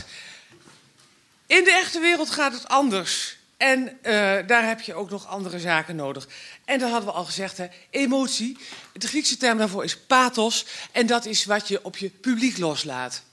[1.54, 3.38] In de echte wereld gaat het anders.
[3.58, 4.14] En eh,
[4.48, 6.28] daar heb je ook nog andere zaken nodig.
[6.66, 7.68] En dat hadden we al gezegd, hè.
[7.90, 8.58] emotie.
[8.94, 10.66] De Griekse term daarvoor is pathos.
[10.92, 13.24] En dat is wat je op je publiek loslaat.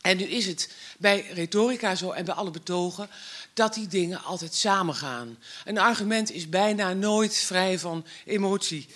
[0.00, 3.08] En nu is het bij retorica zo en bij alle betogen
[3.54, 5.38] dat die dingen altijd samengaan.
[5.64, 8.88] Een argument is bijna nooit vrij van emotie.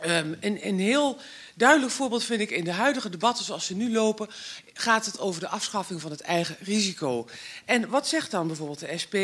[0.00, 1.18] Een, een heel
[1.54, 4.28] duidelijk voorbeeld vind ik in de huidige debatten zoals ze nu lopen,
[4.72, 7.28] gaat het over de afschaffing van het eigen risico.
[7.64, 9.14] En wat zegt dan bijvoorbeeld de SP?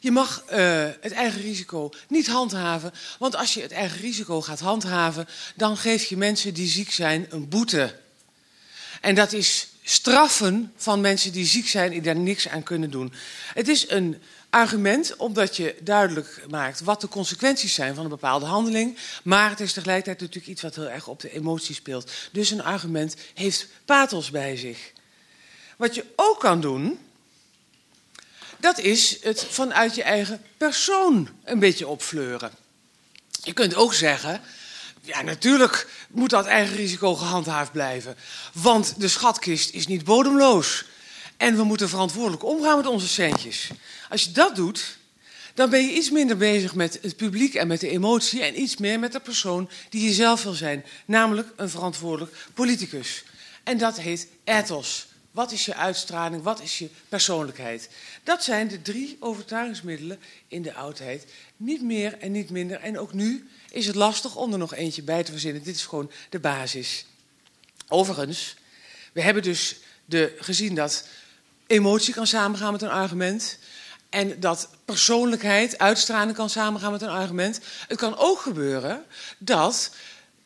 [0.00, 4.60] Je mag uh, het eigen risico niet handhaven, want als je het eigen risico gaat
[4.60, 7.94] handhaven, dan geef je mensen die ziek zijn een boete.
[9.00, 13.12] En dat is straffen van mensen die ziek zijn en daar niks aan kunnen doen.
[13.54, 14.22] Het is een
[14.56, 18.98] argument omdat je duidelijk maakt wat de consequenties zijn van een bepaalde handeling.
[19.22, 22.10] Maar het is tegelijkertijd natuurlijk iets wat heel erg op de emotie speelt.
[22.32, 24.92] Dus een argument heeft pathos bij zich.
[25.76, 26.98] Wat je ook kan doen,
[28.58, 32.50] dat is het vanuit je eigen persoon een beetje opfleuren.
[33.42, 34.40] Je kunt ook zeggen,
[35.00, 38.16] ja, natuurlijk moet dat eigen risico gehandhaafd blijven.
[38.52, 40.84] Want de schatkist is niet bodemloos.
[41.36, 43.70] En we moeten verantwoordelijk omgaan met onze centjes.
[44.08, 44.98] Als je dat doet,
[45.54, 48.76] dan ben je iets minder bezig met het publiek en met de emotie en iets
[48.76, 53.24] meer met de persoon die je zelf wil zijn, namelijk een verantwoordelijk politicus.
[53.64, 55.06] En dat heet ethos.
[55.30, 56.42] Wat is je uitstraling?
[56.42, 57.88] Wat is je persoonlijkheid?
[58.22, 60.18] Dat zijn de drie overtuigingsmiddelen
[60.48, 61.26] in de oudheid.
[61.56, 62.80] Niet meer en niet minder.
[62.80, 65.62] En ook nu is het lastig om er nog eentje bij te verzinnen.
[65.62, 67.06] Dit is gewoon de basis.
[67.88, 68.56] Overigens,
[69.12, 71.08] we hebben dus de, gezien dat
[71.66, 73.58] emotie kan samengaan met een argument.
[74.08, 77.60] En dat persoonlijkheid, uitstraling kan samengaan met een argument.
[77.88, 79.04] Het kan ook gebeuren
[79.38, 79.90] dat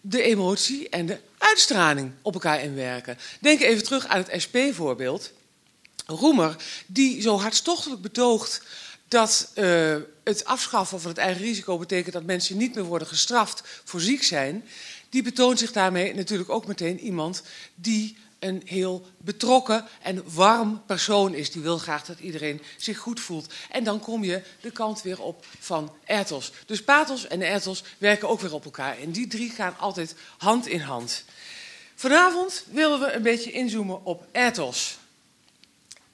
[0.00, 3.18] de emotie en de uitstraling op elkaar inwerken.
[3.40, 5.32] Denk even terug aan het SP-voorbeeld.
[6.06, 6.56] Roemer,
[6.86, 8.62] die zo hartstochtelijk betoogt
[9.08, 13.62] dat uh, het afschaffen van het eigen risico betekent dat mensen niet meer worden gestraft
[13.84, 14.64] voor ziek zijn,
[15.08, 17.42] die betoont zich daarmee natuurlijk ook meteen iemand
[17.74, 21.50] die een heel betrokken en warm persoon is.
[21.50, 23.52] Die wil graag dat iedereen zich goed voelt.
[23.70, 26.52] En dan kom je de kant weer op van ethos.
[26.66, 28.98] Dus pathos en ethos werken ook weer op elkaar.
[28.98, 31.24] En die drie gaan altijd hand in hand.
[31.94, 34.98] Vanavond willen we een beetje inzoomen op ethos.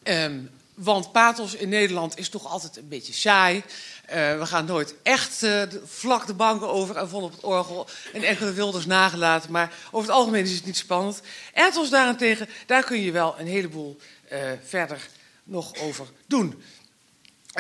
[0.02, 3.56] Um, want pathos in Nederland is toch altijd een beetje saai.
[3.56, 7.88] Uh, we gaan nooit echt uh, vlak de banken over en vol op het orgel
[8.12, 9.52] en enkele wilders nagelaten.
[9.52, 11.20] Maar over het algemeen is het niet spannend.
[11.54, 13.96] Ethos daarentegen, daar kun je wel een heleboel
[14.32, 15.08] uh, verder
[15.44, 16.62] nog over doen.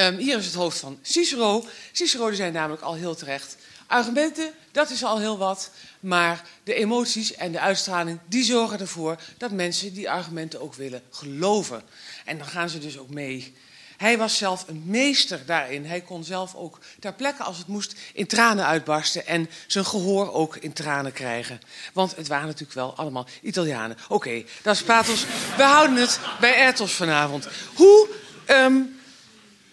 [0.00, 1.64] Um, hier is het hoofd van Cicero.
[1.92, 3.56] Cicero zijn namelijk al heel terecht.
[3.86, 5.70] Argumenten, dat is al heel wat.
[6.00, 11.02] Maar de emoties en de uitstraling, die zorgen ervoor dat mensen die argumenten ook willen
[11.10, 11.82] geloven.
[12.24, 13.54] En dan gaan ze dus ook mee.
[13.96, 15.86] Hij was zelf een meester daarin.
[15.86, 19.26] Hij kon zelf ook ter plekke, als het moest, in tranen uitbarsten.
[19.26, 21.60] En zijn gehoor ook in tranen krijgen.
[21.92, 23.96] Want het waren natuurlijk wel allemaal Italianen.
[24.04, 25.24] Oké, okay, dat is Pathos.
[25.56, 27.48] We houden het bij Ertos vanavond.
[27.74, 28.08] Hoe
[28.48, 28.95] um,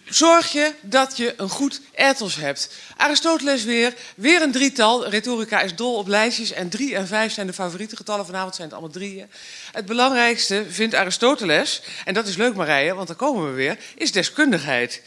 [0.04, 2.68] zorg je dat je een goed ethos hebt.
[2.96, 5.08] Aristoteles weer, weer een drietal.
[5.08, 8.26] Retorica is dol op lijstjes en drie en vijf zijn de favoriete getallen.
[8.26, 9.30] Vanavond zijn het allemaal drieën.
[9.72, 14.12] Het belangrijkste vindt Aristoteles, en dat is leuk Marije, want daar komen we weer, is
[14.12, 15.02] deskundigheid.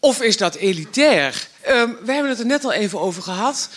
[0.00, 1.48] Of is dat elitair?
[1.68, 3.68] Um, we hebben het er net al even over gehad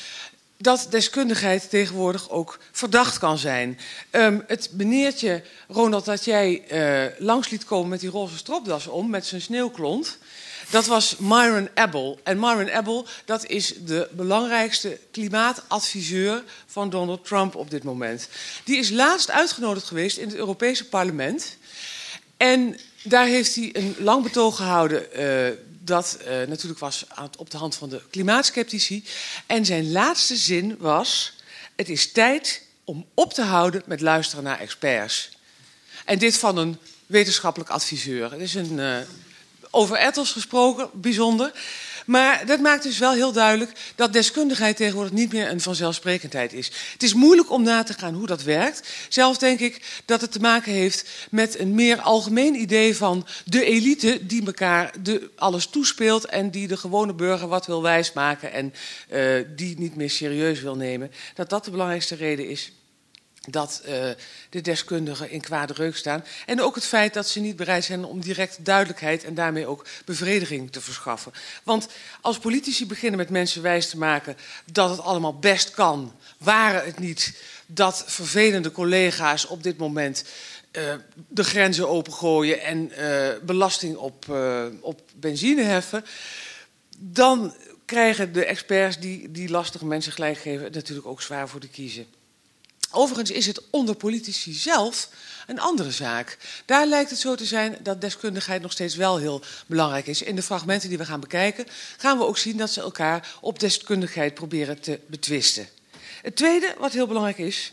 [0.61, 3.79] dat deskundigheid tegenwoordig ook verdacht kan zijn.
[4.11, 9.09] Um, het meneertje, Ronald, dat jij uh, langs liet komen met die roze stropdas om,
[9.09, 10.17] met zijn sneeuwklont...
[10.69, 12.19] dat was Myron Abel.
[12.23, 18.27] En Myron Abel, dat is de belangrijkste klimaatadviseur van Donald Trump op dit moment.
[18.63, 21.57] Die is laatst uitgenodigd geweest in het Europese parlement...
[22.39, 25.57] En daar heeft hij een lang betoog gehouden uh,
[25.89, 27.05] dat uh, natuurlijk was
[27.37, 29.03] op de hand van de klimaatskeptici.
[29.45, 31.33] En zijn laatste zin was:
[31.75, 35.29] Het is tijd om op te houden met luisteren naar experts.
[36.05, 38.31] En dit van een wetenschappelijk adviseur.
[38.31, 38.97] Het is een, uh,
[39.69, 41.51] over ethos gesproken, bijzonder.
[42.09, 46.71] Maar dat maakt dus wel heel duidelijk dat deskundigheid tegenwoordig niet meer een vanzelfsprekendheid is.
[46.93, 48.89] Het is moeilijk om na te gaan hoe dat werkt.
[49.09, 53.63] Zelf denk ik dat het te maken heeft met een meer algemeen idee van de
[53.63, 58.73] elite die elkaar de, alles toespeelt en die de gewone burger wat wil wijsmaken en
[59.11, 61.11] uh, die niet meer serieus wil nemen.
[61.35, 62.71] Dat dat de belangrijkste reden is
[63.47, 64.09] dat uh,
[64.49, 66.23] de deskundigen in kwade reuk staan.
[66.45, 69.85] En ook het feit dat ze niet bereid zijn om direct duidelijkheid en daarmee ook
[70.05, 71.31] bevrediging te verschaffen.
[71.63, 71.87] Want
[72.21, 74.37] als politici beginnen met mensen wijs te maken
[74.71, 80.23] dat het allemaal best kan, waren het niet dat vervelende collega's op dit moment
[80.71, 80.93] uh,
[81.27, 84.25] de grenzen opengooien en uh, belasting op,
[84.81, 86.05] op benzine heffen,
[86.97, 87.53] dan
[87.85, 92.05] krijgen de experts die die lastige mensen gelijk geven natuurlijk ook zwaar voor de kiezen.
[92.91, 95.09] Overigens is het onder politici zelf
[95.47, 96.37] een andere zaak.
[96.65, 100.21] Daar lijkt het zo te zijn dat deskundigheid nog steeds wel heel belangrijk is.
[100.21, 101.65] In de fragmenten die we gaan bekijken
[101.97, 105.67] gaan we ook zien dat ze elkaar op deskundigheid proberen te betwisten.
[106.21, 107.71] Het tweede, wat heel belangrijk is,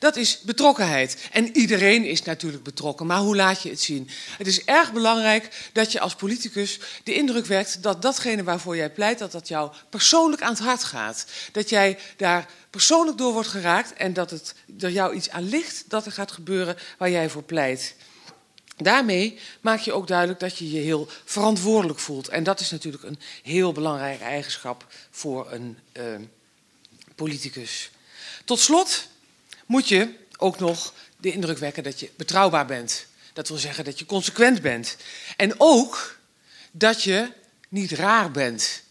[0.00, 1.16] dat is betrokkenheid.
[1.32, 4.08] En iedereen is natuurlijk betrokken, maar hoe laat je het zien?
[4.38, 8.90] Het is erg belangrijk dat je als politicus de indruk wekt dat datgene waarvoor jij
[8.90, 11.26] pleit, dat dat jou persoonlijk aan het hart gaat.
[11.52, 15.84] Dat jij daar persoonlijk door wordt geraakt en dat het er jou iets aan ligt
[15.88, 17.94] dat er gaat gebeuren waar jij voor pleit.
[18.76, 22.28] Daarmee maak je ook duidelijk dat je je heel verantwoordelijk voelt.
[22.28, 26.04] En dat is natuurlijk een heel belangrijke eigenschap voor een uh,
[27.14, 27.90] politicus.
[28.44, 29.08] Tot slot
[29.70, 33.06] moet je ook nog de indruk wekken dat je betrouwbaar bent.
[33.32, 34.96] Dat wil zeggen dat je consequent bent.
[35.36, 36.18] En ook
[36.70, 37.32] dat je
[37.68, 38.82] niet raar bent.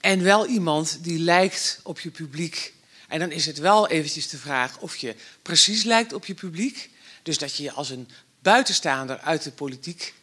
[0.00, 2.74] En wel iemand die lijkt op je publiek.
[3.08, 6.90] En dan is het wel eventjes de vraag of je precies lijkt op je publiek.
[7.22, 8.08] Dus dat je je als een
[8.38, 10.14] buitenstaander uit de politiek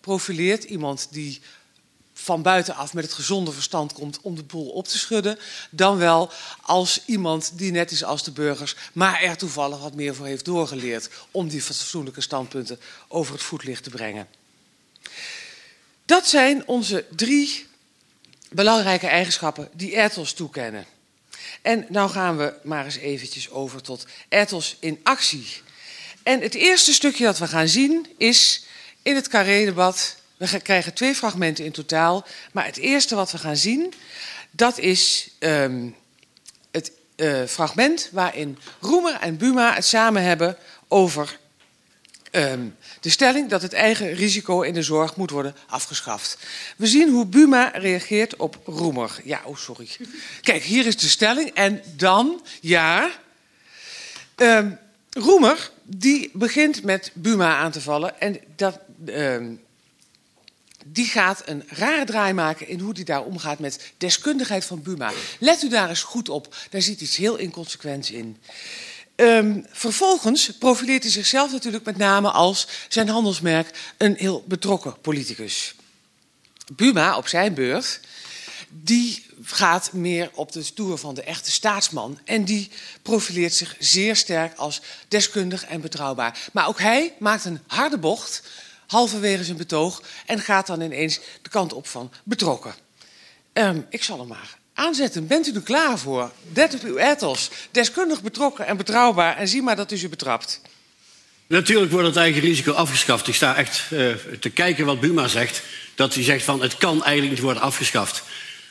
[0.00, 0.64] profileert.
[0.64, 1.40] Iemand die
[2.22, 5.38] van buitenaf met het gezonde verstand komt om de boel op te schudden,
[5.70, 6.30] dan wel
[6.62, 10.44] als iemand die net is als de burgers, maar er toevallig wat meer voor heeft
[10.44, 14.28] doorgeleerd om die fatsoenlijke standpunten over het voetlicht te brengen.
[16.04, 17.66] Dat zijn onze drie
[18.50, 20.86] belangrijke eigenschappen die ethos toekennen.
[21.62, 25.46] En nou gaan we maar eens eventjes over tot ethos in actie.
[26.22, 28.64] En het eerste stukje dat we gaan zien is
[29.02, 30.16] in het carré-debat
[30.50, 32.26] we krijgen twee fragmenten in totaal.
[32.52, 33.94] Maar het eerste wat we gaan zien,
[34.50, 35.96] dat is um,
[36.70, 40.56] het uh, fragment waarin Roemer en Buma het samen hebben
[40.88, 41.38] over
[42.30, 46.38] um, de stelling dat het eigen risico in de zorg moet worden afgeschaft.
[46.76, 49.20] We zien hoe Buma reageert op Roemer.
[49.24, 49.88] Ja, oh sorry.
[50.40, 51.50] Kijk, hier is de stelling.
[51.54, 53.10] En dan, ja.
[54.36, 54.78] Um,
[55.10, 58.20] Roemer, die begint met Buma aan te vallen.
[58.20, 58.78] En dat,
[60.86, 65.12] die gaat een rare draai maken in hoe hij daar omgaat met deskundigheid van Buma.
[65.38, 68.36] Let u daar eens goed op, daar zit iets heel inconsequents in.
[69.16, 75.74] Um, vervolgens profileert hij zichzelf natuurlijk met name als zijn handelsmerk een heel betrokken politicus.
[76.72, 78.00] Buma op zijn beurt,
[78.68, 82.18] die gaat meer op de stoer van de echte staatsman.
[82.24, 82.70] En die
[83.02, 86.38] profileert zich zeer sterk als deskundig en betrouwbaar.
[86.52, 88.42] Maar ook hij maakt een harde bocht
[88.92, 92.74] halverwege zijn betoog en gaat dan ineens de kant op van betrokken.
[93.52, 95.26] Um, ik zal hem maar aanzetten.
[95.26, 96.30] Bent u er klaar voor?
[96.54, 97.50] Let op uw ethos.
[97.70, 99.36] Deskundig, betrokken en betrouwbaar.
[99.36, 100.60] En zie maar dat u ze betrapt.
[101.46, 103.28] Natuurlijk wordt het eigen risico afgeschaft.
[103.28, 105.62] Ik sta echt uh, te kijken wat Buma zegt.
[105.94, 108.22] Dat hij zegt van het kan eigenlijk niet worden afgeschaft.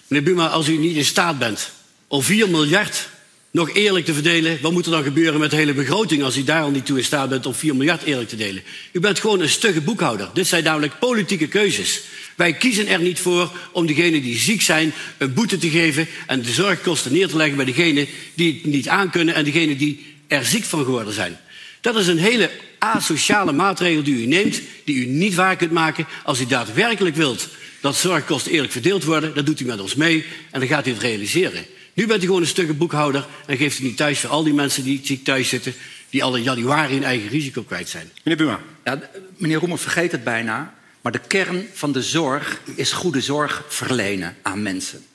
[0.07, 1.71] Meneer Buma, als u niet in staat bent
[2.07, 3.09] om 4 miljard
[3.51, 4.57] nog eerlijk te verdelen.
[4.61, 6.97] Wat moet er dan gebeuren met de hele begroting als u daar al niet toe
[6.97, 8.63] in staat bent om 4 miljard eerlijk te delen?
[8.91, 10.29] U bent gewoon een stugge boekhouder.
[10.33, 12.01] Dit zijn namelijk politieke keuzes.
[12.35, 16.41] Wij kiezen er niet voor om degenen die ziek zijn een boete te geven en
[16.41, 20.45] de zorgkosten neer te leggen bij degenen die het niet aankunnen en degenen die er
[20.45, 21.39] ziek van geworden zijn.
[21.81, 22.49] Dat is een hele
[22.79, 27.47] asociale maatregel die u neemt, die u niet waar kunt maken als u daadwerkelijk wilt
[27.79, 29.33] dat zorgkosten eerlijk verdeeld worden.
[29.33, 31.65] Dat doet u met ons mee en dan gaat u het realiseren.
[31.93, 34.53] Nu bent u gewoon een stukje boekhouder en geeft u niet thuis voor al die
[34.53, 35.73] mensen die ziek thuis zitten,
[36.09, 38.11] die al in januari hun eigen risico kwijt zijn.
[38.23, 38.59] Meneer Buma.
[38.83, 38.99] Ja,
[39.37, 44.37] meneer Roemer vergeet het bijna, maar de kern van de zorg is goede zorg verlenen
[44.41, 45.05] aan mensen.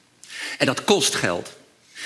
[0.59, 1.57] En dat kost geld.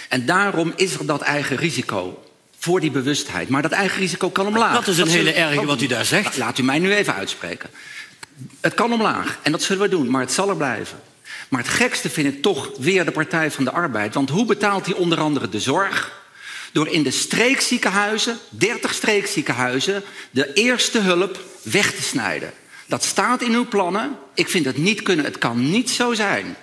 [0.09, 2.25] En daarom is er dat eigen risico
[2.59, 3.49] voor die bewustheid.
[3.49, 4.75] Maar dat eigen risico kan omlaag.
[4.75, 6.37] Dat is een hele erge wat u daar zegt.
[6.37, 7.71] Laat u mij nu even uitspreken.
[8.61, 10.99] Het kan omlaag en dat zullen we doen, maar het zal er blijven.
[11.51, 14.15] Maar het gekste vind ik toch weer de Partij van de Arbeid.
[14.15, 16.23] Want hoe betaalt hij onder andere de zorg?
[16.73, 22.53] Door in de streekziekenhuizen, 30 streekziekenhuizen, de eerste hulp weg te snijden.
[22.87, 24.17] Dat staat in uw plannen.
[24.35, 25.25] Ik vind het niet kunnen.
[25.25, 26.57] Het kan niet zo zijn.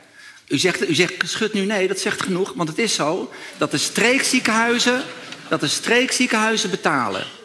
[0.48, 2.54] U zegt, u zegt schud nu nee, dat zegt genoeg.
[2.56, 5.04] Want het is zo dat de streekziekenhuizen,
[5.48, 7.37] dat de streekziekenhuizen betalen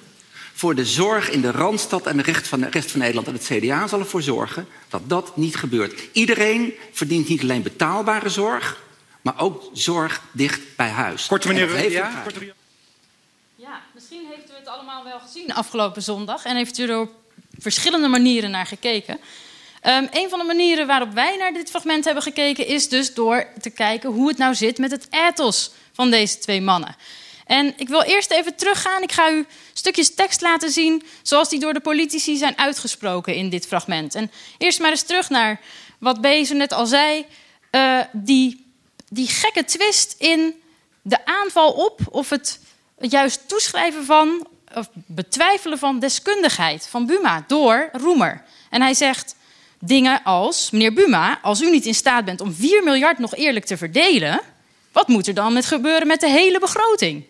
[0.53, 3.27] voor de zorg in de Randstad en de rest van, de rest van Nederland.
[3.27, 6.03] En het CDA zal ervoor zorgen dat dat niet gebeurt.
[6.13, 8.83] Iedereen verdient niet alleen betaalbare zorg,
[9.23, 11.27] maar ook zorg dicht bij huis.
[11.27, 11.91] Kort meneer.
[11.91, 12.25] Ja,
[13.55, 17.11] ja, misschien heeft u het allemaal wel gezien afgelopen zondag en heeft u er op
[17.59, 19.19] verschillende manieren naar gekeken.
[19.87, 23.47] Um, een van de manieren waarop wij naar dit fragment hebben gekeken is dus door
[23.61, 26.97] te kijken hoe het nou zit met het ethos van deze twee mannen.
[27.53, 29.03] En ik wil eerst even teruggaan.
[29.03, 33.51] Ik ga u stukjes tekst laten zien zoals die door de politici zijn uitgesproken in
[33.51, 34.15] dit fragment.
[34.15, 35.61] En eerst maar eens terug naar
[35.99, 37.27] wat Bezen net al zei.
[37.71, 38.73] Uh, die,
[39.09, 40.55] die gekke twist in
[41.03, 42.61] de aanval op of het,
[42.99, 48.45] het juist toeschrijven van of betwijfelen van deskundigheid van Buma door Roemer.
[48.71, 49.35] En hij zegt
[49.79, 53.65] dingen als: Meneer Buma, als u niet in staat bent om 4 miljard nog eerlijk
[53.65, 54.41] te verdelen,
[54.93, 57.25] Wat moet er dan met gebeuren met de hele begroting?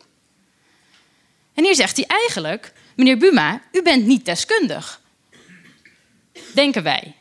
[1.54, 5.00] En hier zegt hij eigenlijk, meneer Buma, u bent niet deskundig.
[6.54, 7.14] Denken wij.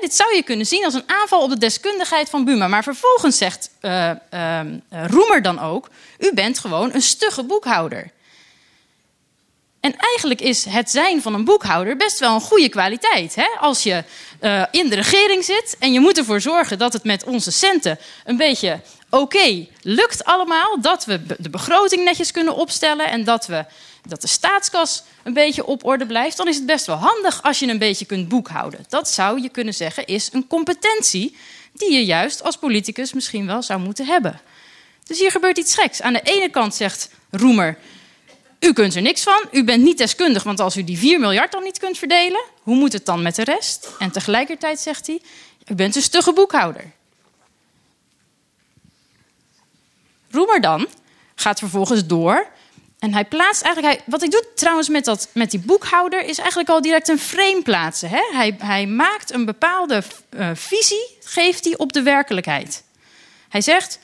[0.00, 2.68] dit zou je kunnen zien als een aanval op de deskundigheid van Buma.
[2.68, 4.60] Maar vervolgens zegt uh, uh,
[5.06, 8.10] Roemer dan ook: U bent gewoon een stugge boekhouder.
[9.82, 13.34] En eigenlijk is het zijn van een boekhouder best wel een goede kwaliteit.
[13.34, 13.46] Hè?
[13.60, 14.04] Als je
[14.40, 17.98] uh, in de regering zit en je moet ervoor zorgen dat het met onze centen
[18.24, 18.80] een beetje
[19.12, 20.80] oké lukt allemaal.
[20.80, 23.64] Dat we de begroting netjes kunnen opstellen en dat, we,
[24.08, 26.36] dat de staatskas een beetje op orde blijft.
[26.36, 28.84] Dan is het best wel handig als je een beetje kunt boekhouden.
[28.88, 31.36] Dat zou je kunnen zeggen is een competentie
[31.72, 34.40] die je juist als politicus misschien wel zou moeten hebben.
[35.04, 36.02] Dus hier gebeurt iets geks.
[36.02, 37.78] Aan de ene kant zegt Roemer
[38.62, 41.52] u kunt er niks van, u bent niet deskundig, want als u die 4 miljard
[41.52, 43.88] dan niet kunt verdelen, hoe moet het dan met de rest?
[43.98, 45.20] En tegelijkertijd zegt hij,
[45.66, 46.92] u bent een stugge boekhouder.
[50.32, 50.86] Roemer dan
[51.34, 52.46] gaat vervolgens door
[53.02, 56.38] en hij plaatst eigenlijk, hij, wat hij doet trouwens met, dat, met die boekhouder, is
[56.38, 58.08] eigenlijk al direct een frame plaatsen.
[58.08, 58.22] Hè?
[58.32, 62.84] Hij, hij maakt een bepaalde uh, visie, geeft hij op de werkelijkheid.
[63.48, 63.98] Hij zegt,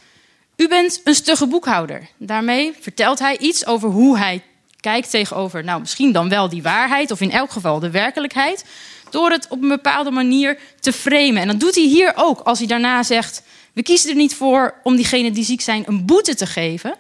[0.56, 2.08] u bent een stugge boekhouder.
[2.16, 4.42] Daarmee vertelt hij iets over hoe hij
[4.80, 8.64] kijkt tegenover, nou misschien dan wel die waarheid, of in elk geval de werkelijkheid,
[9.10, 11.42] door het op een bepaalde manier te framen.
[11.42, 13.42] En dat doet hij hier ook, als hij daarna zegt:
[13.72, 16.94] We kiezen er niet voor om diegenen die ziek zijn een boete te geven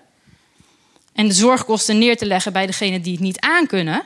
[1.12, 4.02] en de zorgkosten neer te leggen bij degenen die het niet aankunnen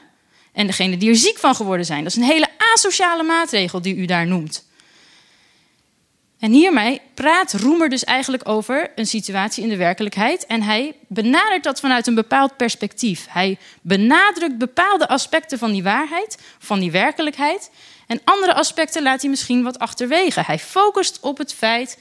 [0.53, 2.03] en degenen die er ziek van geworden zijn.
[2.03, 4.65] Dat is een hele asociale maatregel die u daar noemt.
[6.43, 10.47] En hiermee praat Roemer dus eigenlijk over een situatie in de werkelijkheid.
[10.47, 13.27] En hij benadert dat vanuit een bepaald perspectief.
[13.29, 17.71] Hij benadrukt bepaalde aspecten van die waarheid, van die werkelijkheid.
[18.07, 20.43] En andere aspecten laat hij misschien wat achterwege.
[20.47, 21.99] Hij focust op het feit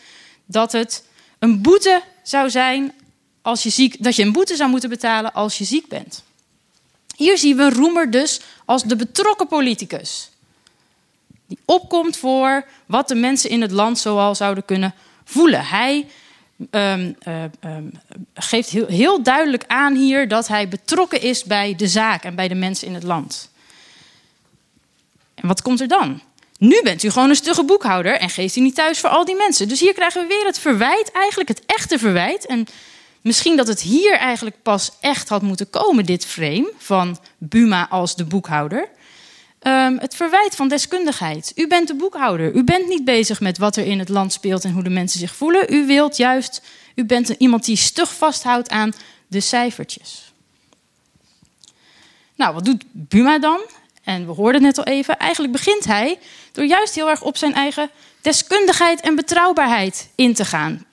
[0.52, 1.04] dat het
[1.40, 2.94] een boete zou zijn
[3.42, 6.24] als je ziek, dat je een boete zou moeten betalen als je ziek bent.
[7.16, 10.32] Hier zien we Roemer dus als de betrokken politicus
[11.52, 15.66] die opkomt voor wat de mensen in het land zoal zouden kunnen voelen.
[15.66, 16.08] Hij
[16.72, 17.92] um, uh, um,
[18.34, 22.48] geeft heel, heel, duidelijk aan hier dat hij betrokken is bij de zaak en bij
[22.48, 23.50] de mensen in het land.
[25.36, 26.22] En wat komt er dan?
[26.62, 29.36] Nu bent u gewoon een stugge boekhouder en geeft u niet thuis voor al die
[29.36, 29.68] mensen.
[29.68, 32.46] Dus hier krijgen we weer het verwijt, eigenlijk het echte verwijt.
[32.46, 32.68] En
[33.22, 38.16] misschien dat het hier eigenlijk pas echt had moeten komen, dit frame van Buma als
[38.16, 38.90] de boekhouder.
[39.62, 41.52] Um, het verwijt van deskundigheid.
[41.56, 42.56] U bent de boekhouder.
[42.56, 45.20] U bent niet bezig met wat er in het land speelt en hoe de mensen
[45.20, 45.74] zich voelen.
[45.74, 46.62] U wilt juist,
[46.96, 48.94] u bent iemand die stug vasthoudt aan
[49.28, 50.34] de cijfertjes.
[52.36, 53.62] Nou, wat doet Buma dan?
[54.04, 55.18] En we hoorden net al even.
[55.18, 56.20] Eigenlijk begint hij
[56.52, 57.90] door juist heel erg op zijn eigen
[58.22, 60.86] deskundigheid en betrouwbaarheid in te gaan.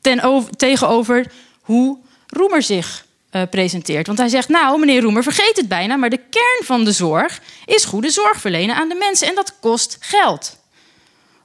[0.00, 4.06] Ten over, tegenover hoe Roemer zich uh, presenteert.
[4.06, 7.40] Want hij zegt, nou meneer Roemer, vergeet het bijna, maar de kern van de zorg
[7.66, 10.56] is goede zorg verlenen aan de mensen en dat kost geld.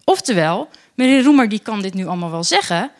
[0.03, 2.91] Oftewel, meneer Roemer die kan dit nu allemaal wel zeggen,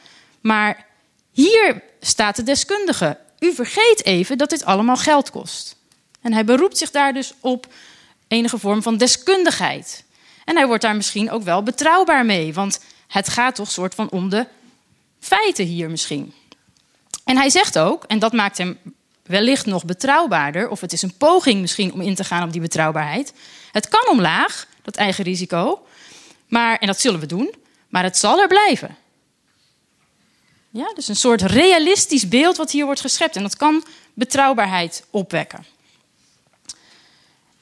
[0.42, 0.86] maar
[1.32, 3.18] hier staat de deskundige.
[3.40, 5.76] U vergeet even dat dit allemaal geld kost.
[6.22, 7.68] En hij beroept zich daar dus op
[8.30, 10.04] enige vorm van deskundigheid.
[10.46, 14.10] En hij wordt daar misschien ook wel betrouwbaar mee, want het gaat toch soort van
[14.10, 14.48] om de
[15.20, 16.34] feiten hier misschien.
[17.24, 18.78] En hij zegt ook, en dat maakt hem
[19.24, 22.62] wellicht nog betrouwbaarder, of het is een poging misschien om in te gaan op die
[22.62, 23.34] betrouwbaarheid.
[23.72, 25.86] Het kan omlaag, dat eigen risico,
[26.48, 27.54] maar, en dat zullen we doen,
[27.88, 28.98] maar het zal er blijven.
[30.70, 33.36] Ja, dus een soort realistisch beeld wat hier wordt geschept.
[33.36, 33.84] En dat kan
[34.14, 35.66] betrouwbaarheid opwekken.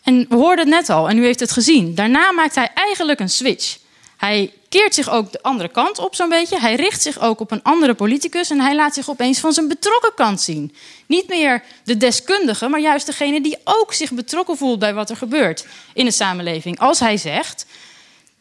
[0.07, 1.95] En we hoorden het net al, en u heeft het gezien.
[1.95, 3.77] Daarna maakt hij eigenlijk een switch.
[4.17, 6.59] Hij keert zich ook de andere kant op zo'n beetje.
[6.59, 9.67] Hij richt zich ook op een andere politicus en hij laat zich opeens van zijn
[9.67, 10.75] betrokken kant zien.
[11.05, 15.17] Niet meer de deskundige, maar juist degene die ook zich betrokken voelt bij wat er
[15.17, 16.79] gebeurt in de samenleving.
[16.79, 17.65] Als hij zegt,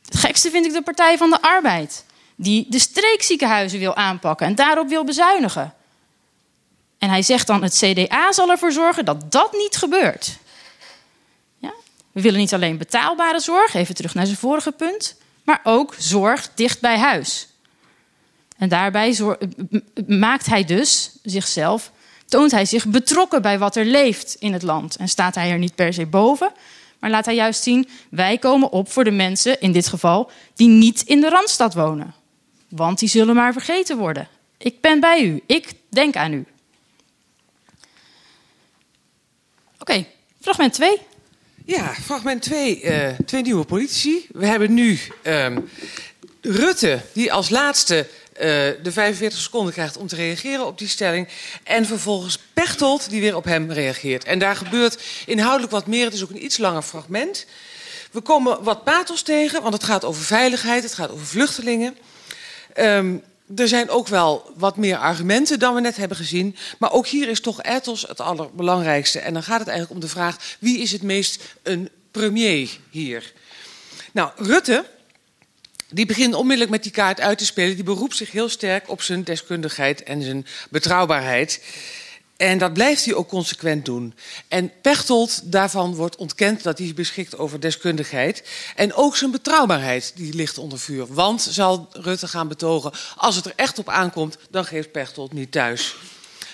[0.05, 2.05] het gekste vind ik de Partij van de Arbeid,
[2.37, 5.75] die de streekziekenhuizen wil aanpakken en daarop wil bezuinigen.
[6.99, 10.39] En hij zegt dan, het CDA zal ervoor zorgen dat dat niet gebeurt.
[12.17, 15.17] We willen niet alleen betaalbare zorg, even terug naar zijn vorige punt
[15.47, 17.49] maar ook zorg dicht bij huis.
[18.57, 19.19] En daarbij
[20.07, 21.93] maakt hij dus zichzelf,
[22.27, 24.97] toont hij zich betrokken bij wat er leeft in het land.
[24.97, 26.53] En staat hij er niet per se boven,
[26.99, 30.69] maar laat hij juist zien: wij komen op voor de mensen, in dit geval, die
[30.69, 32.15] niet in de randstad wonen.
[32.69, 34.29] Want die zullen maar vergeten worden.
[34.59, 36.47] Ik ben bij u, ik denk aan u.
[39.79, 40.07] Oké,
[40.41, 40.99] fragment 2.
[41.67, 42.83] Ja, fragment 2.
[42.83, 44.27] Uh, twee nieuwe politici.
[44.33, 45.71] We hebben nu um,
[46.41, 48.07] Rutte, die als laatste
[48.83, 51.29] de 45 seconden krijgt om te reageren op die stelling.
[51.63, 54.25] En vervolgens Pechtold die weer op hem reageert.
[54.25, 56.05] En daar gebeurt inhoudelijk wat meer.
[56.05, 57.47] Het is ook een iets langer fragment.
[58.11, 61.97] We komen wat pathos tegen, want het gaat over veiligheid, het gaat over vluchtelingen.
[62.77, 63.23] Um,
[63.55, 66.57] er zijn ook wel wat meer argumenten dan we net hebben gezien.
[66.79, 69.19] Maar ook hier is toch ethos het allerbelangrijkste.
[69.19, 73.33] En dan gaat het eigenlijk om de vraag: wie is het meest een premier hier?
[74.13, 74.85] Nou, Rutte,
[75.89, 77.75] die begint onmiddellijk met die kaart uit te spelen.
[77.75, 81.63] Die beroept zich heel sterk op zijn deskundigheid en zijn betrouwbaarheid.
[82.37, 84.15] En dat blijft hij ook consequent doen.
[84.49, 88.43] En Pechtold, daarvan wordt ontkend dat hij beschikt over deskundigheid.
[88.75, 91.07] En ook zijn betrouwbaarheid, die ligt onder vuur.
[91.09, 94.39] Want, zal Rutte gaan betogen, als het er echt op aankomt...
[94.51, 95.97] dan geeft Pechtold niet thuis.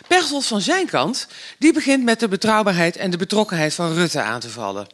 [0.06, 1.26] Pechtold van zijn kant,
[1.58, 2.96] die begint met de betrouwbaarheid...
[2.96, 4.86] en de betrokkenheid van Rutte aan te vallen.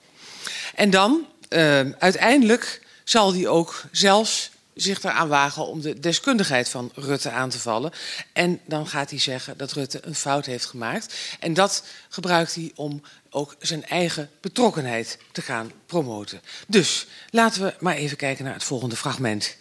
[0.75, 4.51] En dan, uh, uiteindelijk, zal hij ook zelfs
[4.81, 7.93] zich eraan wagen om de deskundigheid van Rutte aan te vallen.
[8.33, 11.15] En dan gaat hij zeggen dat Rutte een fout heeft gemaakt.
[11.41, 16.41] En dat gebruikt hij om ook zijn eigen betrokkenheid te gaan promoten.
[16.67, 19.57] Dus laten we maar even kijken naar het volgende fragment.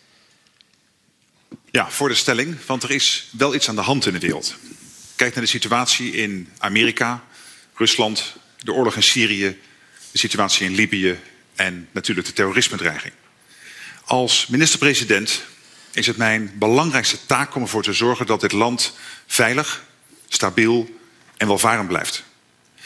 [1.71, 4.55] Ja, voor de stelling, want er is wel iets aan de hand in de wereld.
[5.15, 7.23] Kijk naar de situatie in Amerika,
[7.73, 9.59] Rusland, de oorlog in Syrië,
[10.11, 11.19] de situatie in Libië
[11.55, 13.13] en natuurlijk de terrorisme-dreiging.
[14.07, 15.43] Als minister-president
[15.91, 18.93] is het mijn belangrijkste taak om ervoor te zorgen dat dit land
[19.25, 19.83] veilig,
[20.27, 20.99] stabiel
[21.37, 22.23] en welvarend blijft.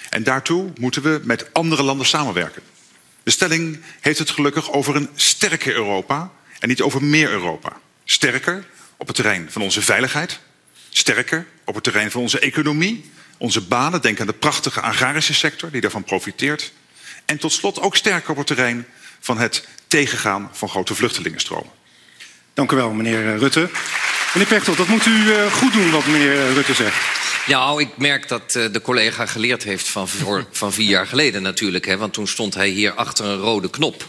[0.10, 2.62] En daartoe moeten we met andere landen samenwerken.
[3.24, 7.80] De stelling heeft het gelukkig over een sterker Europa en niet over meer Europa.
[8.06, 8.66] Sterker
[8.98, 10.40] op het terrein van onze veiligheid,
[10.90, 14.02] sterker op het terrein van onze economie, onze banen.
[14.02, 16.72] Denk aan de prachtige agrarische sector die daarvan profiteert.
[17.26, 18.86] En tot slot ook sterker op het terrein
[19.22, 21.72] van het tegengaan van grote vluchtelingenstromen.
[22.54, 23.70] Dank u wel, meneer Rutte.
[24.34, 26.96] Meneer Pechtold, dat moet u eh, goed doen wat meneer Rutte zegt.
[27.48, 30.08] Nou, ik merk dat eh, de collega geleerd heeft van,
[30.52, 31.86] van vier jaar geleden natuurlijk.
[31.86, 34.06] Hè, want toen stond hij hier achter een rode knop.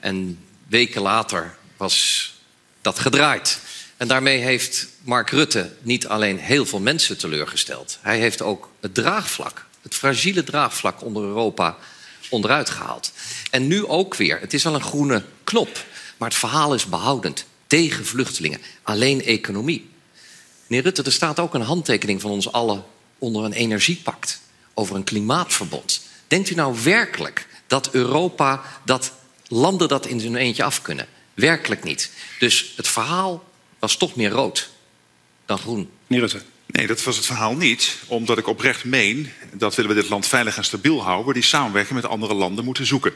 [0.00, 2.34] En weken later was
[2.80, 3.60] dat gedraaid.
[3.96, 7.98] En daarmee heeft Mark Rutte niet alleen heel veel mensen teleurgesteld.
[8.02, 11.76] Hij heeft ook het draagvlak, het fragiele draagvlak onder Europa
[12.28, 13.12] onderuit gehaald.
[13.50, 14.40] En nu ook weer.
[14.40, 15.84] Het is wel een groene knop,
[16.16, 17.44] maar het verhaal is behoudend.
[17.66, 19.90] Tegen vluchtelingen, alleen economie.
[20.66, 22.84] Meneer Rutte, er staat ook een handtekening van ons allen
[23.18, 24.40] onder een energiepact
[24.74, 26.00] over een klimaatverbond.
[26.28, 29.12] Denkt u nou werkelijk dat Europa, dat
[29.48, 31.08] landen dat in zijn eentje af kunnen?
[31.34, 32.10] Werkelijk niet.
[32.38, 33.44] Dus het verhaal
[33.78, 34.68] was toch meer rood
[35.46, 35.90] dan groen.
[36.06, 36.46] Meneer Rutte.
[36.68, 37.96] Nee, dat was het verhaal niet.
[38.06, 41.34] Omdat ik oprecht meen dat willen we dit land veilig en stabiel houden...
[41.34, 43.14] die samenwerking met andere landen moeten zoeken.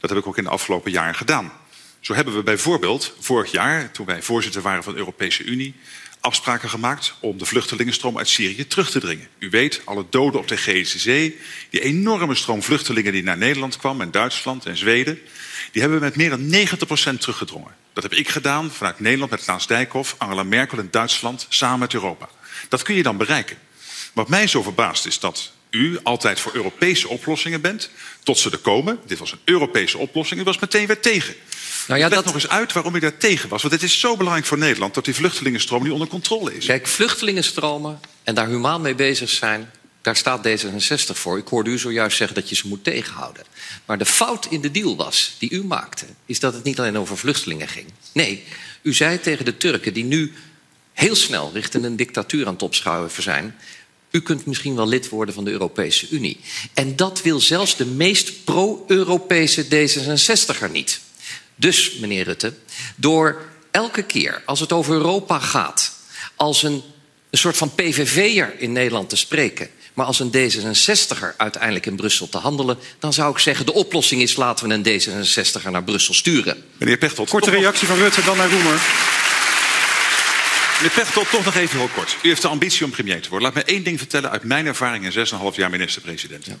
[0.00, 1.52] Dat heb ik ook in de afgelopen jaren gedaan.
[2.00, 5.74] Zo hebben we bijvoorbeeld vorig jaar, toen wij voorzitter waren van de Europese Unie...
[6.20, 9.28] afspraken gemaakt om de vluchtelingenstroom uit Syrië terug te dringen.
[9.38, 11.38] U weet, alle doden op de Geese Zee,
[11.70, 14.00] die enorme stroom vluchtelingen die naar Nederland kwam...
[14.00, 15.18] en Duitsland en Zweden,
[15.72, 17.74] die hebben we met meer dan 90% teruggedrongen.
[17.92, 21.46] Dat heb ik gedaan vanuit Nederland met Klaas Dijkhoff, Angela Merkel en Duitsland...
[21.48, 22.28] samen met Europa.
[22.68, 23.56] Dat kun je dan bereiken.
[24.12, 27.90] Wat mij zo verbaast is dat u altijd voor Europese oplossingen bent,
[28.22, 28.98] tot ze er komen.
[29.06, 31.34] Dit was een Europese oplossing, u was meteen weer tegen.
[31.86, 32.24] Nou ja, Leg dat...
[32.24, 33.62] nog eens uit waarom u daar tegen was.
[33.62, 36.66] Want het is zo belangrijk voor Nederland dat die vluchtelingenstroom nu onder controle is.
[36.66, 39.70] Kijk, vluchtelingenstromen en daar humaan mee bezig zijn...
[40.02, 41.38] daar staat D66 voor.
[41.38, 43.44] Ik hoorde u zojuist zeggen dat je ze moet tegenhouden.
[43.84, 46.06] Maar de fout in de deal was, die u maakte...
[46.26, 47.86] is dat het niet alleen over vluchtelingen ging.
[48.12, 48.44] Nee,
[48.82, 50.32] u zei tegen de Turken die nu
[50.96, 53.56] heel snel richting een dictatuur aan het opschuiven zijn.
[54.10, 56.40] U kunt misschien wel lid worden van de Europese Unie.
[56.74, 61.00] En dat wil zelfs de meest pro-Europese D66er niet.
[61.54, 62.54] Dus, meneer Rutte,
[62.96, 65.92] door elke keer als het over Europa gaat,
[66.34, 66.82] als een,
[67.30, 72.28] een soort van PVV'er in Nederland te spreken, maar als een D66er uiteindelijk in Brussel
[72.28, 76.14] te handelen, dan zou ik zeggen: de oplossing is laten we een D66er naar Brussel
[76.14, 76.64] sturen.
[76.78, 78.80] Meneer Pechtold, korte reactie van Rutte, dan naar Roemer.
[80.76, 82.16] Meneer Pechtold, toch nog even heel kort.
[82.22, 83.48] U heeft de ambitie om premier te worden.
[83.48, 86.44] Laat me één ding vertellen uit mijn ervaring in 6,5 jaar minister-president.
[86.44, 86.58] Ja.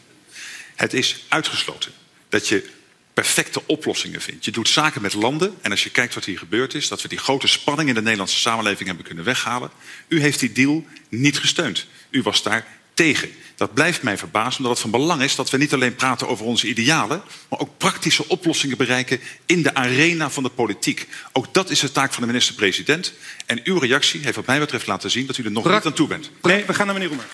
[0.74, 1.92] Het is uitgesloten
[2.28, 2.68] dat je
[3.14, 4.44] perfecte oplossingen vindt.
[4.44, 6.88] Je doet zaken met landen en als je kijkt wat hier gebeurd is...
[6.88, 9.70] dat we die grote spanning in de Nederlandse samenleving hebben kunnen weghalen...
[10.08, 11.86] u heeft die deal niet gesteund.
[12.10, 13.30] U was daar tegen.
[13.56, 16.46] Dat blijft mij verbazen, omdat het van belang is dat we niet alleen praten over
[16.46, 21.08] onze idealen, maar ook praktische oplossingen bereiken in de arena van de politiek.
[21.32, 23.12] Ook dat is de taak van de minister-president.
[23.46, 25.92] En uw reactie heeft wat mij betreft laten zien dat u er nog niet aan
[25.92, 26.30] toe bent.
[26.42, 27.26] Nee, we gaan naar meneer Roemer.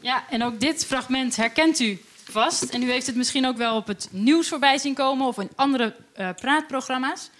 [0.00, 2.00] Ja, en ook dit fragment herkent u
[2.30, 2.62] vast.
[2.62, 5.50] En u heeft het misschien ook wel op het nieuws voorbij zien komen of in
[5.54, 7.30] andere uh, praatprogramma's.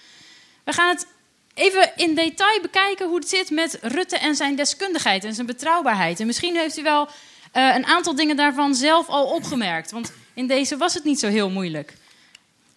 [0.64, 1.06] We gaan het
[1.54, 6.20] even in detail bekijken hoe het zit met Rutte en zijn deskundigheid en zijn betrouwbaarheid.
[6.20, 9.90] En misschien heeft u wel uh, een aantal dingen daarvan zelf al opgemerkt.
[9.90, 11.94] Want in deze was het niet zo heel moeilijk.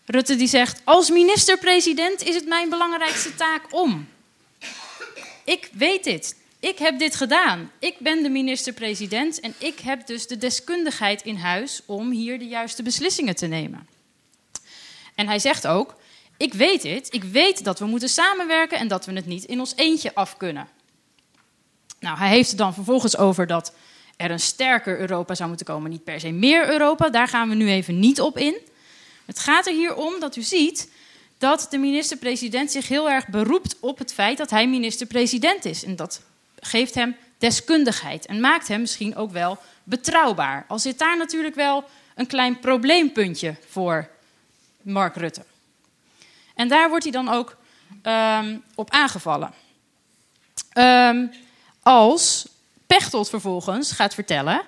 [0.06, 4.08] Rutte die zegt: Als minister-president is het mijn belangrijkste taak om.
[5.44, 6.36] Ik weet dit.
[6.60, 7.72] Ik heb dit gedaan.
[7.80, 12.48] Ik ben de minister-president en ik heb dus de deskundigheid in huis om hier de
[12.48, 13.88] juiste beslissingen te nemen.
[15.16, 15.96] En hij zegt ook:
[16.38, 17.14] Ik weet dit.
[17.14, 20.38] Ik weet dat we moeten samenwerken en dat we het niet in ons eentje af
[20.38, 20.68] kunnen.
[22.00, 23.74] Nou, hij heeft het dan vervolgens over dat
[24.18, 27.10] er een sterker Europa zou moeten komen, niet per se meer Europa.
[27.10, 28.58] Daar gaan we nu even niet op in.
[29.26, 30.90] Het gaat er hier om dat u ziet
[31.38, 35.84] dat de minister-president zich heel erg beroept op het feit dat hij minister-president is.
[35.84, 36.22] En dat
[36.60, 40.66] geeft hem deskundigheid en maakt hem misschien ook wel betrouwbaar.
[40.68, 41.84] Al zit daar natuurlijk wel
[42.16, 44.10] een klein probleempuntje voor
[44.82, 45.46] Mark Rutte.
[46.56, 47.58] En daar wordt hij dan ook
[48.04, 49.54] um, op aangevallen.
[50.78, 51.32] Um,
[51.82, 52.48] als
[52.88, 54.62] Pechtold vervolgens gaat vertellen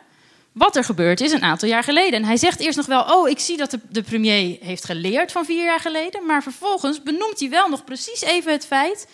[0.57, 2.13] wat er gebeurd is een aantal jaar geleden.
[2.19, 5.31] En hij zegt eerst nog wel, oh, ik zie dat de, de, premier heeft geleerd
[5.31, 6.25] van vier jaar geleden.
[6.25, 9.07] Maar vervolgens benoemt hij wel nog precies even het feit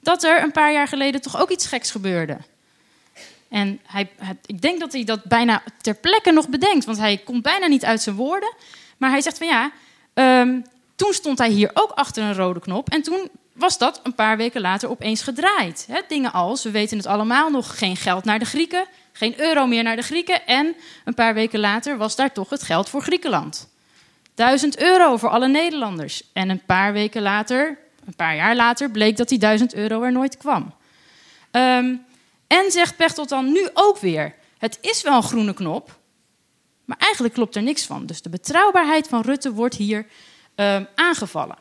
[0.00, 2.38] dat er een paar jaar geleden toch ook iets geks gebeurde.
[3.48, 4.10] En hij,
[4.46, 7.84] ik denk dat hij dat bijna ter plekke nog bedenkt, want hij komt bijna niet
[7.84, 8.54] uit zijn woorden.
[8.96, 9.70] Maar hij zegt van ja,
[10.40, 10.64] um,
[11.02, 12.88] toen stond hij hier ook achter een rode knop.
[12.88, 15.88] En toen was dat een paar weken later opeens gedraaid.
[16.08, 19.82] Dingen als, we weten het allemaal nog, geen geld naar de Grieken, geen euro meer
[19.82, 20.46] naar de Grieken.
[20.46, 20.74] En
[21.04, 23.68] een paar weken later was daar toch het geld voor Griekenland.
[24.34, 26.22] Duizend euro voor alle Nederlanders.
[26.32, 30.12] En een paar weken later, een paar jaar later, bleek dat die duizend euro er
[30.12, 30.74] nooit kwam.
[31.50, 32.04] Um,
[32.46, 35.98] en zegt Pechtold dan nu ook weer: het is wel een groene knop,
[36.84, 38.06] maar eigenlijk klopt er niks van.
[38.06, 40.06] Dus de betrouwbaarheid van Rutte wordt hier
[40.62, 41.56] um, aangevallen.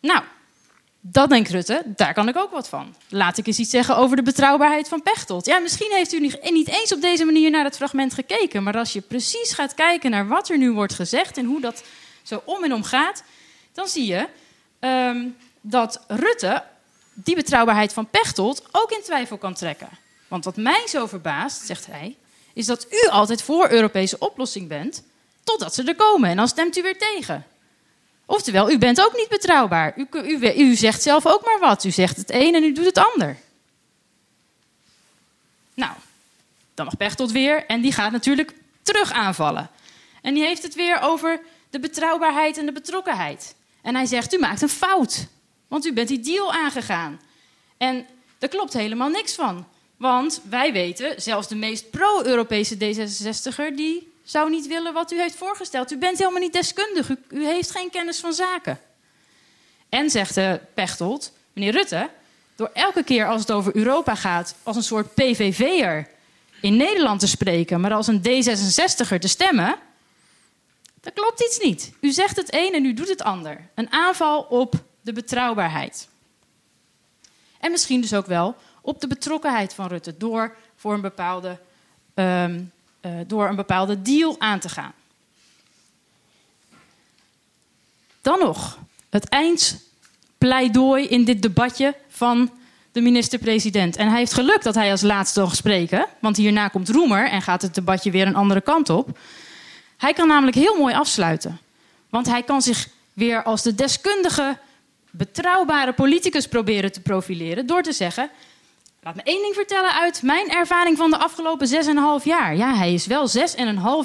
[0.00, 0.22] Nou,
[1.00, 2.94] dat denkt Rutte, daar kan ik ook wat van.
[3.08, 5.46] Laat ik eens iets zeggen over de betrouwbaarheid van Pechtold.
[5.46, 6.20] Ja, misschien heeft u
[6.50, 8.62] niet eens op deze manier naar het fragment gekeken.
[8.62, 11.84] Maar als je precies gaat kijken naar wat er nu wordt gezegd en hoe dat
[12.22, 13.22] zo om en om gaat,
[13.72, 14.28] dan zie je
[14.80, 16.64] um, dat Rutte
[17.14, 19.88] die betrouwbaarheid van Pechtold ook in twijfel kan trekken.
[20.28, 22.16] Want wat mij zo verbaast, zegt hij,
[22.54, 25.02] is dat u altijd voor Europese oplossing bent,
[25.44, 26.30] totdat ze er komen.
[26.30, 27.46] En dan stemt u weer tegen.
[28.26, 29.94] Oftewel, u bent ook niet betrouwbaar.
[29.96, 30.06] U,
[30.56, 31.84] u, zegt zelf ook maar wat.
[31.84, 33.38] U zegt het een en u doet het ander.
[35.74, 35.92] Nou,
[36.74, 38.52] dan mag Pechtold weer en die gaat natuurlijk
[38.82, 39.70] terug aanvallen.
[40.22, 41.40] En die heeft het weer over
[41.70, 43.54] de betrouwbaarheid en de betrokkenheid.
[43.82, 45.26] En hij zegt, u maakt een fout,
[45.68, 47.20] want u bent die deal aangegaan.
[47.76, 48.06] En
[48.38, 49.66] daar klopt helemaal niks van.
[49.96, 55.34] Want wij weten, zelfs de meest pro-Europese D66er, die zou niet willen wat u heeft
[55.34, 55.92] voorgesteld.
[55.92, 57.10] U bent helemaal niet deskundig.
[57.28, 58.80] U, heeft geen kennis van zaken.
[59.88, 62.10] En zegt de Pechtold, meneer Rutte,
[62.56, 66.08] door elke keer als het over Europa gaat, als een soort PVV'er
[66.60, 69.76] in Nederland te spreken, maar als een D66er te stemmen,
[71.00, 71.92] dan klopt iets niet.
[72.00, 73.68] U zegt het een en u doet het ander.
[73.74, 76.08] Een aanval op de betrouwbaarheid.
[77.60, 81.58] En misschien dus ook wel op de betrokkenheid van Rutte door voor een bepaalde
[82.14, 82.72] um,
[83.02, 84.92] uh, door een bepaalde deal aan te gaan.
[88.22, 88.78] Dan nog
[89.10, 92.50] het eindpleidooi in dit debatje van
[92.92, 93.96] de minister-president.
[93.96, 97.42] En hij heeft geluk dat hij als laatste mag spreken, want hierna komt Roemer en
[97.42, 99.18] gaat het debatje weer een andere kant op.
[99.96, 101.58] Hij kan namelijk heel mooi afsluiten,
[102.08, 104.58] want hij kan zich weer als de deskundige,
[105.10, 108.30] betrouwbare politicus proberen te profileren door te zeggen:
[109.04, 111.68] Laat me één ding vertellen uit mijn ervaring van de afgelopen
[112.20, 112.56] 6,5 jaar.
[112.56, 113.28] Ja, hij is wel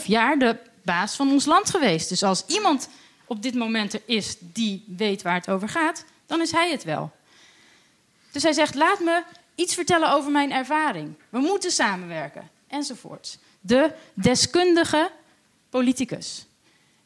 [0.02, 2.10] 6,5 jaar de baas van ons land geweest.
[2.10, 2.90] Dus als iemand
[3.26, 6.84] op dit moment er is die weet waar het over gaat, dan is hij het
[6.84, 7.12] wel.
[8.32, 9.24] Dus hij zegt: Laat me
[9.56, 11.16] iets vertellen over mijn ervaring.
[11.30, 13.38] We moeten samenwerken, enzovoort.
[13.62, 15.12] De deskundige
[15.70, 16.46] politicus.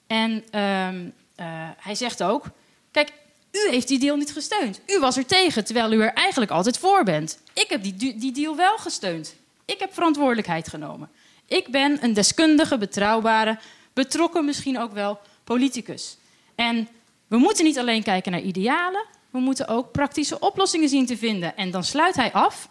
[0.08, 2.46] En um, uh, hij zegt ook:
[2.92, 3.14] Kijk,
[3.52, 4.82] u heeft die deal niet gesteund.
[4.88, 7.40] U was er tegen, terwijl u er eigenlijk altijd voor bent.
[7.54, 9.36] Ik heb die, die deal wel gesteund.
[9.66, 11.10] Ik heb verantwoordelijkheid genomen.
[11.48, 13.60] Ik ben een deskundige, betrouwbare,
[13.94, 16.18] betrokken misschien ook wel politicus.
[16.56, 16.88] En
[17.28, 21.56] we moeten niet alleen kijken naar idealen, we moeten ook praktische oplossingen zien te vinden.
[21.58, 22.68] En dan sluit hij af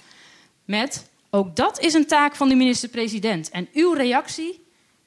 [0.65, 3.51] met: ook dat is een taak van de minister-president.
[3.51, 4.65] En uw reactie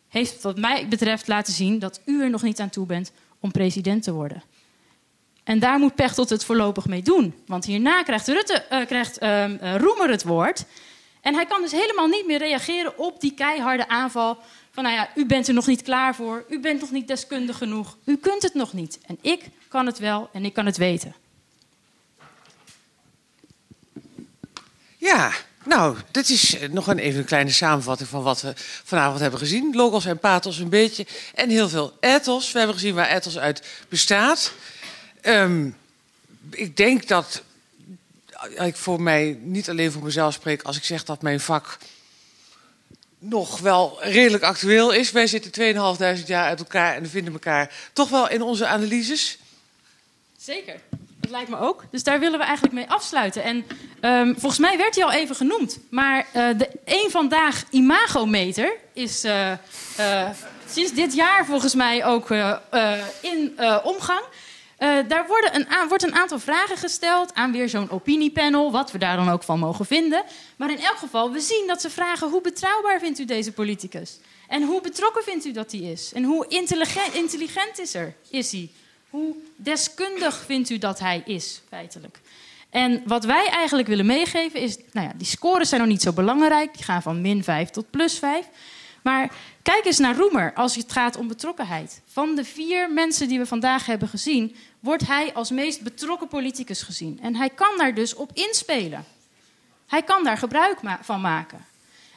[0.07, 3.51] heeft, wat mij betreft, laten zien dat u er nog niet aan toe bent om
[3.51, 4.43] president te worden.
[5.43, 7.33] En daar moet Pechtold het voorlopig mee doen.
[7.45, 10.65] Want hierna krijgt, Rutte, eh, krijgt ehm, eh, Roemer het woord.
[11.21, 14.37] En hij kan dus helemaal niet meer reageren op die keiharde aanval.
[14.71, 16.45] Van nou ja, u bent er nog niet klaar voor.
[16.49, 17.97] U bent nog niet deskundig genoeg.
[18.05, 18.99] U kunt het nog niet.
[19.05, 21.15] En ik kan het wel en ik kan het weten.
[24.97, 25.31] Ja,
[25.63, 28.53] nou, dit is eh, nog een, even een kleine samenvatting van wat we
[28.83, 29.75] vanavond hebben gezien.
[29.75, 31.05] Logos en pathos een beetje
[31.35, 32.51] en heel veel ethos.
[32.51, 34.53] We hebben gezien waar ethos uit bestaat.
[35.23, 35.77] Um,
[36.49, 37.43] ik denk dat
[38.57, 41.77] ik voor mij niet alleen voor mezelf spreek als ik zeg dat mijn vak
[43.19, 45.11] nog wel redelijk actueel is.
[45.11, 45.51] Wij zitten
[46.21, 49.37] 2.500 jaar uit elkaar en vinden elkaar toch wel in onze analyses.
[50.37, 50.79] Zeker.
[51.19, 51.83] Dat lijkt me ook.
[51.91, 53.43] Dus daar willen we eigenlijk mee afsluiten.
[53.43, 53.65] En
[54.01, 55.79] um, volgens mij werd hij al even genoemd.
[55.89, 59.51] Maar uh, de één vandaag imagometer is uh,
[59.99, 60.29] uh,
[60.69, 62.29] sinds dit jaar volgens mij ook
[63.21, 64.23] in omgang.
[65.07, 69.15] Daar worden een wordt een aantal vragen gesteld aan weer zo'n opiniepanel, wat we daar
[69.15, 70.23] dan ook van mogen vinden.
[70.55, 74.19] Maar in elk geval, we zien dat ze vragen hoe betrouwbaar vindt u deze politicus?
[74.47, 76.11] En hoe betrokken vindt u dat hij is?
[76.13, 78.69] En hoe intelligent, intelligent is, er, is hij?
[79.09, 82.19] Hoe deskundig vindt u dat hij is, feitelijk?
[82.69, 86.13] En wat wij eigenlijk willen meegeven is, nou ja, die scores zijn nog niet zo
[86.13, 86.73] belangrijk.
[86.73, 88.45] Die gaan van min 5 tot plus 5.
[89.01, 89.31] Maar
[89.63, 92.01] kijk eens naar Roemer als het gaat om betrokkenheid.
[92.05, 96.81] Van de vier mensen die we vandaag hebben gezien, wordt hij als meest betrokken politicus
[96.81, 97.19] gezien.
[97.21, 99.05] En hij kan daar dus op inspelen.
[99.87, 101.65] Hij kan daar gebruik van maken.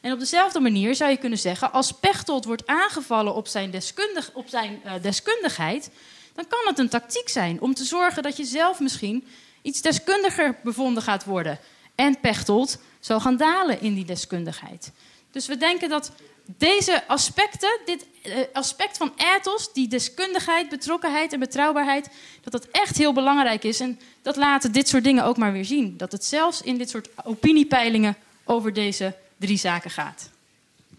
[0.01, 4.31] En op dezelfde manier zou je kunnen zeggen, als Pechtold wordt aangevallen op zijn, deskundig,
[4.33, 5.91] op zijn uh, deskundigheid,
[6.35, 9.27] dan kan het een tactiek zijn om te zorgen dat je zelf misschien
[9.63, 11.59] iets deskundiger bevonden gaat worden.
[11.95, 14.93] En Pechtold zal gaan dalen in die deskundigheid.
[15.31, 16.13] Dus we denken dat
[16.47, 22.09] deze aspecten, dit eh, aspect van ethos, die deskundigheid, betrokkenheid en betrouwbaarheid,
[22.43, 23.81] dat dat echt heel belangrijk is.
[23.81, 25.97] En dat laten dit soort dingen ook maar weer zien.
[25.97, 30.31] Dat het zelfs in dit soort opiniepeilingen over deze drie zaken gaat.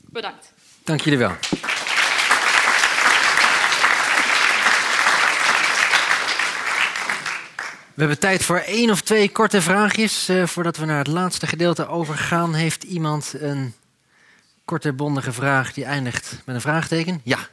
[0.06, 0.52] Bedankt.
[0.84, 1.36] Dank jullie wel.
[7.94, 10.30] We hebben tijd voor één of twee korte vraagjes.
[10.30, 13.74] Uh, voordat we naar het laatste gedeelte overgaan, heeft iemand een
[14.68, 17.22] korte, bondige vraag die eindigt met een vraagteken?
[17.24, 17.48] Ja.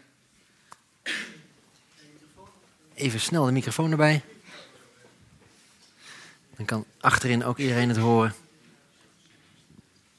[2.94, 4.22] Even snel de microfoon erbij.
[6.56, 8.34] Dan kan achterin ook iedereen het horen.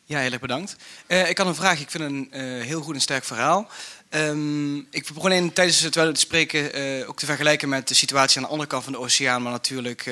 [0.05, 0.75] Ja, heel erg bedankt.
[1.07, 1.79] Uh, ik had een vraag.
[1.79, 3.69] Ik vind een uh, heel goed en sterk verhaal.
[4.09, 8.37] Um, ik begon in, tijdens het te spreken uh, ook te vergelijken met de situatie
[8.37, 10.05] aan de andere kant van de oceaan, maar natuurlijk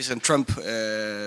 [0.00, 0.46] president Trump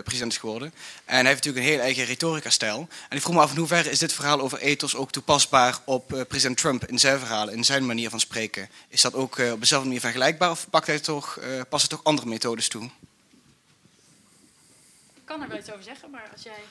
[0.03, 0.73] president is geworden.
[1.05, 2.87] En hij heeft natuurlijk een heel eigen retorica-stijl.
[3.09, 6.07] En ik vroeg me af in hoeverre is dit verhaal over ethos ook toepasbaar op
[6.27, 8.69] president Trump in zijn verhalen, in zijn manier van spreken.
[8.87, 11.39] Is dat ook op dezelfde manier vergelijkbaar of pakt hij toch,
[11.69, 12.83] past er toch andere methodes toe?
[15.13, 16.61] Ik kan er wel iets over zeggen, maar als jij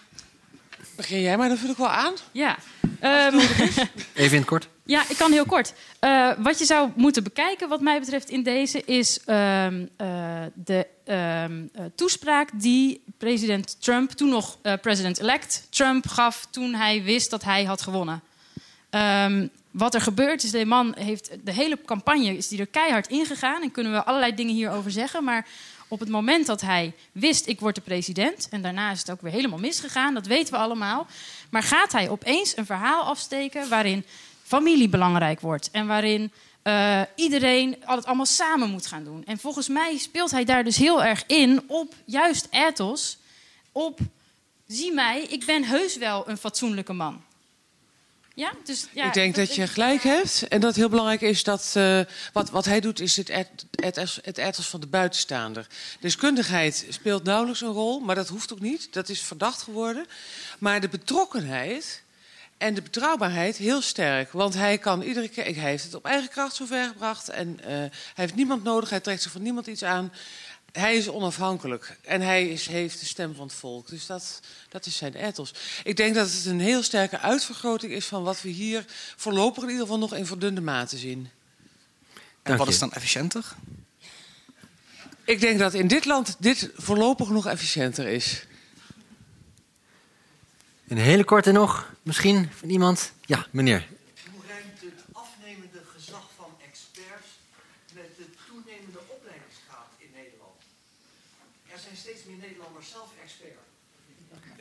[0.97, 2.15] Begin jij maar, dan vul ik wel aan.
[2.33, 2.59] Ja.
[3.03, 3.39] Um,
[4.15, 4.69] Even in het kort.
[4.85, 5.75] Ja, ik kan heel kort.
[6.01, 10.87] Uh, wat je zou moeten bekijken, wat mij betreft, in deze is um, uh, de
[11.07, 17.45] um, uh, toespraak die president Trump, toen nog president-elect Trump, gaf toen hij wist dat
[17.45, 18.23] hij had gewonnen.
[19.71, 23.63] wat er gebeurt is, de man heeft de hele campagne is die er keihard ingegaan
[23.63, 25.47] en kunnen we allerlei dingen hierover zeggen, maar
[25.89, 29.21] op het moment dat hij wist, ik word de president, en daarna is het ook
[29.21, 31.07] weer helemaal misgegaan, dat weten we allemaal.
[31.51, 34.05] Maar gaat hij opeens een verhaal afsteken waarin
[34.53, 36.33] familie belangrijk wordt en waarin
[36.65, 39.25] uh, iedereen het allemaal samen moet gaan doen?
[39.25, 43.19] En volgens mij speelt hij daar dus heel erg in op juist ethos,
[43.73, 43.99] op
[44.67, 47.23] zie mij, ik ben heus wel een fatsoenlijke man.
[48.35, 48.53] Ja?
[48.65, 50.49] Dus, ja, ik denk dat, je gelijk hebt.
[50.49, 51.75] En dat het heel belangrijk is dat...
[51.77, 52.01] Uh,
[52.33, 53.29] wat, wat hij doet is het,
[53.71, 55.67] het, het ethos van de buitenstaander.
[56.01, 58.93] Deskundigheid speelt nauwelijks een rol, maar dat hoeft ook niet.
[58.93, 60.07] Dat is verdacht geworden.
[60.59, 62.03] Maar de betrokkenheid
[62.63, 64.33] en de betrouwbaarheid heel sterk.
[64.33, 65.45] Want hij kan iedere keer...
[65.45, 67.29] Hij heeft het op eigen kracht zover gebracht.
[67.29, 68.91] En uh, hij heeft niemand nodig.
[68.91, 70.13] Hij trekt zich van niemand iets aan
[70.73, 73.89] hij is onafhankelijk en hij is, heeft de stem van het volk.
[73.89, 75.55] Dus dat, dat is zijn ethos.
[75.85, 78.85] Ik denk dat het een heel sterke uitvergroting is van wat we hier
[79.17, 81.29] voorlopig in ieder geval nog in verdunde mate zien.
[82.43, 83.45] En wat is dan efficiënter?
[85.25, 88.47] Ik denk dat in dit land dit voorlopig nog efficiënter is.
[90.93, 93.13] Een hele korte nog, misschien van iemand?
[93.25, 93.87] Ja, meneer.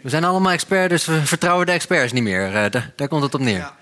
[0.02, 2.48] We zijn allemaal experts, dus we vertrouwen de experts niet meer.
[2.48, 3.58] Uh, daar, daar, komt het op neer.
[3.58, 3.78] Ja.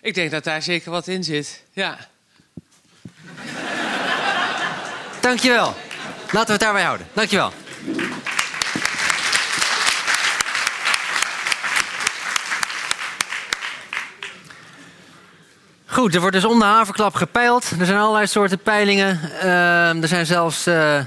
[0.00, 1.62] Ik denk dat daar zeker wat in zit.
[1.72, 1.98] Ja.
[5.20, 5.74] Dankjewel.
[6.30, 7.06] Laten we het daarbij houden.
[7.12, 7.52] Dankjewel.
[15.96, 17.70] Goed, er wordt dus om de haverklap gepeild.
[17.78, 19.20] Er zijn allerlei soorten peilingen.
[19.42, 20.98] Uh, er zijn zelfs uh,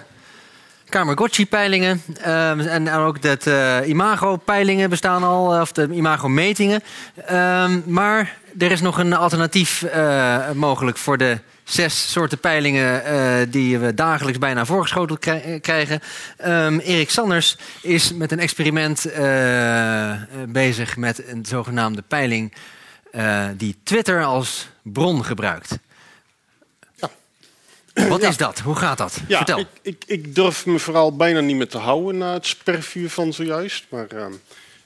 [0.89, 2.01] Kamergotchi-peilingen.
[2.21, 3.37] Ehm, en ook de
[3.83, 6.83] uh, imago-peilingen bestaan al, of de imago-metingen.
[7.25, 9.85] Ehm, maar er is nog een alternatief
[10.53, 13.01] mogelijk voor de zes soorten peilingen
[13.51, 15.19] die we dagelijks bijna voorgeschoteld
[15.61, 15.99] krijgen.
[16.83, 19.05] Erik Sanders is met een experiment
[20.47, 22.53] bezig met een zogenaamde peiling
[23.57, 25.77] die Twitter als bron gebruikt.
[28.07, 28.59] Wat is dat?
[28.59, 29.19] Hoe gaat dat?
[29.27, 29.59] Ja, Vertel.
[29.59, 33.33] Ik, ik, ik, durf me vooral bijna niet meer te houden na het spervuur van
[33.33, 33.85] zojuist.
[33.89, 34.25] Maar uh,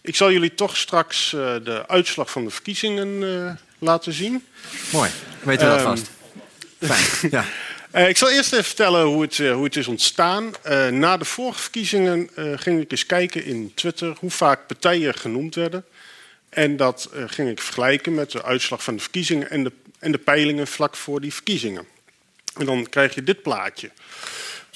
[0.02, 4.46] ik zal jullie toch straks uh, de uitslag van de verkiezingen uh, laten zien.
[4.92, 5.10] Mooi,
[5.44, 6.10] weten we dat vast.
[6.80, 7.32] Fijn,
[7.92, 8.08] ja.
[8.08, 10.52] ik zal eerst even vertellen hoe het, hoe het is ontstaan.
[10.92, 15.86] na de vorige verkiezingen ging ik eens kijken in Twitter hoe vaak partijen genoemd werden.
[16.54, 20.18] En dat ging ik vergelijken met de uitslag van de verkiezingen en de, en de
[20.18, 21.86] peilingen vlak voor die verkiezingen.
[22.58, 23.90] En dan krijg je dit plaatje.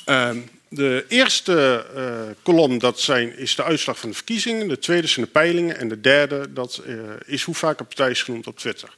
[0.05, 0.29] Uh,
[0.69, 4.67] de eerste uh, kolom dat zijn, is de uitslag van de verkiezingen.
[4.67, 5.77] De tweede zijn de peilingen.
[5.77, 8.95] En de derde dat, uh, is hoe vaak een partij is genoemd op Twitter.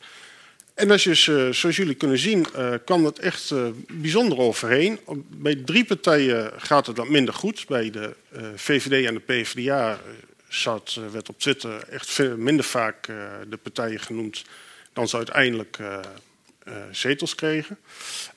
[0.73, 1.14] En als je,
[1.53, 2.45] zoals jullie kunnen zien,
[2.85, 3.53] kwam dat echt
[3.91, 4.99] bijzonder overheen.
[5.27, 7.65] Bij drie partijen gaat het wat minder goed.
[7.68, 8.14] Bij de
[8.56, 9.99] VVD en de PvdA
[10.49, 13.05] zat, werd op Twitter echt veel minder vaak
[13.49, 14.43] de partijen genoemd
[14.93, 15.77] dan ze uiteindelijk
[16.91, 17.77] zetels kregen.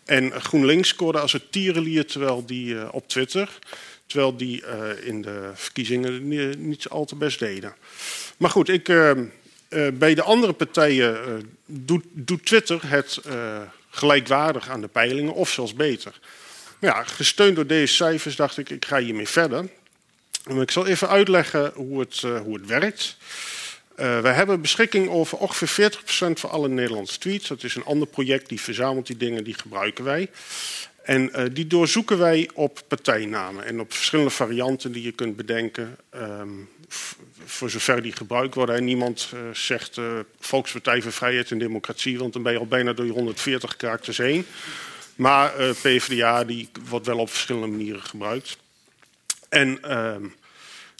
[0.05, 3.59] En GroenLinks scoorde als het tierenlier terwijl die, op Twitter.
[4.06, 4.62] Terwijl die
[5.02, 6.28] in de verkiezingen
[6.68, 7.74] niet al te best deden.
[8.36, 8.84] Maar goed, ik,
[9.93, 13.20] bij de andere partijen doet, doet, Twitter het
[13.90, 16.20] gelijkwaardig aan de peilingen of zelfs beter.
[16.80, 19.68] Ja, gesteund door deze cijfers dacht ik, ik ga hiermee verder.
[20.44, 23.16] En ik zal even uitleggen hoe het, hoe het werkt.
[23.97, 27.48] Uh, wij hebben beschikking over ongeveer 40% van alle Nederlandse tweets.
[27.48, 30.31] Dat is een ander project, die verzamelt die dingen, die gebruiken wij.
[31.02, 35.97] En uh, die doorzoeken wij op partijnamen en op verschillende varianten die je kunt bedenken.
[36.14, 36.69] Um,
[37.44, 38.77] voor zover die gebruikt worden.
[38.77, 40.01] En niemand zegt
[40.40, 44.16] Volkspartij voor Vrijheid en Democratie, want dan ben je al bijna door je 140 karakters
[44.16, 44.47] heen.
[45.14, 45.51] Maar
[45.82, 48.56] PvdA die wordt wel op verschillende manieren gebruikt.
[49.52, 50.24] En ehm,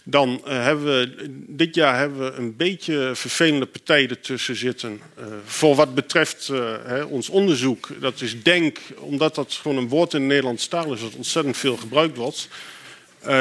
[0.03, 5.01] dan uh, hebben we dit jaar hebben we een beetje vervelende partijen ertussen zitten.
[5.19, 9.87] Uh, voor wat betreft uh, hè, ons onderzoek, dat is denk, omdat dat gewoon een
[9.87, 12.47] woord in de Nederlandse taal is dat ontzettend veel gebruikt wordt.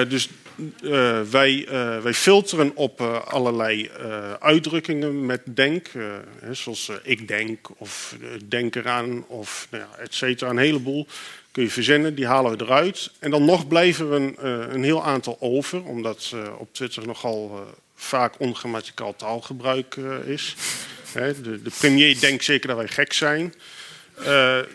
[0.09, 0.29] dus
[1.31, 1.69] wij,
[2.03, 3.91] wij, filteren op allerlei
[4.39, 5.87] uitdrukkingen met denk,
[6.41, 8.17] hè, zoals ik denk of
[8.49, 11.07] denk eraan of nou ja, et cetera, een heleboel
[11.53, 13.11] kun je verzinnen, die halen we eruit.
[13.19, 17.07] En dan nog blijven er een, uh, een heel aantal over, omdat uh, op Twitter
[17.07, 17.61] nogal uh,
[17.95, 20.57] vaak ongrammaticaal taalgebruik is.
[21.13, 23.55] De, de, premier denkt zeker dat wij gek zijn.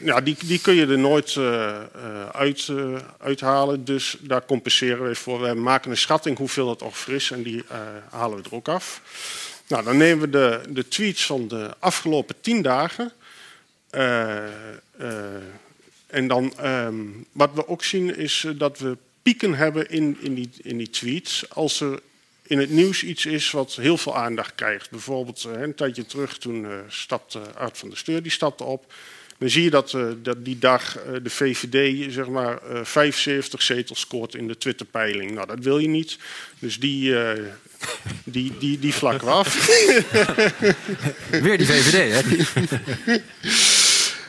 [0.04, 1.38] ja, die, die kun je er nooit
[2.32, 2.72] uit,
[3.20, 5.42] uithalen, dus daar compenseren we voor.
[5.42, 7.64] We maken een schatting hoeveel dat ongeveer is en die
[8.10, 9.02] halen we er ook af.
[9.68, 13.12] Nou, dan nemen we de, de tweets van de afgelopen tien dagen.
[16.08, 20.34] En dan, um, wat we ook zien is uh, dat we pieken hebben in, in,
[20.34, 21.50] die, in die tweets.
[21.50, 22.00] Als er
[22.44, 24.90] in het nieuws iets is wat heel veel aandacht krijgt.
[24.90, 28.94] Bijvoorbeeld uh, een tijdje terug toen uh, stapte Art van der Steur die stapte op.
[29.38, 34.36] Dan zie je dat, dat die dag de VVD zeg maar, uh, 75 zetels scoort
[34.36, 35.32] in de Twitterpeiling.
[35.32, 36.18] Nou, dat wil je niet.
[36.60, 37.16] Dus die,
[38.24, 39.66] die, die, die vlakken we af.
[41.30, 43.18] Weer die VVD, hè?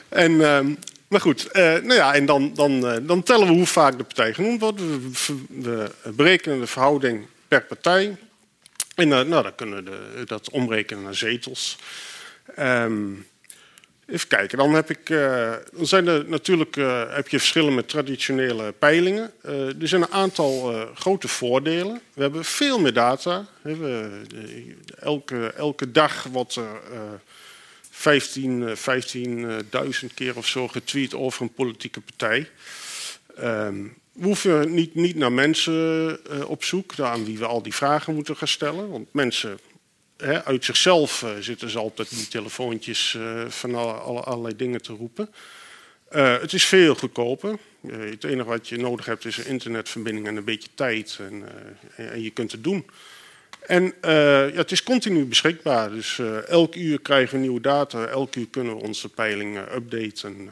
[0.09, 3.67] en, um, maar goed, uh, nou ja, en dan, dan, uh, dan tellen we hoe
[3.67, 4.81] vaak de partij genoemd wordt.
[5.49, 8.17] We, berekenen de verhouding per partij.
[8.95, 11.79] En uh, nou, dan kunnen we dat omrekenen naar zetels.
[12.59, 13.27] Um,
[14.07, 15.07] even kijken, dan, heb ik,
[15.73, 16.75] dan zijn er natuurlijk
[17.11, 19.33] heb je verschillen met traditionele peilingen.
[19.81, 22.01] er zijn een aantal grote voordelen.
[22.15, 23.47] We hebben veel meer data.
[23.63, 24.21] We,
[25.01, 26.81] elke, elke dag wordt er
[27.99, 32.51] 15, 15.000 keer of zo getweet over een politieke partij.
[33.39, 37.75] Um, we hoeven niet, niet naar mensen uh, op zoek, aan wie we al die
[37.75, 38.91] vragen moeten gaan stellen.
[38.91, 39.59] Want mensen
[40.17, 43.19] hè, uit zichzelf zitten ze altijd die telefoontjes
[43.49, 45.29] van alle, allerlei dingen te roepen.
[46.41, 47.59] het is veel goedkoper.
[47.89, 51.19] het enige wat je nodig hebt is een internetverbinding en een beetje tijd.
[51.21, 51.45] En,
[51.97, 52.87] en je kunt het doen.
[53.69, 54.11] En uh,
[54.51, 55.91] ja, het is continu beschikbaar.
[55.91, 58.07] Dus uh, elk uur krijgen we nieuwe data.
[58.07, 60.51] Elk uur kunnen we onze peilingen updaten.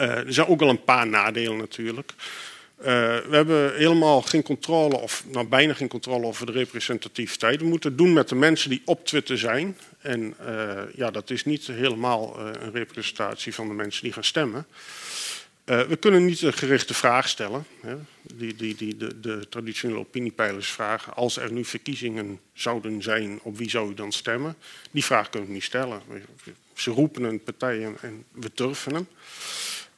[0.00, 2.12] Uh, er zijn ook al een paar nadelen natuurlijk.
[2.76, 7.60] we hebben helemaal geen controle, of nou, bijna geen controle over de representativiteit.
[7.60, 9.76] We moeten het doen met de mensen die op Twitter zijn.
[10.00, 10.34] En
[10.94, 14.66] ja, dat is niet helemaal een representatie van de mensen die gaan stemmen.
[15.70, 17.66] Uh, we kunnen niet een gerichte vraag stellen.
[17.80, 17.96] Hè,
[18.34, 21.14] die, die, die, de, de traditionele opiniepeilers vragen.
[21.14, 24.56] Als er nu verkiezingen zouden zijn, op wie zou u dan stemmen?
[24.90, 26.02] Die vraag kunnen we niet stellen.
[26.74, 29.08] Ze roepen een partij en we durven hem.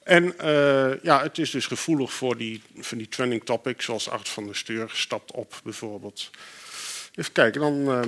[0.03, 4.29] En uh, ja, het is dus gevoelig voor die, voor die trending topics, zoals Art
[4.29, 6.31] van der Steur stapt op bijvoorbeeld.
[7.15, 8.03] Even kijken, dan uh,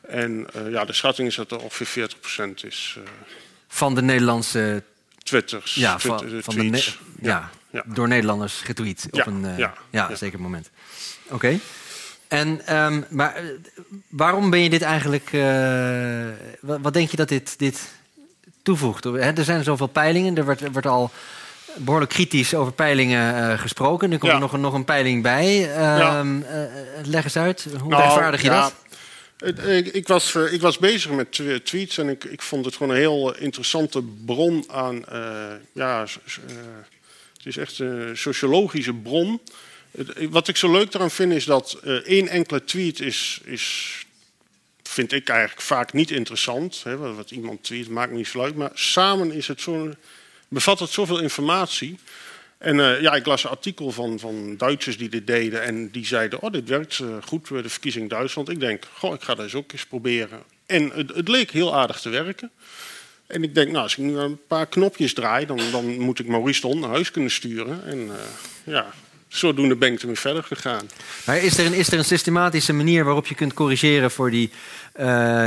[0.00, 2.98] En ja, de schatting is dat er ongeveer 40% is.
[3.68, 4.82] van de Nederlandse
[5.26, 5.74] Twitters.
[5.74, 6.84] Ja, van, de ne
[7.20, 7.50] ja.
[7.70, 10.70] Ja, door Nederlanders getweet op ja, een uh, ja, ja, zeker moment.
[11.24, 11.34] Oké.
[11.34, 11.60] Okay.
[12.28, 13.50] En um, maar uh,
[14.08, 15.32] waarom ben je dit eigenlijk?
[15.32, 16.26] Uh,
[16.60, 17.80] wat, denk je dat dit, dit
[18.62, 19.04] toevoegt?
[19.04, 20.36] He, er zijn zoveel peilingen.
[20.36, 21.10] Er wordt, wordt al
[21.76, 24.08] behoorlijk kritisch over peilingen gesproken.
[24.08, 25.70] Nu komt er nog een, nog een peiling bij.
[26.18, 26.44] Um,
[27.04, 27.66] leg eens uit.
[27.80, 28.74] Hoe nou, rechtvaardig je dat?
[29.44, 33.00] Ik, ik, was, ik was bezig met tweets en ik, ik vond het gewoon een
[33.00, 35.04] heel interessante bron aan.
[35.72, 36.06] ja,
[37.36, 39.40] het is echt een sociologische bron.
[40.30, 44.06] Wat ik zo leuk eraan vind is dat één enkele tweet is, is,
[44.82, 46.82] vind ik eigenlijk vaak niet interessant.
[46.82, 48.52] Hè, wat iemand tweet maakt niet zo.
[48.54, 49.94] Maar samen is het zo,
[50.48, 51.98] bevat het zoveel informatie.
[52.58, 55.62] En uh, ja, ik las een artikel van, van Duitsers die dit deden.
[55.62, 58.48] En die zeiden, oh, dit werkt uh, goed bij de verkiezing Duitsland.
[58.48, 60.42] Ik denk, goh, ik ga dat eens ook eens proberen.
[60.66, 62.50] En het, het leek heel aardig te werken.
[63.26, 66.26] En ik denk, nou, als ik nu een paar knopjes draai, dan, dan moet ik
[66.26, 67.86] Maurice Don naar huis kunnen sturen.
[67.86, 68.12] En uh,
[68.64, 68.86] ja,
[69.28, 70.90] zodoende ben ik ermee verder gegaan.
[71.26, 74.50] Maar is er, een, is er een systematische manier waarop je kunt corrigeren voor die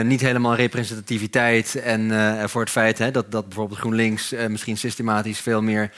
[0.03, 2.11] niet helemaal representativiteit en
[2.49, 5.91] voor het feit hè, dat, dat bijvoorbeeld GroenLinks misschien systematisch veel meer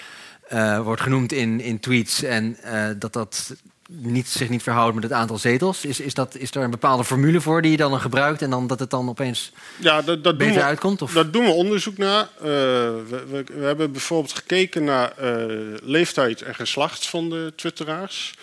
[0.83, 2.57] wordt genoemd in, in tweets en
[2.99, 3.53] dat dat
[3.91, 5.85] niet, zich niet verhoudt met het aantal zetels?
[5.85, 8.67] Is, is, dat, is er een bepaalde formule voor die je dan gebruikt en dan
[8.67, 11.01] dat het dan opeens ja, dat, dat beter doen we, uitkomt?
[11.01, 11.13] Of?
[11.13, 12.21] Dat doen we onderzoek naar.
[12.21, 18.33] Uh, we, we, we, hebben bijvoorbeeld gekeken naar uh, leeftijd en geslacht van de twitteraars.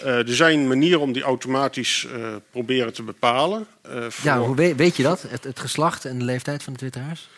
[0.00, 2.06] Uh, er zijn manieren om die automatisch
[2.50, 3.66] proberen te bepalen.
[3.82, 4.24] Voor...
[4.24, 5.22] Ja, hoe weet, weet je dat?
[5.28, 7.28] Het, het, geslacht en de leeftijd van de twitteraars?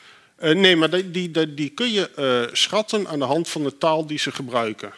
[0.42, 4.18] Nee, maar die, die, die kun je schatten aan de hand van de taal die
[4.18, 4.92] ze gebruiken.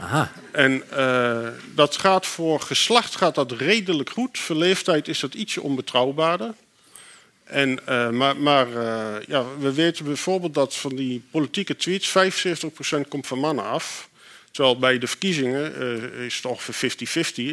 [0.00, 0.32] Aha.
[0.52, 4.38] En uh, dat gaat voor geslacht gaat dat redelijk goed.
[4.38, 6.54] Voor leeftijd is dat ietsje onbetrouwbaarder.
[7.44, 7.78] En,
[8.16, 8.68] maar maar
[9.26, 14.08] ja, we weten bijvoorbeeld dat van die politieke tweets 75% komt van mannen af.
[14.50, 15.74] Terwijl bij de verkiezingen
[16.12, 16.94] is het ongeveer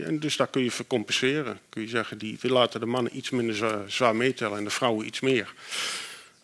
[0.02, 0.06] 50-50.
[0.06, 1.60] En dus daar kun je voor compenseren.
[1.70, 4.70] Kun je zeggen, die, we laten de mannen iets minder zwaar, zwaar meetellen en de
[4.70, 5.54] vrouwen iets meer.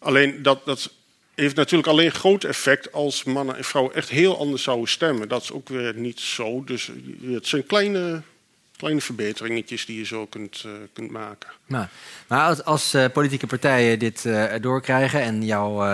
[0.03, 0.91] Alleen dat, dat
[1.35, 5.27] heeft natuurlijk alleen groot effect als mannen en vrouwen echt heel anders zouden stemmen.
[5.27, 6.63] Dat is ook weer niet zo.
[6.63, 6.91] Dus
[7.21, 8.21] het zijn kleine,
[8.81, 11.49] kleine verbeteringetjes die je zo kunt, uh, kunt maken.
[11.65, 11.85] Nou,
[12.27, 15.89] maar als, als uh, politieke partijen dit uh, doorkrijgen en jouw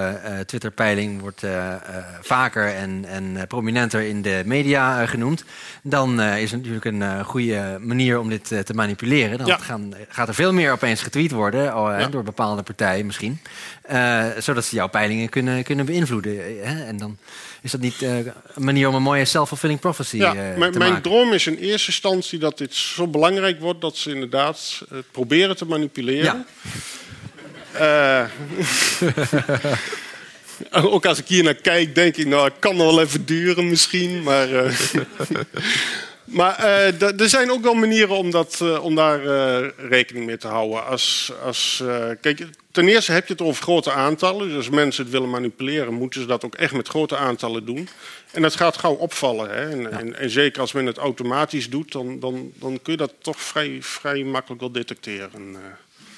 [0.46, 1.46] Twitter-peiling wordt
[2.22, 5.44] vaker en, en prominenter in de media genoemd,
[5.84, 9.38] dan is het natuurlijk een goede manier om dit te manipuleren.
[9.38, 9.58] Dan ja.
[9.58, 12.08] gaan, gaat er veel meer opeens getweet worden ja.
[12.08, 13.40] door bepaalde partijen misschien,
[14.38, 16.36] zodat ze jouw peilingen kunnen, kunnen beïnvloeden.
[16.68, 16.84] Hè?
[16.86, 17.18] En dan
[17.62, 20.78] is dat niet een manier om een mooie self-fulfilling prophecy ja, te maken.
[20.78, 24.82] Mijn droom is in eerste instantie dat dit zo belangrijk wordt dat ze inderdaad
[25.12, 26.46] proberen te manipuleren.
[26.46, 26.46] Ja.
[27.80, 28.26] Uh,
[30.94, 33.70] ook als ik hier naar kijk, denk ik, nou, het kan nog wel even duren
[33.70, 34.24] misschien.
[34.24, 34.72] Maar, uh,
[36.24, 39.22] Maar uh, er zijn ook wel manieren om, dat, om daar
[39.78, 40.86] rekening mee te houden.
[40.86, 41.84] Als, als,
[42.22, 42.48] kijk,
[42.78, 44.48] ten eerste heb je het over grote aantallen.
[44.48, 47.90] Dus als mensen het willen manipuleren, moeten ze dat ook echt met grote aantallen doen.
[48.32, 49.50] En dat gaat gauw opvallen.
[49.50, 49.70] Hè?
[49.70, 49.90] En, ja.
[49.90, 53.42] en, en, zeker als men het automatisch doet, dan, dan, dan kun je dat toch
[53.42, 55.56] vrij, vrij makkelijk wel detecteren.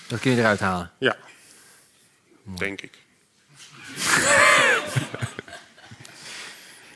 [0.08, 0.92] Dat kun je eruit halen?
[0.98, 1.18] Ja,
[2.44, 2.94] denk ik.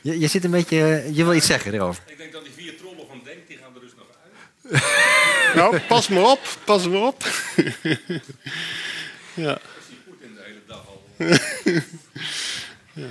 [0.02, 1.10] je, je zit een beetje.
[1.12, 2.02] Je wil iets zeggen erover.
[2.06, 5.54] Ik denk dat die vier trollen van Denk, die gaan er dus nog uit.
[5.54, 7.24] nou, pas maar op, pas maar op.
[9.34, 9.58] ja.
[9.78, 11.02] Is die Poetin de hele dag al?
[13.02, 13.08] ja.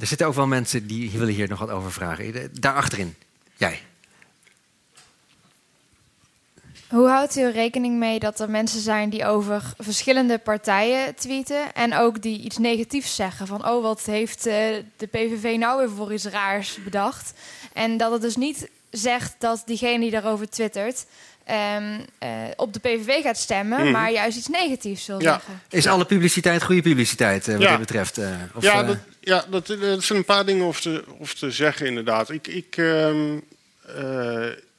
[0.00, 2.50] Er zitten ook wel mensen die willen hier nog wat over vragen.
[2.60, 3.14] Daar achterin,
[3.56, 3.80] jij.
[6.88, 11.74] Hoe houdt u er rekening mee dat er mensen zijn die over verschillende partijen tweeten
[11.74, 13.46] en ook die iets negatiefs zeggen?
[13.46, 14.54] Van oh, wat heeft uh,
[14.96, 17.32] de PVV nou weer voor iets raars bedacht?
[17.72, 21.06] En dat het dus niet zegt dat diegene die daarover twittert
[21.50, 23.90] um, uh, op de PVV gaat stemmen, mm.
[23.90, 25.32] maar juist iets negatiefs wil ja.
[25.32, 25.62] zeggen.
[25.70, 27.70] Is alle publiciteit goede publiciteit uh, wat ja.
[27.70, 28.18] dit betreft?
[28.54, 31.86] Of, ja, dat, ja dat, dat, zijn een paar dingen over te, over te zeggen
[31.86, 32.30] inderdaad.
[32.30, 32.46] Ik...
[32.46, 33.42] ik um,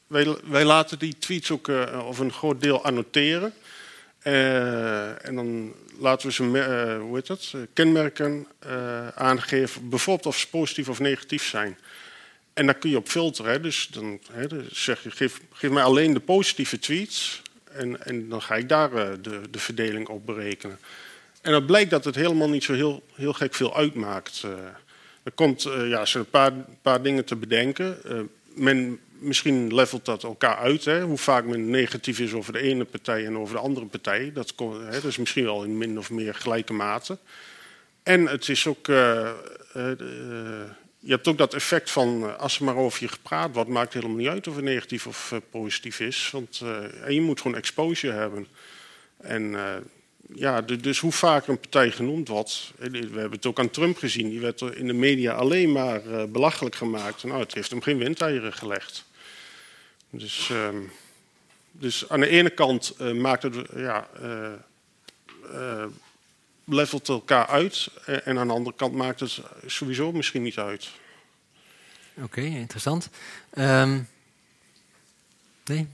[0.09, 3.53] wij, wij, laten die tweets ook uh, of een groot deel annoteren.
[4.23, 8.47] Uh, en dan laten we ze, uh, hoe heet dat, kenmerken
[9.15, 11.77] aangeven, bijvoorbeeld of ze positief of negatief zijn.
[12.59, 13.51] En daar kun je op filteren.
[13.51, 13.59] Hè.
[13.59, 17.41] Dus dan, hè, dan zeg je, geef, geef, mij alleen de positieve tweets.
[17.71, 18.91] En, en dan ga ik daar
[19.21, 20.79] de, de, verdeling op berekenen.
[21.41, 24.45] En dan blijkt dat het helemaal niet zo heel, heel gek veel uitmaakt.
[25.23, 27.97] er komt, ja, zijn een paar, paar dingen te bedenken.
[28.53, 30.85] men misschien levelt dat elkaar uit.
[30.85, 31.01] Hè?
[31.01, 34.31] Hoe vaak men negatief is over de ene partij en over de andere partij.
[34.33, 37.17] Dat, hè, dat is misschien wel in min of meer gelijke mate.
[38.03, 38.87] En het is ook.
[40.99, 44.03] Je hebt ook dat effect van als er maar over je gepraat wordt, maakt het
[44.03, 46.29] helemaal niet uit of het negatief of uh, positief is.
[46.31, 46.61] Want
[47.03, 48.47] en je moet gewoon exposure hebben.
[49.17, 49.55] En
[50.33, 52.73] ja, dus hoe vaker een partij genoemd wordt.
[52.77, 54.29] We hebben het ook aan Trump gezien.
[54.29, 57.23] Die werd in de media alleen maar belachelijk gemaakt.
[57.23, 59.05] Nou, het heeft hem geen windeieren gelegd.
[60.09, 60.67] Dus, uh,
[61.71, 64.09] dus aan de ene kant maakt het, ja,
[66.69, 67.89] levelt elkaar uit.
[68.05, 70.89] En aan de andere kant maakt het sowieso misschien niet uit.
[72.15, 73.09] Oké, okay, interessant.
[73.53, 74.09] Um,
[75.65, 75.87] nee?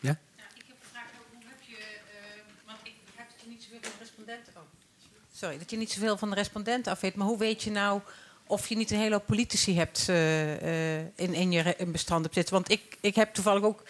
[0.00, 0.10] Ja?
[0.10, 1.76] Ik heb een vraag over hoe heb je.
[2.66, 4.52] want ik heb dat je niet zoveel van de respondenten.
[4.56, 4.62] Oh,
[5.34, 7.14] sorry, dat je niet zoveel van de respondenten af weet.
[7.14, 8.00] Maar hoe weet je nou
[8.46, 12.28] of je niet een hele hoop politici hebt uh, uh, in, in je in bestand
[12.32, 12.54] zitten.
[12.54, 13.82] Want ik, ik heb toevallig ook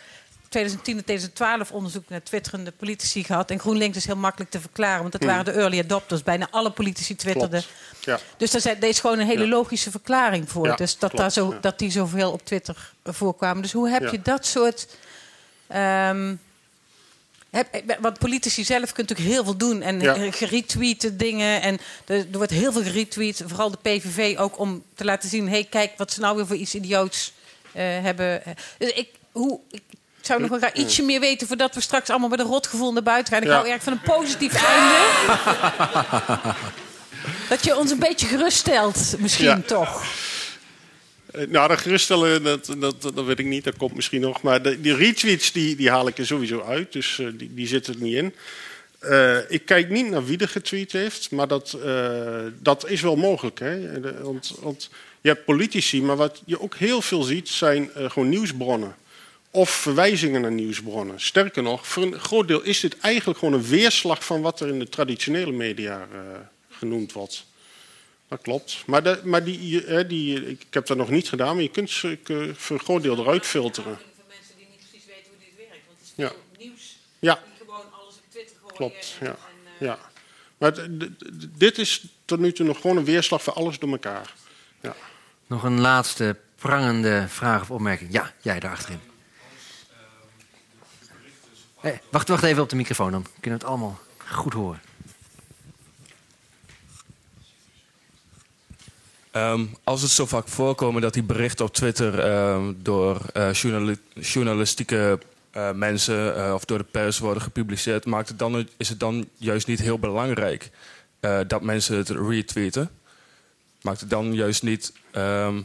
[0.56, 3.50] 2010 en 2012 onderzoek naar twitterende politici gehad.
[3.50, 5.30] En GroenLinks is heel makkelijk te verklaren, want dat Hmm.
[5.30, 6.22] waren de early adopters.
[6.22, 7.62] Bijna alle politici twitterden.
[8.00, 8.18] Ja.
[8.36, 9.48] Dus daar, is gewoon een hele Ja.
[9.48, 10.66] logische verklaring voor.
[10.66, 13.62] Ja, dus dat, klopt, daar zo, dat die zoveel op Twitter voorkwamen.
[13.62, 14.86] Dus hoe heb je dat soort...
[15.66, 16.34] ehm,
[17.50, 19.82] heb, want politici zelf kunnen natuurlijk heel veel doen.
[19.82, 20.30] En Ja.
[20.32, 21.62] geretweeten dingen.
[21.62, 23.42] En er, er wordt heel veel geretweet.
[23.46, 25.44] Vooral de PVV ook om te laten zien...
[25.44, 27.32] hé, hey, kijk wat ze nou weer voor iets idioots
[27.72, 28.42] eh, hebben.
[28.78, 29.82] Dus ik, hoe, ik
[30.26, 31.46] zou nog wel graag ietsje meer weten...
[31.46, 33.42] voordat we straks allemaal met een rotgevoel naar buiten gaan.
[33.42, 36.54] Ik hou erg van een positief einde.
[37.48, 40.04] Dat je ons een beetje geruststelt, misschien toch.
[41.32, 43.64] Eh, Nou, dat geruststellen, dat, dat, dat weet ik niet.
[43.64, 44.42] Dat komt misschien nog.
[44.42, 46.92] Maar de, die retweets die, die haal ik er sowieso uit.
[46.92, 48.34] Dus eh, die, die zitten er niet in.
[48.98, 51.30] Eh, ik kijk niet naar wie er getweet heeft.
[51.30, 51.78] Maar dat,
[52.62, 53.58] dat is wel mogelijk.
[53.58, 54.00] Hè?
[54.00, 54.90] De- Want, want
[55.20, 56.02] je hebt politici.
[56.02, 58.94] Maar wat je ook heel veel ziet zijn gewoon nieuwsbronnen.
[59.56, 61.20] Of verwijzingen naar nieuwsbronnen.
[61.20, 64.68] Sterker nog, voor een groot deel is dit eigenlijk gewoon een weerslag van wat er
[64.68, 66.18] in de traditionele media eh,
[66.70, 67.46] genoemd wordt.
[68.28, 68.82] Dat klopt.
[68.86, 71.90] Maar, de, maar die, hè, die, ik heb dat nog niet gedaan, maar je kunt
[71.90, 73.98] ze eh, voor een groot deel eruit filteren.
[76.14, 76.32] Ja.
[77.18, 77.42] Ja.
[78.74, 79.36] Klopt, ja.
[79.78, 79.98] ja.
[80.58, 81.08] Maar het-
[81.58, 84.34] dit is tot nu toe nog gewoon een weerslag voor alles door elkaar.
[84.80, 84.96] Ja.
[85.46, 88.12] Nog een laatste prangende vraag of opmerking.
[88.12, 89.00] Ja, jij daar achterin.
[92.10, 94.80] Wacht, wacht even op de microfoon, dan kunnen we het allemaal goed horen.
[99.30, 103.98] Ehm, als het zo vaak voorkomen dat die berichten op Twitter ehm, door eh, journali-
[104.14, 105.18] journalistieke
[105.50, 109.28] eh, mensen eh, of door de pers worden gepubliceerd, maakt het dan, is het dan
[109.36, 110.70] juist niet heel belangrijk
[111.46, 112.90] dat mensen het retweeten?
[113.82, 115.62] Maakt het dan juist niet ehm,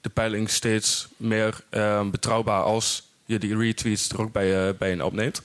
[0.00, 1.64] de peiling steeds meer
[2.10, 5.42] betrouwbaar als je die retweets er ook bij, bij opneemt?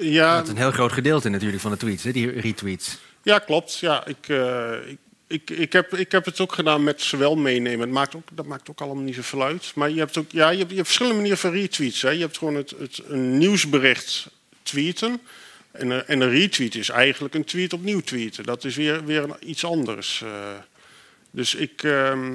[0.00, 2.98] Ja, Dat is een heel groot gedeelte natuurlijk van de tweets, hè, die retweets.
[3.22, 3.78] Ja, klopt.
[3.78, 7.36] Ja, ik, eh, ik, ik, ik, heb, ik heb het ook gedaan met ze wel
[7.36, 7.80] meenemen.
[7.80, 9.72] Het maakt ook, dat maakt ook allemaal niet zoveel uit.
[9.74, 12.02] Maar je hebt ook ja, je hebt, je hebt verschillende manieren van retweets.
[12.02, 12.10] Hè.
[12.10, 14.28] Je hebt gewoon het, het, een nieuwsbericht
[14.62, 15.20] tweeten.
[15.70, 18.44] En, een- en een retweet is eigenlijk een tweet opnieuw tweeten.
[18.44, 20.22] Dat is weer, weer iets anders.
[20.22, 20.30] eh.
[21.30, 22.32] dus ik, ehm,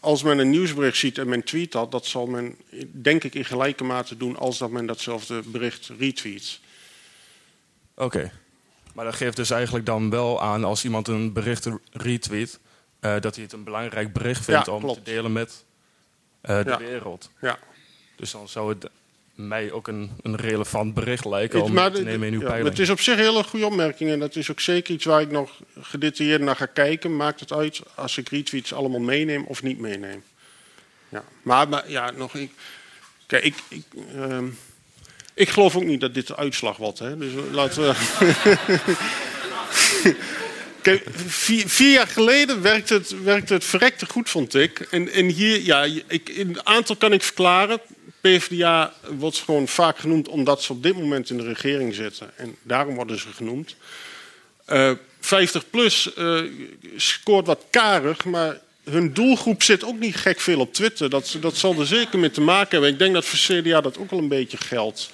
[0.00, 2.56] als men een nieuwsbericht ziet en men tweet dat, dat zal men
[2.92, 6.60] denk ik in gelijke mate doen als dat men datzelfde bericht retweet.
[7.96, 8.30] Oké.
[8.94, 12.58] Maar dat geeft dus eigenlijk dan wel aan als iemand een bericht retweet,
[13.00, 15.04] eh, dat hij het een belangrijk bericht vindt Ja, om klopt.
[15.04, 15.64] te delen met
[16.40, 16.78] eh, de Ja.
[16.78, 17.30] wereld.
[17.40, 17.58] Ja.
[18.16, 18.88] Dus dan zou het
[19.34, 22.68] mij ook een, een relevant bericht lijken om maar te nemen in uw ja, peiling.
[22.68, 24.10] Het is op zich een hele goede opmerking.
[24.10, 27.16] En dat is ook zeker iets waar ik nog gedetailleerd naar ga kijken.
[27.16, 30.22] Maakt het uit als ik retweets allemaal meeneem of niet meeneem.
[31.08, 31.24] Ja.
[31.42, 32.34] Maar, maar ja, nog.
[32.34, 32.50] Ik,
[33.26, 33.84] kijk, ik, ik,
[34.14, 34.48] ehm,
[35.34, 36.98] ik geloof ook niet dat dit de uitslag wordt.
[36.98, 37.18] Hè.
[37.18, 37.94] Dus laten we.
[40.82, 44.80] Kijk, vier, jaar geleden werkte het, het verrekte goed, vond ik.
[44.80, 47.80] En, en hier, ja, ik, in een aantal kan ik verklaren.
[48.20, 52.30] PvdA wordt gewoon vaak genoemd omdat ze op dit moment in de regering zitten.
[52.36, 53.76] En daarom worden ze genoemd.
[54.64, 54.92] Eh
[55.24, 56.40] 50 plus eh,
[56.96, 61.10] scoort wat karig, maar hun doelgroep zit ook niet gek veel op Twitter.
[61.10, 62.90] Dat, dat zal er zeker mee te maken hebben.
[62.90, 65.10] Ik denk dat voor CDA dat ook wel een beetje geldt.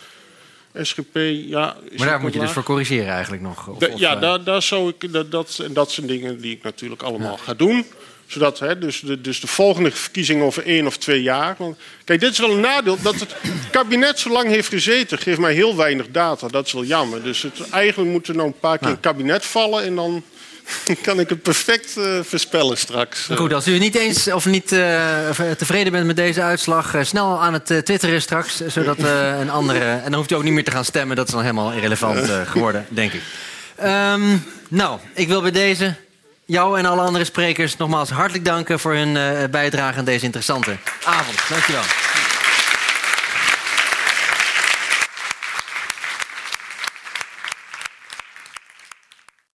[0.74, 1.14] SGP,
[1.48, 1.76] ja.
[1.96, 3.68] Maar daar moet je dus voor corrigeren eigenlijk nog.
[3.68, 6.52] Of- Da- ja, eh, daar, daar zou ik, dat, dat, en dat zijn dingen die
[6.56, 7.84] ik natuurlijk allemaal ga doen.
[8.26, 11.54] Zodat, hè, dus, de, dus de volgende verkiezingen over één of twee jaar.
[11.58, 13.02] Want, kijk, dit is wel een nadeel.
[13.02, 13.36] Dat het
[13.70, 16.48] kabinet zo lang heeft gezeten, geeft mij heel weinig data.
[16.48, 17.22] Dat is wel jammer.
[17.22, 19.84] Dus het, eigenlijk moet er nou een paar keer een kabinet vallen.
[19.84, 20.22] En dan
[21.02, 23.28] kan ik het perfect eh, voorspellen straks.
[23.36, 27.40] Goed, als u niet eens of niet eh, tevreden bent met deze uitslag, eh, snel
[27.40, 29.84] aan het eh, twitteren straks, zodat eh, een andere.
[29.84, 32.28] En dan hoeft u ook niet meer te gaan stemmen, dat is dan helemaal irrelevant
[32.28, 33.22] eh, geworden, denk ik.
[33.76, 34.36] Ehm,
[34.68, 35.94] nou, ik wil bij deze
[36.44, 40.76] jou en alle andere sprekers nogmaals hartelijk danken voor hun eh, bijdrage aan deze interessante
[41.04, 41.38] avond.
[41.48, 41.82] Dankjewel.